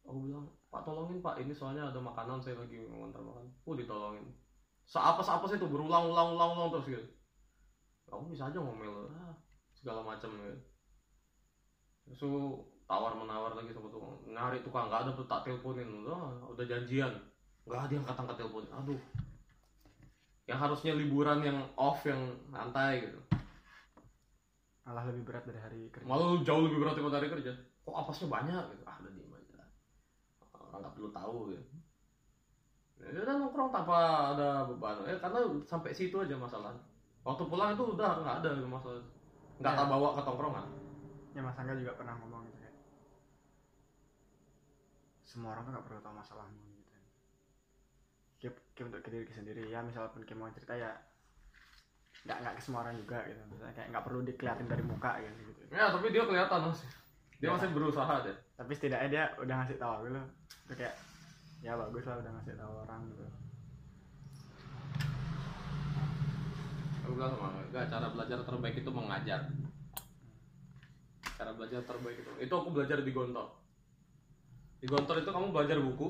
Aku 0.03 0.17
bilang 0.25 0.49
pak 0.73 0.81
tolongin 0.81 1.21
pak. 1.21 1.37
Ini 1.37 1.53
soalnya 1.53 1.93
ada 1.93 2.01
makanan 2.01 2.41
saya 2.41 2.57
lagi 2.57 2.81
mengantar 2.81 3.21
makan. 3.21 3.45
Oh 3.63 3.77
ditolongin. 3.77 4.25
Seapa 4.89 5.21
seapa 5.21 5.45
sih 5.45 5.61
itu 5.61 5.69
berulang 5.69 6.09
ulang 6.09 6.35
ulang 6.35 6.51
ulang 6.57 6.69
terus 6.73 6.97
gitu. 6.97 7.07
Kamu 8.09 8.33
bisa 8.33 8.51
aja 8.51 8.59
ngomel 8.59 9.07
ah, 9.13 9.33
segala 9.71 10.03
macam 10.03 10.33
gitu. 10.35 10.59
Terus 12.09 12.17
tuh 12.17 12.70
tawar 12.91 13.15
menawar 13.15 13.55
lagi 13.55 13.71
sama 13.71 13.87
tukang. 13.87 14.19
Nyari 14.27 14.59
tukang 14.67 14.91
nggak 14.91 15.07
ada 15.07 15.11
tuh 15.15 15.23
tak 15.23 15.47
teleponin. 15.47 15.87
Udah 16.03 16.43
udah 16.51 16.65
janjian. 16.67 17.15
Nggak 17.63 17.87
ada 17.87 17.93
yang 17.95 18.03
kata 18.03 18.19
angkat 18.27 18.37
telepon. 18.43 18.67
Aduh. 18.67 18.99
Yang 20.43 20.59
harusnya 20.59 20.91
liburan 20.99 21.39
yang 21.39 21.57
off 21.79 22.03
yang 22.03 22.19
santai 22.51 23.07
gitu. 23.07 23.19
Malah 24.83 25.07
lebih 25.07 25.23
berat 25.23 25.47
dari 25.47 25.59
hari 25.63 25.81
kerja. 25.87 26.03
Malah 26.03 26.43
jauh 26.43 26.67
lebih 26.67 26.83
berat 26.83 26.99
daripada 26.99 27.23
hari 27.23 27.31
kerja. 27.31 27.55
Kok 27.87 27.95
apasnya 27.95 28.27
banyak 28.27 28.63
gitu? 28.75 28.83
Ah 28.83 28.99
udah 28.99 29.11
diem 29.15 29.31
aja 29.31 29.63
orang 30.51 30.79
nggak 30.83 30.93
perlu 30.99 31.09
tahu 31.15 31.37
gitu. 31.55 31.63
Ya 33.01 33.19
udah 33.23 33.35
nongkrong 33.39 33.71
tanpa 33.71 33.97
ada 34.35 34.67
beban. 34.67 35.07
Eh 35.07 35.15
karena 35.15 35.39
sampai 35.63 35.95
situ 35.95 36.19
aja 36.19 36.35
masalah. 36.35 36.75
Waktu 37.23 37.43
pulang 37.47 37.71
itu 37.71 37.83
udah 37.95 38.19
nggak 38.19 38.35
ada 38.43 38.49
masalah. 38.67 38.99
Nggak 39.63 39.73
Ya. 39.73 39.79
tak 39.79 39.87
bawa 39.87 40.09
ke 40.19 40.21
tongkrongan. 40.27 40.67
Ya 41.31 41.39
mas 41.39 41.55
Angga 41.55 41.79
juga 41.79 41.95
pernah 41.95 42.19
ngomong 42.19 42.43
gitu 42.43 42.60
semua 45.31 45.55
orang 45.55 45.63
tuh 45.63 45.71
nggak 45.71 45.85
perlu 45.87 45.99
tahu 46.03 46.15
masalahmu 46.19 46.59
gitu. 46.75 46.99
Keep, 48.43 48.55
keep 48.75 48.85
untuk 48.91 48.99
diri 49.07 49.23
sendiri. 49.31 49.63
Ya 49.71 49.79
misalnya 49.79 50.11
kayak 50.11 50.35
mau 50.35 50.51
cerita 50.51 50.75
ya 50.75 50.91
nggak 52.27 52.37
nggak 52.43 52.53
ke 52.59 52.61
semua 52.61 52.83
orang 52.83 52.99
juga 52.99 53.23
gitu. 53.23 53.39
Misalnya 53.47 53.73
kayak 53.79 53.87
nggak 53.95 54.03
perlu 54.03 54.19
dikeliatin 54.27 54.67
dari 54.67 54.83
muka 54.83 55.11
gitu 55.23 55.39
gitu. 55.47 55.61
Ya 55.71 55.87
tapi 55.87 56.11
dia 56.11 56.27
kelihatan 56.27 56.59
masih. 56.67 56.89
Dia 57.39 57.47
Ya. 57.47 57.51
masih 57.55 57.69
berusaha 57.71 58.15
deh. 58.27 58.35
Tapi 58.59 58.71
setidaknya 58.75 59.07
dia 59.07 59.23
udah 59.39 59.55
ngasih 59.63 59.77
tahu 59.79 59.95
gitu. 60.11 60.19
Itu 60.67 60.73
kayak 60.75 60.95
ya 61.63 61.71
bagus 61.79 62.03
lah 62.03 62.15
udah 62.19 62.31
ngasih 62.35 62.53
tahu 62.59 62.73
orang 62.83 63.01
gitu. 63.07 63.23
Aku 67.01 67.11
bilang 67.15 67.33
sama 67.39 67.47
enggak 67.71 67.87
cara 67.87 68.07
belajar 68.11 68.39
terbaik 68.43 68.75
itu 68.83 68.91
mengajar. 68.91 69.41
Cara 71.39 71.51
belajar 71.55 71.81
terbaik 71.87 72.17
itu 72.19 72.31
itu 72.37 72.53
aku 72.53 72.69
belajar 72.75 72.99
di 73.01 73.09
Gontor 73.15 73.60
di 74.81 74.89
Gontor 74.89 75.21
itu 75.21 75.29
kamu 75.29 75.53
belajar 75.53 75.77
buku 75.77 76.07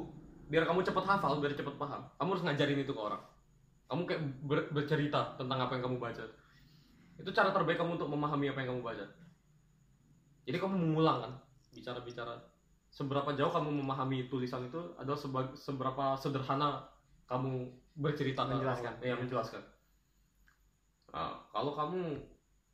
biar 0.47 0.63
kamu 0.63 0.83
cepat 0.83 1.03
hafal 1.07 1.39
biar 1.43 1.55
cepat 1.55 1.75
paham. 1.75 2.01
Kamu 2.15 2.29
harus 2.35 2.43
ngajarin 2.47 2.79
itu 2.83 2.91
ke 2.95 3.01
orang. 3.01 3.19
Kamu 3.91 4.01
kayak 4.07 4.21
ber- 4.47 4.69
bercerita 4.71 5.35
tentang 5.35 5.59
apa 5.59 5.75
yang 5.75 5.83
kamu 5.91 5.99
baca. 5.99 6.23
Itu 7.19 7.29
cara 7.35 7.51
terbaik 7.51 7.79
kamu 7.79 7.99
untuk 7.99 8.07
memahami 8.11 8.51
apa 8.51 8.63
yang 8.63 8.75
kamu 8.75 8.83
baca. 8.83 9.05
Jadi 10.47 10.57
kamu 10.57 10.75
mengulang 10.75 11.17
kan 11.23 11.31
bicara-bicara. 11.75 12.35
Seberapa 12.91 13.31
jauh 13.35 13.51
kamu 13.51 13.83
memahami 13.83 14.27
tulisan 14.27 14.67
itu 14.67 14.79
adalah 14.99 15.19
seba- 15.19 15.55
seberapa 15.55 16.15
sederhana 16.19 16.83
kamu 17.27 17.71
bercerita 17.95 18.43
Menjelaskan. 18.47 18.99
Iya, 18.99 19.15
menjelaskan. 19.15 19.63
Nah, 21.11 21.43
kalau 21.51 21.75
kamu 21.75 21.99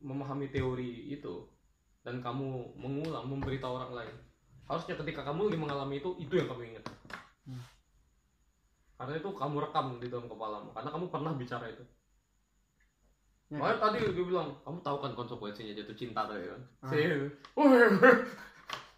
memahami 0.01 0.49
teori 0.53 1.13
itu 1.13 1.45
dan 2.05 2.21
kamu 2.21 2.77
mengulang 2.77 3.25
memberitahu 3.25 3.73
orang 3.81 3.93
lain, 3.93 4.15
harusnya 4.67 4.95
ketika 4.99 5.23
kamu 5.23 5.47
lagi 5.47 5.59
mengalami 5.59 5.95
itu 6.03 6.09
itu 6.19 6.33
yang 6.35 6.47
kamu 6.51 6.75
ingat. 6.75 6.83
Hmm. 7.47 7.63
Karena 8.99 9.13
itu 9.15 9.29
kamu 9.31 9.55
rekam 9.63 9.85
di 10.03 10.07
dalam 10.11 10.27
kepalamu, 10.27 10.69
karena 10.75 10.89
kamu 10.91 11.05
pernah 11.07 11.31
bicara 11.37 11.65
itu. 11.71 11.83
Ya, 13.47 13.63
Makanya 13.63 13.79
tadi 13.79 13.97
dia 14.11 14.25
bilang, 14.27 14.59
kamu 14.67 14.83
tahu 14.83 14.97
kan 14.99 15.11
konsekuensinya 15.15 15.71
jatuh 15.71 15.95
cinta 15.95 16.27
tadi 16.27 16.51
kan? 16.51 16.61
Ah. 16.83 16.91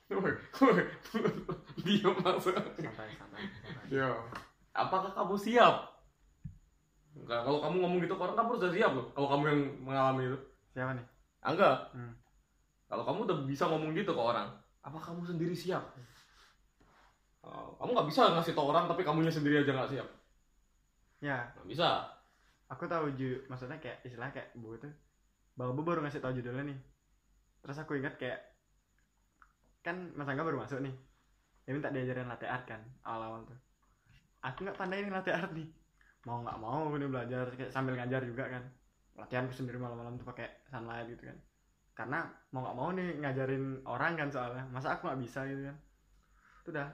Woi, 0.10 0.34
woi, 0.58 0.82
diam 1.86 2.18
masa. 2.26 2.50
santai 2.50 3.14
santai, 3.14 3.46
santai. 3.62 3.94
Ya. 3.94 4.10
Apakah 4.74 5.14
kamu 5.14 5.38
siap? 5.38 6.02
Enggak, 7.14 7.46
kalau 7.46 7.62
kamu 7.62 7.76
ngomong 7.86 8.00
gitu 8.02 8.18
ke 8.18 8.24
orang, 8.26 8.38
kamu 8.42 8.50
sudah 8.58 8.72
siap 8.74 8.92
loh. 8.98 9.06
Kalau 9.14 9.28
kamu 9.38 9.44
yang 9.54 9.62
mengalami 9.86 10.22
itu. 10.34 10.40
siapa 10.74 10.98
nih 10.98 11.06
Ah, 11.46 11.52
enggak. 11.54 11.78
Hmm. 11.94 12.14
Kalau 12.90 13.04
kamu 13.06 13.20
udah 13.30 13.38
bisa 13.46 13.64
ngomong 13.70 13.94
gitu 13.94 14.12
ke 14.18 14.22
orang, 14.22 14.50
apa 14.90 14.98
kamu 14.98 15.22
sendiri 15.22 15.54
siap? 15.54 15.86
Oh, 17.46 17.78
kamu 17.78 17.94
nggak 17.94 18.10
bisa 18.10 18.22
ngasih 18.34 18.58
tau 18.58 18.74
orang 18.74 18.90
tapi 18.90 19.06
kamunya 19.06 19.30
sendiri 19.30 19.62
aja 19.62 19.72
nggak 19.72 19.92
siap. 19.94 20.08
ya. 21.22 21.38
Nggak 21.54 21.70
bisa. 21.70 21.90
aku 22.70 22.86
tahu 22.86 23.10
ju 23.18 23.42
maksudnya 23.50 23.82
kayak 23.82 24.06
istilah 24.06 24.30
kayak 24.30 24.54
bu 24.54 24.78
itu 24.78 24.86
bang 25.58 25.74
bu 25.74 25.82
baru 25.82 26.06
ngasih 26.06 26.22
tahu 26.22 26.38
judulnya 26.38 26.70
nih. 26.70 26.80
Terus 27.66 27.78
aku 27.82 27.98
ingat 27.98 28.14
kayak 28.22 28.40
kan 29.82 30.14
mas 30.14 30.30
Angga 30.30 30.46
baru 30.46 30.62
masuk 30.62 30.78
nih. 30.86 30.94
Dia 31.66 31.74
minta 31.74 31.90
diajarin 31.90 32.30
latte 32.30 32.46
art 32.46 32.70
kan 32.70 32.82
awal-awal 33.02 33.42
tuh. 33.50 33.58
Aku 34.46 34.70
nggak 34.70 34.78
pandai 34.78 35.02
nih 35.02 35.10
latte 35.10 35.34
art 35.34 35.50
nih. 35.50 35.66
Mau 36.30 36.46
nggak 36.46 36.58
mau 36.62 36.94
nih 36.94 37.10
belajar 37.10 37.50
kayak 37.58 37.74
sambil 37.74 37.98
ngajar 37.98 38.22
juga 38.22 38.46
kan. 38.46 38.64
Latihan 39.18 39.50
sendiri 39.50 39.82
malam-malam 39.82 40.22
tuh 40.22 40.30
pakai 40.30 40.62
sunlight 40.70 41.10
gitu 41.10 41.26
kan 41.26 41.38
karena 42.00 42.24
mau 42.56 42.64
nggak 42.64 42.78
mau 42.80 42.90
nih 42.96 43.20
ngajarin 43.20 43.84
orang 43.84 44.16
kan 44.16 44.32
soalnya. 44.32 44.64
Masa 44.72 44.96
aku 44.96 45.12
nggak 45.12 45.20
bisa 45.20 45.44
gitu 45.52 45.68
kan? 45.68 45.78
Itu 46.64 46.68
udah 46.72 46.88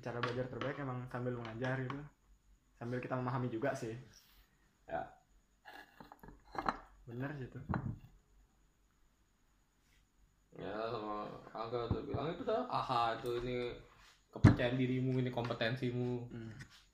cara 0.00 0.18
belajar 0.24 0.48
terbaik 0.48 0.80
emang 0.80 1.04
sambil 1.12 1.36
mengajar 1.36 1.76
gitu. 1.84 2.00
Sambil 2.80 2.96
kita 3.04 3.12
memahami 3.20 3.52
juga 3.52 3.76
sih. 3.76 3.92
Ya. 4.88 5.04
bener 7.04 7.28
sih 7.36 7.44
itu. 7.44 7.60
Ya 10.56 10.74
sama 10.88 11.28
Angga 11.52 11.84
tuh 11.92 12.08
bilang 12.08 12.32
itu 12.32 12.40
dah. 12.40 12.64
Aha 12.72 13.20
itu 13.20 13.44
ini 13.44 13.76
kepercayaan 14.32 14.80
dirimu 14.80 15.20
ini 15.20 15.28
kompetensimu. 15.28 16.24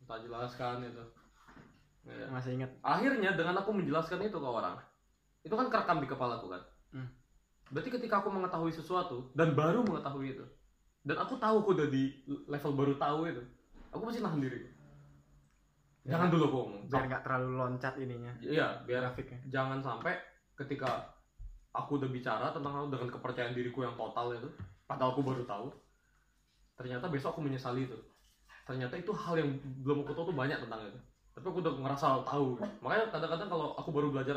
Kita 0.02 0.18
jelaskan 0.26 0.90
itu. 0.90 1.06
Ya. 2.02 2.26
masih 2.34 2.58
inget 2.58 2.66
Akhirnya 2.82 3.30
dengan 3.38 3.62
aku 3.62 3.70
menjelaskan 3.70 4.26
itu 4.26 4.34
ke 4.34 4.42
orang, 4.42 4.74
itu 5.46 5.54
kan 5.54 5.70
kerekam 5.70 6.02
di 6.02 6.10
kepala 6.10 6.42
aku 6.42 6.50
kan. 6.50 6.58
Hmm. 6.92 7.08
Berarti 7.72 7.88
ketika 7.88 8.20
aku 8.20 8.28
mengetahui 8.28 8.72
sesuatu 8.72 9.32
dan 9.32 9.56
baru 9.56 9.80
mengetahui 9.82 10.36
itu, 10.36 10.44
dan 11.02 11.16
aku 11.18 11.40
tahu 11.40 11.64
aku 11.64 11.70
udah 11.74 11.88
di 11.88 12.22
level 12.46 12.72
baru 12.76 12.94
tahu 13.00 13.20
itu, 13.32 13.42
aku 13.90 14.02
pasti 14.06 14.20
nahan 14.20 14.40
diri. 14.44 14.60
Jangan 16.02 16.28
dulu 16.28 16.44
aku 16.50 16.56
ngomong. 16.66 16.82
biar 16.90 17.04
nggak 17.06 17.22
terlalu 17.22 17.50
loncat 17.62 17.94
ininya 17.94 18.34
Iya, 18.42 18.82
biar 18.82 19.06
grafiknya 19.06 19.38
jangan 19.46 19.78
sampai 19.78 20.18
ketika 20.58 21.14
aku 21.70 22.02
udah 22.02 22.10
bicara 22.10 22.50
tentang 22.50 22.74
hal 22.74 22.86
dengan 22.90 23.08
kepercayaan 23.08 23.54
diriku 23.56 23.86
yang 23.86 23.96
total 23.96 24.34
itu, 24.36 24.50
padahal 24.84 25.16
aku 25.16 25.22
baru 25.24 25.46
tahu, 25.48 25.72
ternyata 26.76 27.08
besok 27.08 27.38
aku 27.38 27.42
menyesali 27.46 27.88
itu. 27.88 27.96
Ternyata 28.68 28.94
itu 28.98 29.10
hal 29.10 29.34
yang 29.40 29.50
belum 29.82 30.04
aku 30.04 30.12
tahu 30.14 30.30
tuh 30.30 30.36
banyak 30.36 30.58
tentang 30.60 30.86
itu. 30.86 31.00
Tapi 31.32 31.46
aku 31.48 31.58
udah 31.64 31.72
ngerasa 31.80 32.06
tahu. 32.28 32.60
Makanya 32.84 33.08
kadang-kadang 33.08 33.48
kalau 33.48 33.72
aku 33.74 33.88
baru 33.90 34.12
belajar 34.12 34.36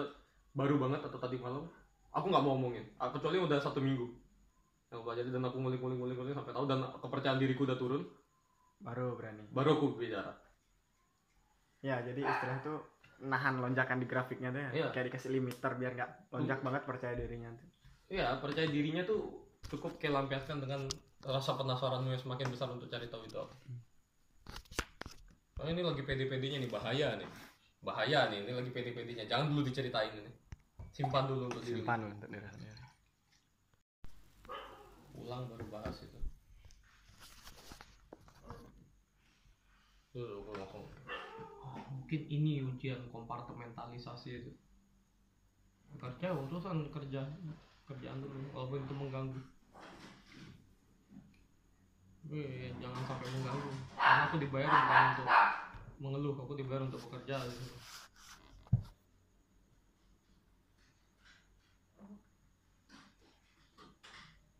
baru 0.55 0.79
banget 0.79 1.03
atau 1.03 1.19
tadi 1.19 1.35
malam, 1.35 1.67
aku 2.15 2.25
nggak 2.31 2.43
mau 2.43 2.55
ngomongin. 2.55 2.85
Ah, 2.95 3.11
Kecuali 3.11 3.37
udah 3.37 3.59
satu 3.59 3.83
minggu. 3.83 4.07
Yang 4.87 4.95
aku 4.95 5.03
pelajari 5.03 5.29
dan 5.29 5.43
aku 5.43 5.57
ngulik-ngulik-ngulik 5.59 6.31
sampai 6.31 6.53
tahu 6.55 6.65
dan 6.65 6.79
kepercayaan 6.95 7.37
diriku 7.37 7.67
udah 7.67 7.75
turun, 7.75 8.07
baru 8.79 9.15
berani 9.17 9.43
baru 9.51 9.75
aku 9.75 9.87
bicara. 9.97 10.31
ya 11.79 12.01
jadi 12.01 12.17
istilah 12.17 12.57
itu 12.59 12.73
nahan 13.23 13.61
lonjakan 13.61 14.01
di 14.01 14.07
grafiknya 14.09 14.49
tuh 14.49 14.57
ya 14.57 14.69
Iya. 14.73 14.87
kayak 14.89 15.05
dikasih 15.13 15.31
limiter 15.31 15.71
biar 15.77 15.93
nggak 15.93 16.11
lonjak 16.33 16.59
banget 16.59 16.81
percaya 16.83 17.13
dirinya 17.13 17.53
tuh 17.53 17.67
Iya, 18.09 18.37
percaya 18.41 18.65
dirinya 18.65 19.05
tuh 19.05 19.21
cukup 19.65 19.97
kayak 19.97 20.17
lampiaskan 20.17 20.61
dengan 20.61 20.85
rasa 21.21 21.57
penasaranmu 21.57 22.09
yang 22.09 22.21
semakin 22.21 22.47
besar 22.49 22.69
untuk 22.69 22.85
cari 22.85 23.09
tahu 23.09 23.25
itu 23.25 23.37
apa. 23.37 23.53
Karena 25.55 25.69
ini 25.73 25.81
lagi 25.81 26.01
pede-pedenya 26.05 26.57
nih, 26.61 26.69
bahaya 26.69 27.17
nih. 27.17 27.29
Bahaya 27.81 28.29
nih, 28.29 28.45
ini 28.45 28.51
lagi 28.53 28.69
pede-pedenya. 28.69 29.25
Jangan 29.25 29.49
dulu 29.49 29.65
diceritain 29.65 30.13
ini 30.13 30.29
simpan 30.95 31.27
dulu 31.27 31.51
untuk 31.51 31.59
simpan 31.59 32.07
dulu 32.07 32.15
untuk 32.15 32.31
diri 32.31 32.47
sendiri. 32.47 32.79
Pulang 35.11 35.43
baru 35.51 35.65
bahas 35.67 35.99
itu. 35.99 36.19
Ah, 40.15 41.83
mungkin 41.91 42.21
ini 42.31 42.63
ujian 42.63 43.11
kompartementalisasi 43.11 44.29
itu. 44.39 44.51
Kerja 45.99 46.31
urusan 46.31 46.87
kerja 46.87 47.27
kerjaan 47.83 48.23
dulu 48.23 48.39
walaupun 48.55 48.87
itu 48.87 48.95
mengganggu. 48.95 49.41
Wih, 52.31 52.71
jangan 52.79 53.03
sampai 53.03 53.27
mengganggu. 53.35 53.71
Karena 53.99 54.23
aku 54.31 54.35
dibayar 54.39 54.71
bukan 54.71 55.03
untuk 55.11 55.27
mengeluh 55.99 56.35
aku 56.39 56.53
dibayar 56.55 56.87
untuk 56.87 57.03
bekerja 57.11 57.35
gitu. 57.51 57.75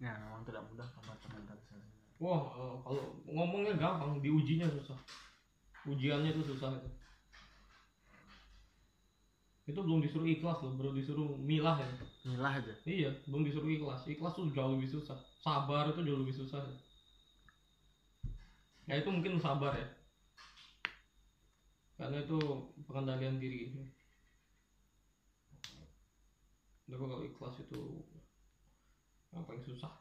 Ya 0.06 0.14
memang 0.22 0.46
tidak 0.46 0.62
mudah 0.70 0.86
kompartementalisasi 0.94 1.90
wah 2.22 2.54
eh, 2.54 2.76
kalau 2.86 3.04
ngomongnya 3.26 3.74
gampang 3.74 4.22
diujinya 4.22 4.70
susah 4.70 5.00
ujiannya 5.90 6.30
itu 6.30 6.46
susah 6.54 6.78
itu 6.78 6.90
itu 9.66 9.80
belum 9.82 10.06
disuruh 10.06 10.30
ikhlas 10.30 10.62
loh 10.62 10.78
baru 10.78 10.94
disuruh 10.94 11.34
milah 11.42 11.82
ya 11.82 11.90
milah 12.22 12.54
aja 12.54 12.74
Iya, 12.86 13.10
belum 13.26 13.50
disuruh 13.50 13.66
ikhlas. 13.66 14.06
Ikhlas 14.06 14.38
tuh 14.38 14.54
jauh 14.54 14.78
lebih 14.78 14.90
susah. 14.94 15.18
Sabar 15.42 15.90
itu 15.90 16.06
jauh 16.06 16.22
lebih 16.22 16.38
susah. 16.38 16.62
Ya 18.86 19.02
itu 19.02 19.10
mungkin 19.10 19.42
sabar 19.42 19.74
ya. 19.74 19.90
Karena 21.98 22.22
itu 22.22 22.38
pengendalian 22.86 23.42
diri. 23.42 23.74
Tapi 26.86 27.02
kalau 27.02 27.26
ikhlas 27.26 27.58
itu 27.66 27.82
yang 29.36 29.44
paling 29.44 29.64
susah. 29.68 29.92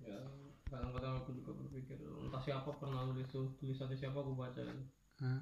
Ya, 0.00 0.16
kadang-kadang 0.72 1.20
aku 1.20 1.36
juga 1.36 1.52
berpikir 1.52 2.00
entah 2.00 2.40
siapa 2.40 2.72
pernah 2.80 3.04
nulis 3.04 3.28
tuh 3.28 3.52
tulisannya 3.60 3.94
siapa 4.00 4.16
aku 4.16 4.32
baca 4.32 4.64
itu 4.64 4.84
hmm? 5.20 5.40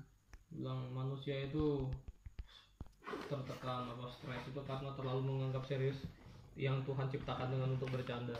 bilang 0.59 0.91
manusia 0.91 1.47
itu 1.47 1.87
tertekan 3.31 3.87
apa 3.87 4.09
stres 4.11 4.45
itu 4.51 4.61
karena 4.67 4.91
terlalu 4.99 5.21
menganggap 5.31 5.63
serius 5.65 6.03
yang 6.59 6.83
Tuhan 6.83 7.07
ciptakan 7.07 7.55
dengan 7.55 7.79
untuk 7.79 7.89
bercanda 7.95 8.35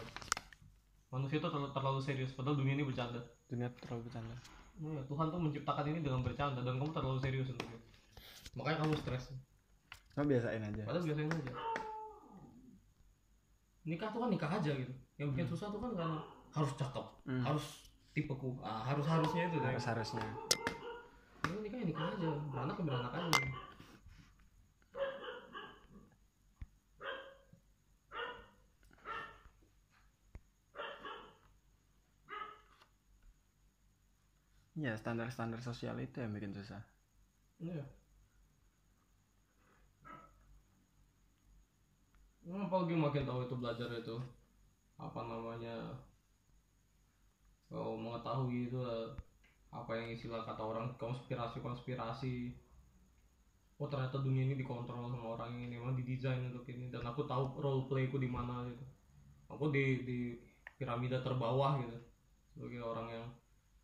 manusia 1.09 1.41
itu 1.41 1.49
terlalu, 1.49 1.71
terlalu 1.73 2.01
serius 2.03 2.35
padahal 2.35 2.59
dunia 2.59 2.77
ini 2.77 2.85
bercanda 2.85 3.21
dunia 3.49 3.71
terlalu 3.81 4.11
bercanda 4.11 4.35
Nah, 4.79 4.95
ya, 4.95 5.03
Tuhan 5.11 5.27
tuh 5.35 5.41
menciptakan 5.43 5.85
ini 5.91 6.01
dengan 6.07 6.23
bercanda 6.23 6.63
dan 6.63 6.79
kamu 6.79 6.95
terlalu 6.95 7.19
serius 7.19 7.51
untuk 7.51 7.67
itu 7.67 7.79
makanya 8.57 8.83
kamu 8.83 8.95
stres. 8.99 9.25
Cuma 10.15 10.27
biasain 10.27 10.63
aja. 10.63 10.83
Padahal 10.83 11.05
biasain 11.07 11.31
aja. 11.31 11.53
Nikah 13.87 14.09
tuh 14.11 14.21
kan 14.23 14.31
nikah 14.35 14.51
aja 14.51 14.73
gitu. 14.75 14.93
Yang 15.19 15.29
bikin 15.35 15.47
susah 15.47 15.71
tuh 15.71 15.81
kan 15.83 15.93
karena 15.95 16.19
harus 16.49 16.73
cakep 16.75 17.07
Hmm. 17.29 17.45
harus 17.45 17.67
tipeku 18.17 18.57
ah, 18.65 18.83
harus 18.83 19.05
harusnya 19.05 19.47
itu 19.53 19.61
harus 19.61 19.85
harusnya. 19.85 20.27
Ini 21.45 21.59
nikah 21.61 21.79
ya 21.79 21.87
nikah 21.87 22.07
aja, 22.09 22.29
beranak 22.51 22.75
ya 22.81 22.85
beranak 22.89 23.13
aja. 23.15 23.29
Iya 34.79 34.95
standar 34.95 35.27
standar 35.35 35.59
sosial 35.59 35.99
itu 35.99 36.23
yang 36.23 36.31
bikin 36.31 36.55
susah. 36.55 36.79
Iya. 37.59 37.83
Nah, 42.47 42.65
apalagi 42.65 42.95
makin 42.95 43.27
tahu 43.27 43.45
itu 43.45 43.55
belajar 43.59 43.91
itu 43.91 44.17
apa 44.97 45.21
namanya 45.27 45.99
kau 47.69 47.99
mengetahui 47.99 48.71
itu 48.71 48.79
eh, 48.81 49.13
apa 49.69 49.93
yang 49.99 50.09
istilah 50.15 50.47
kata 50.47 50.63
orang 50.65 50.97
konspirasi 50.97 51.61
konspirasi 51.61 52.35
oh 53.79 53.87
ternyata 53.87 54.19
dunia 54.25 54.49
ini 54.49 54.57
dikontrol 54.59 55.13
sama 55.13 55.39
orang 55.39 55.55
ini 55.59 55.75
memang 55.75 55.99
didesain 55.99 56.55
untuk 56.55 56.65
ini. 56.71 56.87
Dan 56.87 57.03
aku 57.03 57.27
tahu 57.27 57.59
role 57.59 57.91
playku 57.91 58.23
di 58.23 58.31
mana 58.31 58.63
gitu. 58.71 58.87
Aku 59.51 59.75
di 59.75 60.07
di 60.07 60.19
piramida 60.79 61.19
terbawah 61.19 61.83
gitu 61.83 61.99
sebagai 62.55 62.81
orang 62.87 63.09
yang 63.11 63.27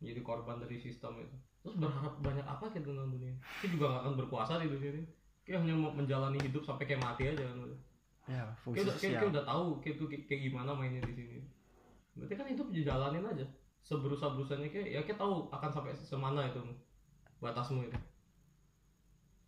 menjadi 0.05 0.21
korban 0.21 0.61
dari 0.61 0.77
sistem 0.77 1.25
itu 1.25 1.37
terus 1.65 1.81
berharap 1.81 2.21
banyak 2.21 2.45
apa 2.45 2.69
kita 2.69 2.93
dengan 2.93 3.09
dunia 3.09 3.33
kita 3.65 3.73
juga 3.73 3.97
gak 3.97 4.01
akan 4.05 4.15
berkuasa 4.21 4.61
di 4.61 4.69
dunia 4.69 4.91
ini 5.01 5.05
kita 5.45 5.61
hanya 5.61 5.77
mau 5.77 5.93
menjalani 5.93 6.41
hidup 6.41 6.65
sampai 6.65 6.89
kayak 6.89 7.05
mati 7.05 7.29
aja 7.29 7.45
kan 7.45 7.69
udah. 7.69 7.81
ya 8.25 8.45
fungsi 8.65 8.81
Kayak 8.81 8.89
udah, 8.89 8.97
kayak, 8.97 9.05
sosial 9.05 9.21
kayak 9.21 9.33
udah 9.37 9.45
tahu 9.45 9.65
kayak 9.85 9.97
tuh 10.01 10.07
kayak, 10.09 10.41
gimana 10.49 10.71
mainnya 10.73 11.05
di 11.05 11.13
sini. 11.13 11.39
Berarti 12.17 12.35
kan 12.41 12.47
hidup 12.49 12.69
dijalanin 12.73 13.29
aja. 13.29 13.47
Seberusa 13.85 14.33
berusanya 14.33 14.73
kayak 14.73 14.89
ya 14.89 15.01
kita 15.05 15.21
tahu 15.21 15.53
akan 15.53 15.69
sampai 15.69 15.93
semana 15.93 16.49
itu 16.49 16.65
batasmu 17.45 17.85
itu. 17.85 17.99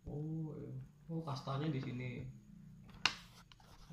Oh, 0.05 0.53
iya. 0.53 0.71
oh 1.09 1.25
kastanya 1.25 1.65
di 1.73 1.81
sini. 1.81 2.29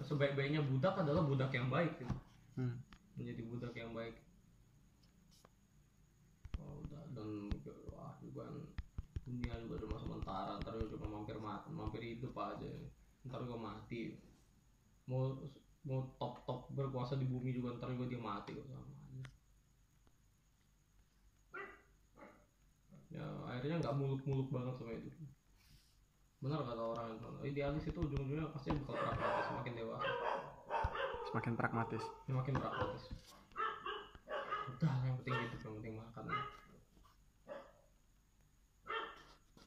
Sebaik-baiknya 0.04 0.60
budak 0.60 1.00
adalah 1.00 1.24
budak 1.24 1.48
yang 1.56 1.72
baik 1.72 1.96
gitu. 1.96 2.14
Hmm. 2.60 2.76
Menjadi 3.16 3.42
budak 3.48 3.72
yang 3.72 3.96
baik. 3.96 4.20
Oh, 6.60 6.84
udah 6.84 7.02
dan 7.16 7.48
wah 7.88 8.12
juga 8.20 8.44
dunia 9.34 9.58
juga 9.66 9.82
cuma 9.82 9.98
sementara 9.98 10.62
ntar 10.62 10.78
juga 10.78 10.94
cuma 10.94 11.18
mampir 11.18 11.36
mampir 11.42 12.02
hidup 12.06 12.34
aja. 12.38 12.70
Ntar 13.26 13.42
juga 13.42 13.58
mati. 13.58 14.14
Mau 15.10 15.34
mau 15.84 16.00
top 16.16 16.46
top 16.46 16.70
berkuasa 16.70 17.18
di 17.18 17.26
bumi 17.26 17.50
juga 17.50 17.74
ntar 17.76 17.90
juga 17.90 18.14
dia 18.14 18.22
mati 18.22 18.54
kok 18.54 18.64
sama 18.70 18.86
aja. 18.86 19.20
Ya 23.10 23.26
akhirnya 23.50 23.82
nggak 23.82 23.96
muluk-muluk 23.98 24.48
banget 24.54 24.74
sama 24.78 24.92
itu. 24.94 25.10
Benar 26.38 26.60
kata 26.62 26.82
orang 26.94 27.08
itu. 27.18 27.28
Idealis 27.50 27.84
itu 27.90 27.98
ujung-ujungnya 27.98 28.52
pasti 28.54 28.70
bakal 28.84 29.00
pragmatis 29.00 29.44
semakin 29.50 29.72
dewasa. 29.74 30.10
Semakin 31.32 31.52
pragmatis. 31.58 32.04
Semakin 32.28 32.54
pragmatis. 32.60 33.04
Udah 34.64 34.92
yang 35.08 35.16
penting 35.20 35.34
hidup 35.44 35.60
yang 35.60 35.74
penting 35.80 35.94
makan 35.96 36.03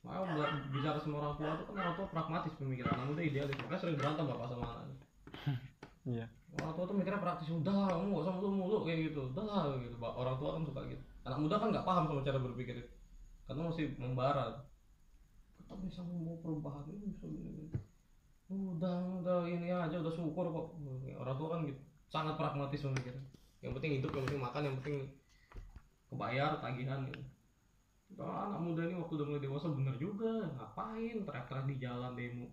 Makanya 0.07 0.71
bicara 0.71 0.97
sama 1.03 1.19
orang 1.19 1.35
tua 1.35 1.51
itu 1.59 1.63
kan 1.67 1.75
orang 1.83 1.95
tua 1.99 2.07
pragmatis 2.07 2.53
pemikiran, 2.55 2.95
anak 2.95 3.07
muda 3.11 3.21
idealis, 3.27 3.57
makanya 3.59 3.81
sering 3.83 3.97
berantem 3.99 4.23
bapak 4.23 4.47
sama 4.47 4.65
anaknya. 4.71 4.97
iya 6.15 6.25
Orang 6.55 6.73
tua 6.79 6.85
tuh 6.87 6.95
mikirnya 6.95 7.19
praktis, 7.19 7.51
udah 7.51 7.91
kamu 7.91 8.15
gak 8.15 8.23
usah 8.23 8.33
mulu-mulu 8.39 8.77
kayak 8.87 9.11
gitu, 9.11 9.19
udah 9.35 9.43
lah 9.43 9.63
gitu. 9.83 9.95
Orang 9.99 10.35
tua 10.39 10.49
kan 10.55 10.63
suka 10.63 10.81
gitu. 10.87 11.03
Anak 11.27 11.39
muda 11.43 11.55
kan 11.59 11.69
nggak 11.75 11.83
paham 11.83 12.03
sama 12.07 12.23
cara 12.23 12.39
berpikir 12.39 12.75
itu, 12.79 12.91
karena 13.43 13.61
masih 13.67 13.85
membara. 13.99 14.63
Kita 15.59 15.75
bisa 15.83 15.99
mau 16.07 16.39
perubahan 16.39 16.87
ini 16.87 17.11
bisa 17.11 17.27
gini. 17.27 17.67
Udah, 18.47 19.19
udah 19.19 19.43
ini 19.43 19.75
aja, 19.75 19.99
udah 19.99 20.13
syukur 20.15 20.47
kok. 20.47 20.67
Orang 21.19 21.35
tua 21.35 21.49
kan 21.51 21.59
gitu, 21.67 21.81
sangat 22.07 22.39
pragmatis 22.39 22.79
memikirnya. 22.87 23.23
Yang 23.59 23.71
penting 23.75 23.91
hidup, 23.99 24.11
yang 24.15 24.23
penting 24.23 24.41
makan, 24.47 24.61
yang 24.63 24.75
penting 24.79 24.95
kebayar 26.07 26.51
tagihan 26.63 27.03
gitu. 27.11 27.21
Nah, 28.17 28.49
anak 28.49 28.59
muda 28.65 28.81
ini 28.89 28.97
waktu 28.97 29.13
udah 29.13 29.27
mulai 29.29 29.43
dewasa 29.45 29.69
bener 29.69 29.95
juga, 30.01 30.49
ngapain 30.57 31.21
teriak-teriak 31.21 31.65
di 31.69 31.75
jalan 31.77 32.17
demo? 32.17 32.47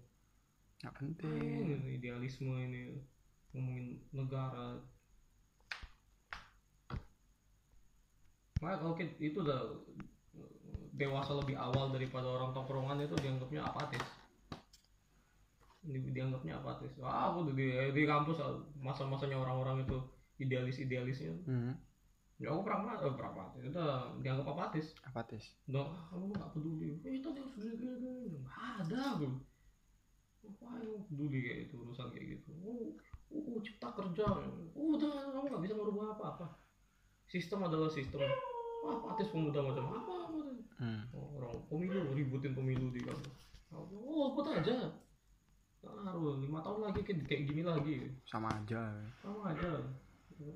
Nggak 0.84 0.94
penting. 1.00 1.60
Ini 1.80 1.90
idealisme 1.96 2.52
ini? 2.52 3.00
Ngomongin 3.56 4.04
negara. 4.12 4.84
Makanya 8.60 8.78
kalau 8.80 8.94
kita, 8.96 9.12
itu 9.24 9.38
udah 9.40 9.60
dewasa 10.94 11.32
lebih 11.32 11.56
awal 11.56 11.90
daripada 11.90 12.28
orang 12.28 12.52
tongkrongan 12.52 13.00
itu 13.08 13.16
dianggapnya 13.18 13.64
apatis. 13.64 14.04
Di- 15.80 16.12
dianggapnya 16.12 16.60
apatis. 16.60 16.92
Wah 17.00 17.32
aku 17.32 17.56
di, 17.56 17.72
di 17.72 18.02
kampus 18.04 18.36
masa-masanya 18.76 19.40
orang-orang 19.40 19.88
itu 19.88 19.96
idealis-idealisnya. 20.44 21.34
Hmm. 21.48 21.72
Ya 22.43 22.51
aku 22.51 22.66
pragmatis 22.66 23.07
eh, 23.07 23.14
pragmatis 23.14 23.62
itu 23.62 23.82
dianggap 24.18 24.47
apatis 24.51 24.87
apatis 25.07 25.45
ah, 25.70 26.11
kamu 26.11 26.35
nggak 26.35 26.51
peduli. 26.51 26.99
Eh, 27.07 27.22
tadi 27.22 27.39
harus 27.39 27.55
gini 27.55 27.74
gini 27.78 27.95
gini. 28.03 28.39
Nggak 28.43 28.59
ada, 28.82 29.03
bro. 29.22 29.30
Ngapain 30.45 30.82
kamu 30.82 31.01
peduli 31.09 31.39
kayak 31.41 31.59
itu 31.70 31.74
urusan 31.78 32.07
kayak 32.11 32.26
gitu? 32.37 32.51
Oh, 32.61 32.91
oh, 33.32 33.59
cipta 33.62 33.89
kerja. 33.95 34.26
Oh, 34.74 34.99
udah, 34.99 35.14
kamu 35.30 35.47
nggak 35.47 35.62
bisa 35.62 35.74
merubah 35.78 36.18
apa-apa. 36.18 36.47
Sistem 37.30 37.64
adalah 37.64 37.89
sistem. 37.89 38.20
Wah, 38.85 39.01
apatis 39.01 39.30
pemuda 39.32 39.64
macam 39.64 39.95
apa? 39.95 40.14
apa 40.28 40.39
hmm. 40.82 41.03
Oh, 41.16 41.39
orang 41.41 41.55
pemilu 41.70 42.12
ributin 42.12 42.53
pemilu 42.53 42.91
di 42.91 43.01
kampus. 43.01 43.39
Oh, 43.72 44.35
ikut 44.35 44.47
aja. 44.51 44.93
Taruh 45.85 46.41
lima 46.41 46.64
tahun 46.64 46.91
lagi 46.91 47.01
kayak 47.05 47.45
gini 47.45 47.62
lagi. 47.62 48.09
sama 48.24 48.49
aja 48.49 48.93
Sama 49.20 49.53
aja. 49.53 49.72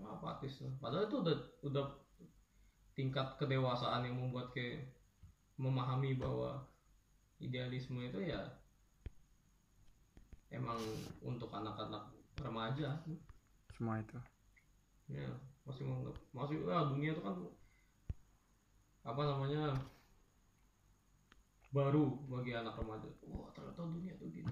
Apatis. 0.06 0.62
Padahal 0.82 1.06
itu 1.06 1.16
udah 1.22 1.36
udah 1.62 1.86
tingkat 2.98 3.38
kedewasaan 3.38 4.02
yang 4.02 4.18
membuat 4.18 4.50
kayak 4.50 4.90
memahami 5.54 6.18
bahwa 6.18 6.66
idealisme 7.38 8.02
itu 8.02 8.26
ya 8.26 8.42
emang 10.50 10.78
untuk 11.22 11.50
anak-anak 11.54 12.10
remaja. 12.42 12.98
Semua 13.70 14.02
itu. 14.02 14.18
Ya 15.14 15.30
masih 15.62 15.84
menganggap 15.86 16.16
masih 16.32 16.56
ya 16.64 16.88
dunia 16.88 17.10
itu 17.12 17.22
kan 17.22 17.36
apa 19.04 19.22
namanya 19.22 19.76
baru 21.70 22.18
bagi 22.26 22.58
anak 22.58 22.74
remaja. 22.74 23.06
Wah 23.30 23.46
ternyata 23.54 23.86
dunia 23.86 24.18
tuh 24.18 24.26
gini. 24.26 24.50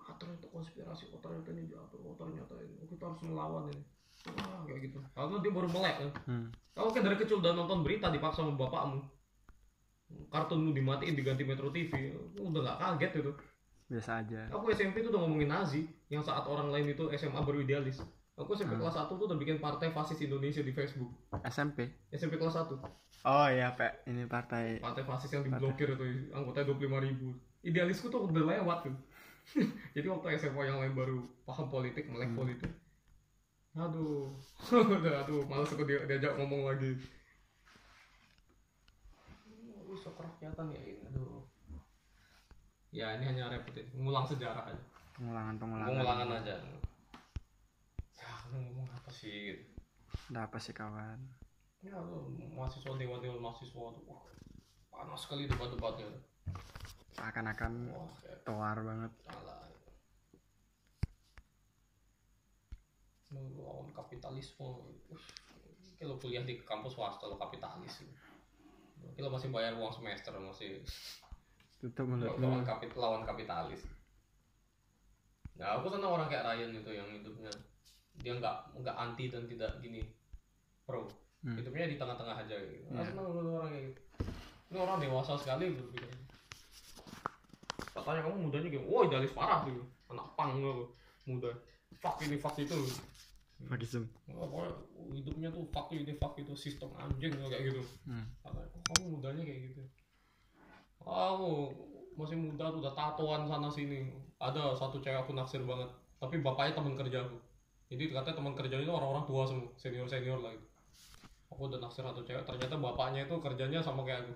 Ah 0.00 0.16
ternyata 0.16 0.48
konspirasi 0.48 1.12
oh 1.12 1.20
ternyata 1.20 1.52
ini 1.52 1.68
jatuh 1.68 2.00
oh 2.00 2.16
ternyata 2.16 2.56
ini. 2.64 2.80
Oh, 2.80 2.88
kita 2.88 3.04
harus 3.04 3.20
melawan 3.20 3.68
ini 3.68 3.97
kayak 4.68 4.80
gitu. 4.90 4.98
Karena 5.16 5.36
dia 5.40 5.52
baru 5.52 5.68
melek 5.72 5.94
kan 5.98 6.10
hmm. 6.28 6.46
kalau 6.76 6.90
kayak 6.92 7.04
dari 7.08 7.16
kecil 7.18 7.36
udah 7.40 7.52
nonton 7.56 7.80
berita 7.82 8.12
dipaksa 8.12 8.44
sama 8.44 8.54
bapakmu 8.54 9.00
kartunmu 10.28 10.72
dimatiin 10.72 11.14
diganti 11.16 11.44
Metro 11.44 11.68
TV 11.68 12.16
udah 12.40 12.60
nggak 12.64 12.78
kaget 12.80 13.12
itu 13.24 13.32
biasa 13.88 14.20
aja. 14.20 14.52
Aku 14.52 14.68
SMP 14.68 15.00
tuh 15.00 15.08
udah 15.08 15.24
ngomongin 15.24 15.48
Nazi 15.48 15.88
yang 16.12 16.20
saat 16.20 16.44
orang 16.44 16.68
lain 16.68 16.92
itu 16.92 17.08
SMA 17.16 17.40
baru 17.40 17.64
idealis. 17.64 18.04
Aku 18.36 18.52
SMP 18.52 18.76
Hmm. 18.76 18.84
kelas 18.84 19.00
1 19.00 19.16
tuh 19.16 19.24
udah 19.24 19.38
bikin 19.40 19.58
partai 19.58 19.90
fasis 19.90 20.20
Indonesia 20.20 20.60
di 20.60 20.70
Facebook. 20.76 21.08
SMP 21.48 21.88
SMP 22.12 22.36
kelas 22.36 22.54
1 22.54 22.76
oh 23.24 23.46
iya 23.48 23.72
pak. 23.72 24.04
Ini 24.04 24.28
partai 24.28 24.78
partai 24.78 25.02
fasis 25.08 25.32
yang 25.32 25.42
diblokir 25.48 25.96
itu 25.96 26.04
anggotanya 26.36 26.68
25 26.76 27.00
ribu. 27.08 27.28
Idealisku 27.64 28.12
tuh 28.12 28.28
udah 28.28 28.44
lewat 28.60 28.78
tuh. 28.86 28.96
Jadi 29.96 30.06
waktu 30.06 30.36
SMA 30.36 30.62
yang 30.68 30.78
lain 30.84 30.92
baru 30.92 31.24
paham 31.48 31.72
politik 31.72 32.12
melek 32.12 32.28
Hmm. 32.36 32.38
politik 32.44 32.70
aduh. 33.78 34.26
Udah 34.98 35.14
aduh 35.22 35.42
malas 35.46 35.70
aku 35.70 35.86
dia, 35.86 36.02
diajak 36.04 36.34
ngomong 36.34 36.66
lagi. 36.66 36.98
Oh, 39.78 39.94
bisa 39.94 40.10
kerakyatan 40.14 40.74
ya 40.74 40.80
ini 40.82 41.02
aduh. 41.08 41.42
Ya 42.90 43.06
ini 43.20 43.24
hanya 43.30 43.52
repetisi 43.52 43.94
ngulang 43.94 44.26
sejarah 44.26 44.68
aja. 44.68 44.84
Pengulangan 45.14 45.54
pengulangan. 45.58 45.90
Pengulangan 45.94 46.28
aja. 46.42 46.56
Ya 48.18 48.28
aku 48.28 48.56
ngomong 48.58 48.88
apa 48.90 49.10
sih 49.10 49.34
gitu. 49.54 49.64
ada 50.28 50.44
apa 50.44 50.58
sih 50.60 50.76
kawan? 50.76 51.18
Ya 51.80 51.94
tuh 51.94 52.28
mahasiswa 52.52 52.98
dewan 52.98 53.22
dewan 53.22 53.40
mahasiswa 53.40 53.84
tuh 53.96 54.04
wah, 54.04 54.22
panas 54.92 55.20
sekali 55.24 55.48
debat-debatnya. 55.48 56.10
Seakan-akan 57.16 57.72
wah 57.94 58.12
kayak 58.20 58.44
toar 58.44 58.76
banget 58.82 59.12
lawan 63.34 63.88
kapitalisme. 63.92 64.68
Kalau 65.98 66.14
kuliah 66.22 66.46
di 66.46 66.62
kampus 66.62 66.94
swasta 66.94 67.26
lo 67.26 67.36
kapitalis. 67.36 68.06
Kalau 69.18 69.30
masih 69.30 69.50
bayar 69.50 69.74
uang 69.74 69.90
semester 69.90 70.34
masih 70.38 70.82
tutup 71.78 72.10
lawan, 72.10 72.26
mulutmu 72.38 72.66
kapit 72.66 72.90
lawan 72.98 73.22
kapitalis. 73.22 73.86
Nah 75.58 75.78
aku 75.78 75.90
senang 75.90 76.14
orang 76.14 76.30
kayak 76.30 76.46
Ryan 76.46 76.74
itu 76.74 76.90
yang 76.94 77.08
hidupnya. 77.10 77.50
Dia 78.18 78.34
nggak 78.38 78.82
nggak 78.82 78.96
anti 78.98 79.30
dan 79.30 79.46
tidak 79.46 79.78
gini. 79.82 80.02
Pro. 80.86 81.06
Hmm. 81.38 81.54
hidupnya 81.54 81.86
di 81.86 81.94
tengah-tengah 81.94 82.34
aja 82.34 82.56
gitu. 82.58 82.82
Iya. 82.90 83.14
senang 83.14 83.26
orang 83.30 83.70
kayak 83.70 83.84
gitu. 83.94 84.00
Ini 84.68 84.76
orang 84.82 84.98
dewasa 84.98 85.38
sekali 85.38 85.70
berpikir 85.70 86.10
katanya 87.98 88.30
kamu 88.30 88.36
mudanya 88.46 88.68
gitu 88.70 88.86
wah 88.86 89.02
idealis 89.04 89.34
parah 89.34 89.66
tuh. 89.66 89.84
Anak 90.08 90.26
pang 90.38 90.58
lo 90.62 90.94
muda. 91.26 91.50
Fuck 91.98 92.22
ini 92.24 92.38
fuck 92.38 92.54
itu 92.56 92.78
Fakism 93.58 94.06
Wah, 94.30 94.46
pokoknya 94.46 94.72
hidupnya 95.18 95.48
tuh 95.50 95.66
fuck 95.74 95.90
ini 95.90 96.14
fuck 96.14 96.38
itu 96.38 96.54
sistem 96.54 96.94
anjing 96.94 97.34
lo 97.34 97.50
kayak 97.50 97.74
gitu. 97.74 97.82
Hmm. 98.06 98.30
katanya 98.44 98.68
kok 98.70 98.82
kamu 98.86 99.04
mudanya 99.18 99.42
kayak 99.42 99.60
gitu. 99.72 99.82
Aku 101.02 101.74
masih 102.14 102.38
muda 102.38 102.70
tuh 102.70 102.78
udah 102.84 102.94
tatoan 102.94 103.50
sana 103.50 103.66
sini. 103.66 104.14
Ada 104.38 104.78
satu 104.78 105.02
cewek 105.02 105.26
aku 105.26 105.34
naksir 105.34 105.64
banget 105.66 105.90
tapi 106.22 106.38
bapaknya 106.38 106.78
teman 106.78 106.94
kerja 106.94 107.26
aku. 107.26 107.38
Jadi 107.90 108.14
katanya 108.14 108.36
teman 108.38 108.54
kerjanya 108.54 108.84
itu 108.84 108.94
orang-orang 108.94 109.24
tua 109.26 109.42
semua 109.48 109.66
senior 109.74 110.06
senior 110.06 110.38
lah 110.38 110.54
gitu 110.54 110.68
aku 111.48 111.66
udah 111.68 111.80
naksir 111.80 112.04
satu 112.04 112.20
cewek 112.22 112.44
ternyata 112.44 112.76
bapaknya 112.76 113.24
itu 113.24 113.34
kerjanya 113.40 113.80
sama 113.80 114.04
kayak 114.04 114.28
aku. 114.28 114.34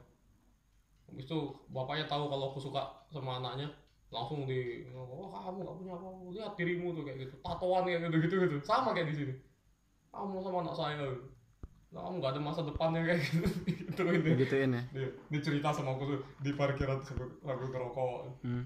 Habis 1.12 1.24
itu 1.28 1.38
bapaknya 1.68 2.08
tahu 2.08 2.26
kalau 2.32 2.50
aku 2.52 2.58
suka 2.58 2.82
sama 3.12 3.38
anaknya 3.38 3.68
langsung 4.12 4.44
di 4.44 4.84
oh 4.92 5.32
kamu 5.32 5.64
gak 5.64 5.76
punya 5.80 5.92
apa 5.96 6.08
lihat 6.28 6.52
dirimu 6.60 6.92
tuh 6.92 7.02
kayak 7.08 7.18
gitu. 7.26 7.34
Tatoan 7.40 7.88
kayak 7.88 8.00
gitu 8.06 8.16
gitu 8.28 8.34
gitu. 8.44 8.56
Sama 8.62 8.92
kayak 8.92 9.08
di 9.08 9.14
sini. 9.16 9.34
Kamu 10.12 10.44
sama 10.44 10.60
anak 10.60 10.76
saya 10.76 11.00
gitu. 11.00 11.16
Nah, 11.92 12.00
kamu 12.08 12.16
gak 12.20 12.32
ada 12.36 12.40
masa 12.44 12.60
depannya 12.64 13.00
kayak 13.08 13.20
gitu. 13.24 13.48
Gitu 13.92 14.02
ini. 14.08 14.30
Gituin 14.40 14.76
ya? 14.76 14.82
Dia, 14.92 15.08
dia 15.28 15.40
cerita 15.40 15.68
sama 15.72 15.96
aku 15.96 16.04
tuh 16.16 16.20
di 16.44 16.52
parkiran 16.52 17.00
sambil 17.04 17.28
sambil 17.40 17.68
ngerokok. 17.72 18.20
Hmm. 18.44 18.64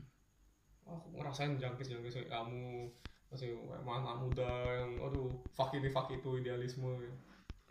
aku 0.86 1.18
ngerasain 1.18 1.58
jangkis 1.58 1.90
jangkis 1.90 2.14
kayak 2.14 2.30
kamu 2.30 2.86
masih 3.26 3.58
kayak 3.58 3.82
mana 3.82 4.22
muda 4.22 4.46
yang 4.70 5.02
aduh 5.02 5.34
fuck 5.50 5.74
ini 5.74 5.90
fuck 5.90 6.06
itu 6.14 6.38
idealisme 6.38 6.94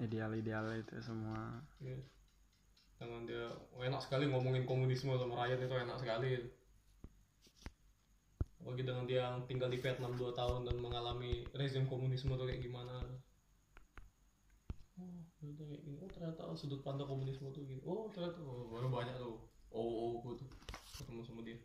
ideal 0.04 0.36
ideal 0.36 0.68
itu 0.76 1.00
semua. 1.00 1.64
Ya. 1.80 1.96
dengan 3.00 3.24
dia 3.24 3.52
enak 3.80 4.04
sekali 4.04 4.28
ngomongin 4.28 4.68
komunisme 4.68 5.16
sama 5.16 5.48
rakyat 5.48 5.64
itu 5.64 5.76
enak 5.76 5.96
sekali 6.00 6.44
apalagi 8.66 8.82
dengan 8.82 9.05
dia 9.05 9.30
yang 9.30 9.45
tinggal 9.45 9.70
di 9.70 9.78
Vietnam 9.78 10.18
2 10.18 10.34
tahun 10.34 10.66
dan 10.66 10.82
mengalami 10.82 11.45
rezim 11.53 11.86
komunisme 11.86 12.34
tuh 12.34 12.49
kayak 12.49 12.66
gimana? 12.66 12.97
Oh 14.97 15.22
ternyata 15.38 15.70
kayak 15.70 15.86
gini. 15.86 16.01
Oh 16.01 16.09
ternyata 16.09 16.41
sudut 16.57 16.82
pandang 16.82 17.05
komunisme 17.05 17.45
tuh 17.53 17.61
gini. 17.61 17.78
Oh 17.86 18.09
ternyata 18.09 18.41
oh, 18.41 18.66
baru 18.74 18.89
banyak 18.89 19.13
tuh. 19.22 19.38
Oh 19.70 19.86
oh 19.86 20.11
gue 20.26 20.41
tuh. 20.41 20.49
Ketemu 20.97 21.22
sama 21.22 21.45
dia. 21.45 21.61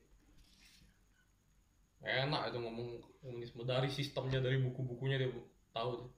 Enak 2.05 2.53
itu 2.53 2.59
ngomong 2.69 2.89
komunisme. 3.25 3.65
Dari 3.65 3.89
sistemnya 3.89 4.45
dari 4.45 4.61
buku-bukunya 4.61 5.17
dia 5.17 5.33
tahu 5.73 6.05
tuh. 6.05 6.11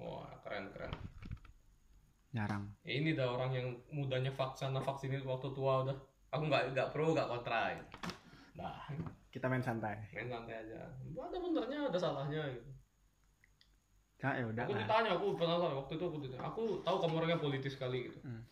Wah 0.00 0.32
keren 0.48 0.72
keren. 0.72 0.96
Jarang. 2.32 2.72
Ini 2.88 3.12
dah 3.12 3.36
orang 3.36 3.52
yang 3.52 3.68
mudanya 3.92 4.32
vaksin 4.32 4.72
vaksin 4.72 5.12
itu 5.12 5.28
waktu 5.28 5.52
tua 5.52 5.84
udah. 5.84 5.96
Aku 6.32 6.48
nggak 6.48 6.72
nggak 6.72 6.88
pro 6.96 7.12
nggak 7.12 7.28
kontra. 7.28 7.76
ya. 7.76 7.84
Nah 8.60 8.76
kita 9.32 9.46
main 9.48 9.64
santai. 9.64 9.96
Main 10.12 10.28
santai 10.28 10.54
aja. 10.66 10.90
Ada 11.16 11.36
benernya 11.40 11.78
ada 11.88 11.98
salahnya 11.98 12.42
gitu. 12.52 12.70
Ya 14.20 14.36
ya 14.36 14.44
udah 14.44 14.64
aku 14.68 14.76
lah. 14.76 14.80
ditanya 14.84 15.10
aku 15.16 15.26
penasaran 15.40 15.76
waktu 15.80 15.92
itu 15.96 16.04
aku 16.04 16.18
ditanya 16.20 16.42
aku 16.44 16.62
tahu 16.84 16.96
kamu 17.00 17.14
orangnya 17.24 17.40
politis 17.40 17.72
sekali 17.72 18.12
gitu. 18.12 18.20
Hmm. 18.20 18.44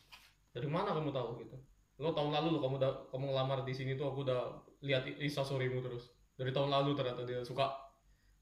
dari 0.57 0.65
mana 0.65 0.97
kamu 0.97 1.13
tahu? 1.13 1.45
gitu. 1.45 1.57
Lo 2.01 2.17
tahun 2.17 2.33
lalu 2.33 2.57
lo 2.57 2.61
kamu 2.65 2.81
udah 2.81 2.93
kamu 3.13 3.25
ngelamar 3.31 3.59
di 3.69 3.75
sini 3.77 3.93
tuh 3.95 4.09
aku 4.09 4.25
udah 4.25 4.65
lihat 4.81 5.05
Isa 5.21 5.45
storymu 5.45 5.85
terus. 5.85 6.09
Dari 6.41 6.51
tahun 6.55 6.73
lalu 6.73 6.97
ternyata 6.97 7.27
dia 7.29 7.45
suka. 7.45 7.69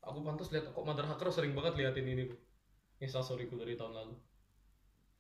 Aku 0.07 0.23
pantas 0.23 0.55
lihat 0.55 0.71
kok 0.71 0.87
Mother 0.87 1.03
Hacker 1.03 1.35
sering 1.35 1.51
banget 1.51 1.75
liatin 1.75 2.07
ini 2.07 2.31
Insta 3.03 3.21
storyku 3.21 3.59
dari 3.59 3.75
tahun 3.75 3.93
lalu. 3.93 4.15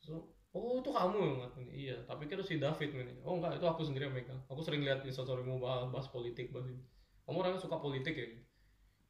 So, 0.00 0.35
oh 0.52 0.78
itu 0.78 0.90
kamu 0.92 1.16
yang 1.18 1.36
ngatain 1.42 1.68
iya 1.72 1.96
tapi 2.06 2.28
kira 2.30 2.42
si 2.44 2.60
David 2.60 2.90
ini 2.94 3.14
oh 3.26 3.40
enggak 3.40 3.58
itu 3.58 3.66
aku 3.66 3.82
sendiri 3.82 4.06
yang 4.06 4.14
megang 4.14 4.40
aku 4.46 4.60
sering 4.62 4.84
lihat 4.86 5.02
Insta 5.02 5.26
storymu 5.26 5.58
bahas, 5.58 5.90
bahas 5.90 6.08
politik 6.12 6.54
bahas 6.54 6.70
ini 6.70 6.82
kamu 7.26 7.42
orangnya 7.42 7.60
suka 7.60 7.76
politik 7.82 8.14
ya 8.14 8.26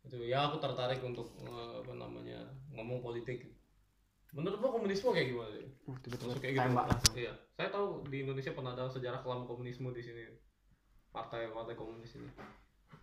itu 0.06 0.16
ya 0.22 0.48
aku 0.48 0.62
tertarik 0.62 1.02
untuk 1.02 1.34
eh, 1.42 1.82
apa 1.82 1.92
namanya 1.92 2.46
ngomong 2.72 3.02
politik 3.02 3.56
menurut 4.36 4.60
lo 4.60 4.68
komunisme 4.68 5.16
kayak 5.16 5.32
gimana 5.32 5.50
sih? 5.56 5.64
uh, 5.64 5.96
tiba-tiba 6.04 6.36
kayak 6.36 6.54
gitu. 6.58 6.66
tembak 6.68 6.86
langsung 6.92 7.14
Iya, 7.16 7.32
saya 7.56 7.68
tahu 7.72 7.86
di 8.12 8.16
Indonesia 8.20 8.52
pernah 8.52 8.72
ada 8.76 8.84
sejarah 8.90 9.20
kelam 9.24 9.48
komunisme 9.48 9.88
di 9.96 10.02
sini. 10.04 10.28
Partai-partai 11.08 11.72
komunis 11.72 12.20
ini. 12.20 12.28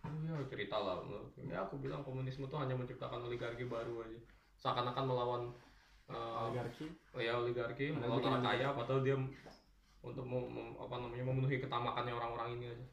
Oh 0.06 0.20
ya 0.22 0.38
cerita 0.46 0.78
lah. 0.78 1.02
Ya 1.42 1.66
aku 1.66 1.82
bilang 1.82 2.06
komunisme 2.06 2.46
itu 2.46 2.54
hanya 2.54 2.78
menciptakan 2.78 3.26
oligarki 3.26 3.66
baru 3.66 4.06
aja. 4.06 4.20
Seakan-akan 4.62 5.04
melawan 5.10 5.42
eh, 6.06 6.14
oligarki 6.42 6.86
oh 7.10 7.20
ya 7.20 7.32
oligarki, 7.34 7.86
Nah, 7.92 8.08
bikin 8.10 8.28
orang 8.28 8.44
kaya, 8.44 8.68
padahal 8.70 9.00
dia 9.00 9.16
untuk 10.00 10.20
mem- 10.22 10.50
mem- 10.50 10.76
apa 10.76 10.94
namanya 10.98 11.24
memenuhi 11.24 11.56
ketamakannya 11.58 12.12
orang-orang 12.12 12.48
ini 12.54 12.66
aja. 12.68 12.86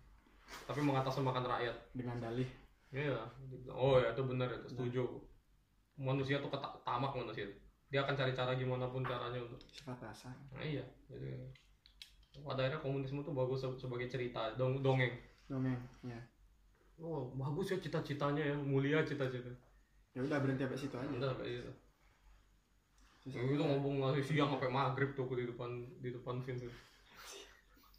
Tapi 0.63 0.79
mengatasnamakan 0.79 1.43
rakyat. 1.45 1.75
dengan 1.91 2.17
dalih 2.17 2.47
Iya. 2.89 3.19
dia 3.41 3.57
bilang, 3.57 3.75
Oh 3.77 3.95
ya 3.97 4.11
itu 4.11 4.23
benar 4.23 4.47
itu 4.49 4.67
setuju. 4.69 5.03
Manusia 5.95 6.39
tuh 6.39 6.47
keta- 6.47 6.79
tamak 6.81 7.11
manusia. 7.13 7.47
Dia 7.87 8.01
akan 8.01 8.15
cari 8.15 8.31
cara 8.31 8.51
gimana 8.53 8.87
pun 8.87 9.01
caranya 9.01 9.35
untuk 9.37 9.59
sifat 9.65 9.97
dasar 9.97 10.31
Nah, 10.49 10.59
iya. 10.61 10.83
Jadi 11.05 11.35
pada 12.39 12.63
akhirnya 12.63 12.79
komunisme 12.79 13.19
tuh 13.21 13.31
bagus 13.31 13.59
se- 13.59 13.75
sebagai 13.77 14.07
cerita 14.07 14.55
dong 14.55 14.79
dongeng. 14.79 15.11
dongeng 15.45 15.75
ya 16.01 16.15
Oh 16.97 17.27
bagus 17.33 17.67
ya 17.67 17.77
cita-citanya 17.77 18.39
ya 18.41 18.55
mulia 18.55 19.03
cita-cita. 19.03 19.51
ya 20.11 20.21
udah 20.21 20.39
berhenti 20.39 20.63
sampai 20.63 20.77
situ 20.77 20.95
aja 20.95 21.11
Udah 21.11 21.31
kayak 21.33 21.51
gitu. 21.59 21.71
Ya, 23.21 23.37
itu 23.37 23.61
ngomong 23.61 24.01
ngasih 24.01 24.23
siang 24.25 24.49
sampai 24.49 24.71
maghrib 24.73 25.13
tuh 25.13 25.29
aku 25.29 25.37
di 25.37 25.45
depan 25.45 25.69
di 26.01 26.09
depan 26.09 26.41
Vincent. 26.41 26.73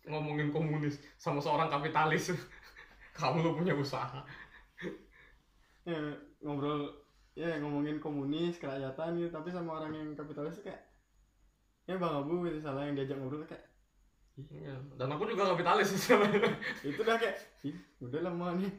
Ngomongin 0.02 0.50
komunis 0.50 0.98
sama 1.14 1.38
seorang 1.38 1.70
kapitalis. 1.70 2.34
Kamu 3.18 3.44
lo 3.44 3.50
punya 3.54 3.76
usaha. 3.76 4.24
ya, 5.84 5.98
ngobrol 6.42 6.90
ya 7.32 7.58
ngomongin 7.58 7.96
komunis 7.98 8.60
kerakyatan 8.60 9.16
gitu 9.18 9.30
tapi 9.32 9.48
sama 9.48 9.80
orang 9.80 9.92
yang 9.96 10.08
kapitalis 10.12 10.60
kayak 10.60 10.78
ya 11.88 11.96
bang 11.96 12.12
abu 12.22 12.44
gitu 12.46 12.60
salah 12.60 12.84
yang 12.86 12.94
diajak 12.94 13.18
ngobrol 13.18 13.42
kayak 13.44 13.66
Iya. 14.32 14.72
Dan 14.96 15.12
aku 15.12 15.28
juga 15.28 15.52
kapitalis 15.52 15.92
itu 16.88 17.00
udah 17.04 17.16
kayak 17.20 17.36
ih 17.68 17.76
udah 18.00 18.20
lah 18.24 18.32
mau 18.32 18.52
nih 18.56 18.72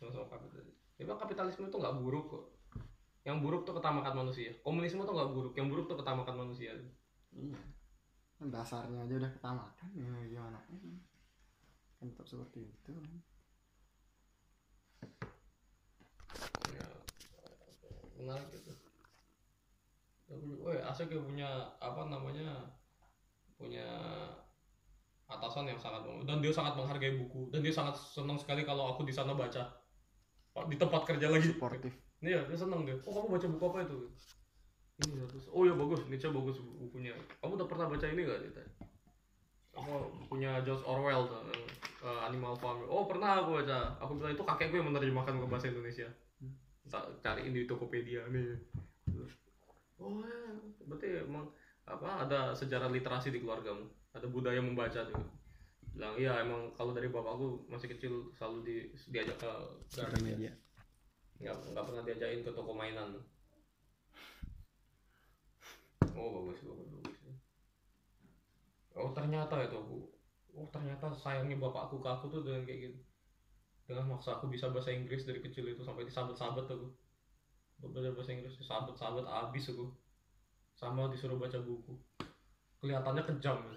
Sama-sama 0.00 0.32
kapitalis. 0.32 0.72
bilang 0.96 1.20
kapitalisme 1.20 1.68
itu 1.68 1.76
nggak 1.76 1.96
buruk 2.00 2.24
kok 2.32 2.44
yang 3.26 3.42
buruk 3.42 3.66
tuh 3.66 3.74
ketamakan 3.74 4.22
manusia. 4.22 4.54
Komunisme 4.62 5.02
tuh 5.02 5.10
nggak 5.10 5.30
buruk 5.34 5.54
yang 5.58 5.66
buruk 5.66 5.90
tuh 5.90 5.98
ketamakan 5.98 6.46
manusia. 6.46 6.70
Iya. 7.34 7.58
Kan 8.38 8.54
dasarnya 8.54 9.02
aja 9.02 9.14
udah 9.18 9.30
ketamakan 9.34 9.90
ya 9.98 10.06
gimana? 10.30 10.62
Kan 11.98 12.06
tetap 12.14 12.26
seperti 12.30 12.70
itu. 12.70 12.94
Ya 16.70 16.86
menarik 18.16 18.48
gitu 18.54 18.72
Woi, 20.36 20.82
asik 20.82 21.14
ya 21.14 21.22
punya 21.22 21.50
apa 21.78 22.10
namanya 22.10 22.74
punya 23.54 23.86
atasan 25.30 25.70
yang 25.70 25.78
sangat 25.78 26.02
dan 26.26 26.42
dia 26.42 26.50
sangat 26.50 26.74
menghargai 26.74 27.14
buku 27.14 27.46
dan 27.54 27.62
dia 27.62 27.70
sangat 27.70 27.94
senang 27.94 28.34
sekali 28.38 28.66
kalau 28.66 28.94
aku 28.94 29.02
di 29.02 29.14
sana 29.14 29.34
baca. 29.34 29.66
Di 30.66 30.76
tempat 30.78 31.02
kerja 31.06 31.30
lagi. 31.30 31.54
Sportif 31.54 32.05
Iya, 32.24 32.48
dia 32.48 32.56
seneng 32.56 32.88
dia. 32.88 32.96
Oh, 33.04 33.12
kamu 33.12 33.36
baca 33.36 33.46
buku 33.52 33.64
apa 33.68 33.78
itu? 33.84 33.98
Ini 35.04 35.28
terus. 35.28 35.46
Oh 35.52 35.68
ya 35.68 35.76
bagus, 35.76 36.00
Nietzsche 36.08 36.32
bagus 36.32 36.56
bukunya. 36.64 37.12
Kamu 37.44 37.60
udah 37.60 37.68
pernah 37.68 37.86
baca 37.92 38.06
ini 38.08 38.24
gak, 38.24 38.40
Dita? 38.40 38.64
Apa 39.76 40.08
punya 40.32 40.64
George 40.64 40.80
Orwell 40.88 41.28
tuh, 41.28 41.44
eh, 42.00 42.20
Animal 42.24 42.56
Farm. 42.56 42.80
Oh, 42.88 43.04
pernah 43.04 43.44
aku 43.44 43.60
baca. 43.60 44.00
Aku 44.00 44.16
bilang 44.16 44.32
itu 44.32 44.40
kakekku 44.40 44.80
yang 44.80 44.88
menerjemahkan 44.88 45.36
ke 45.36 45.46
bahasa 45.48 45.68
Indonesia. 45.68 46.08
Tak 46.88 47.20
cariin 47.20 47.52
di 47.52 47.68
Tokopedia 47.68 48.24
nih. 48.32 48.56
Terus, 49.04 49.32
oh 50.00 50.24
ya, 50.24 50.40
berarti 50.88 51.28
emang 51.28 51.44
apa 51.84 52.24
ada 52.24 52.56
sejarah 52.56 52.88
literasi 52.88 53.28
di 53.28 53.44
keluargamu. 53.44 53.84
Ada 54.16 54.24
budaya 54.32 54.64
membaca 54.64 55.04
juga. 55.04 55.28
Bilang 55.92 56.16
iya 56.16 56.40
emang 56.40 56.72
kalau 56.72 56.96
dari 56.96 57.12
bapakku 57.12 57.68
masih 57.68 57.92
kecil 57.92 58.32
selalu 58.32 58.58
di, 58.64 58.76
diajak 59.12 59.36
ke 59.36 59.50
sosial 59.88 60.12
media 60.24 60.52
nggak 61.36 61.56
nggak 61.72 61.84
pernah 61.84 62.02
diajakin 62.02 62.40
ke 62.44 62.50
toko 62.52 62.72
mainan 62.72 63.20
oh 66.16 66.28
bagus 66.42 66.60
bagus 66.64 66.88
bagus. 66.96 67.16
Oh 68.96 69.12
ternyata 69.12 69.60
itu 69.60 69.76
aku. 69.76 69.98
Oh 70.56 70.66
ternyata 70.72 71.12
sayangnya 71.12 71.60
bapakku 71.60 72.00
ke 72.00 72.08
aku 72.08 72.32
tuh 72.32 72.40
dengan 72.40 72.64
kayak 72.64 72.90
gitu. 72.90 72.98
Dengan 73.86 74.16
maksa 74.16 74.40
aku 74.40 74.48
bisa 74.48 74.72
bahasa 74.72 74.90
Inggris 74.90 75.28
dari 75.28 75.44
kecil 75.44 75.68
itu 75.68 75.84
sampai 75.84 76.08
disabet-sabet 76.08 76.64
aku. 76.64 76.88
Belajar 77.84 78.16
bahasa 78.16 78.32
Inggris 78.32 78.56
disabet-sabet 78.56 79.28
abis 79.28 79.68
aku. 79.68 79.92
Sama 80.80 81.12
disuruh 81.12 81.36
baca 81.36 81.60
buku. 81.60 81.92
Kelihatannya 82.80 83.22
kejam. 83.36 83.76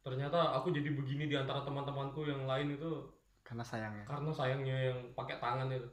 Ternyata 0.00 0.56
aku 0.56 0.72
jadi 0.72 0.96
begini 0.96 1.28
di 1.28 1.36
antara 1.36 1.60
teman-temanku 1.68 2.24
yang 2.24 2.48
lain 2.48 2.80
itu 2.80 3.12
karena 3.46 3.62
sayangnya. 3.62 4.02
karena 4.10 4.30
sayangnya 4.34 4.76
yang 4.90 4.98
pakai 5.14 5.38
tangan 5.38 5.70
itu 5.70 5.86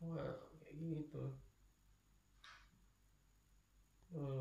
Wah, 0.00 0.32
kayak 0.58 0.74
gitu. 0.80 1.22
Eh, 4.14 4.38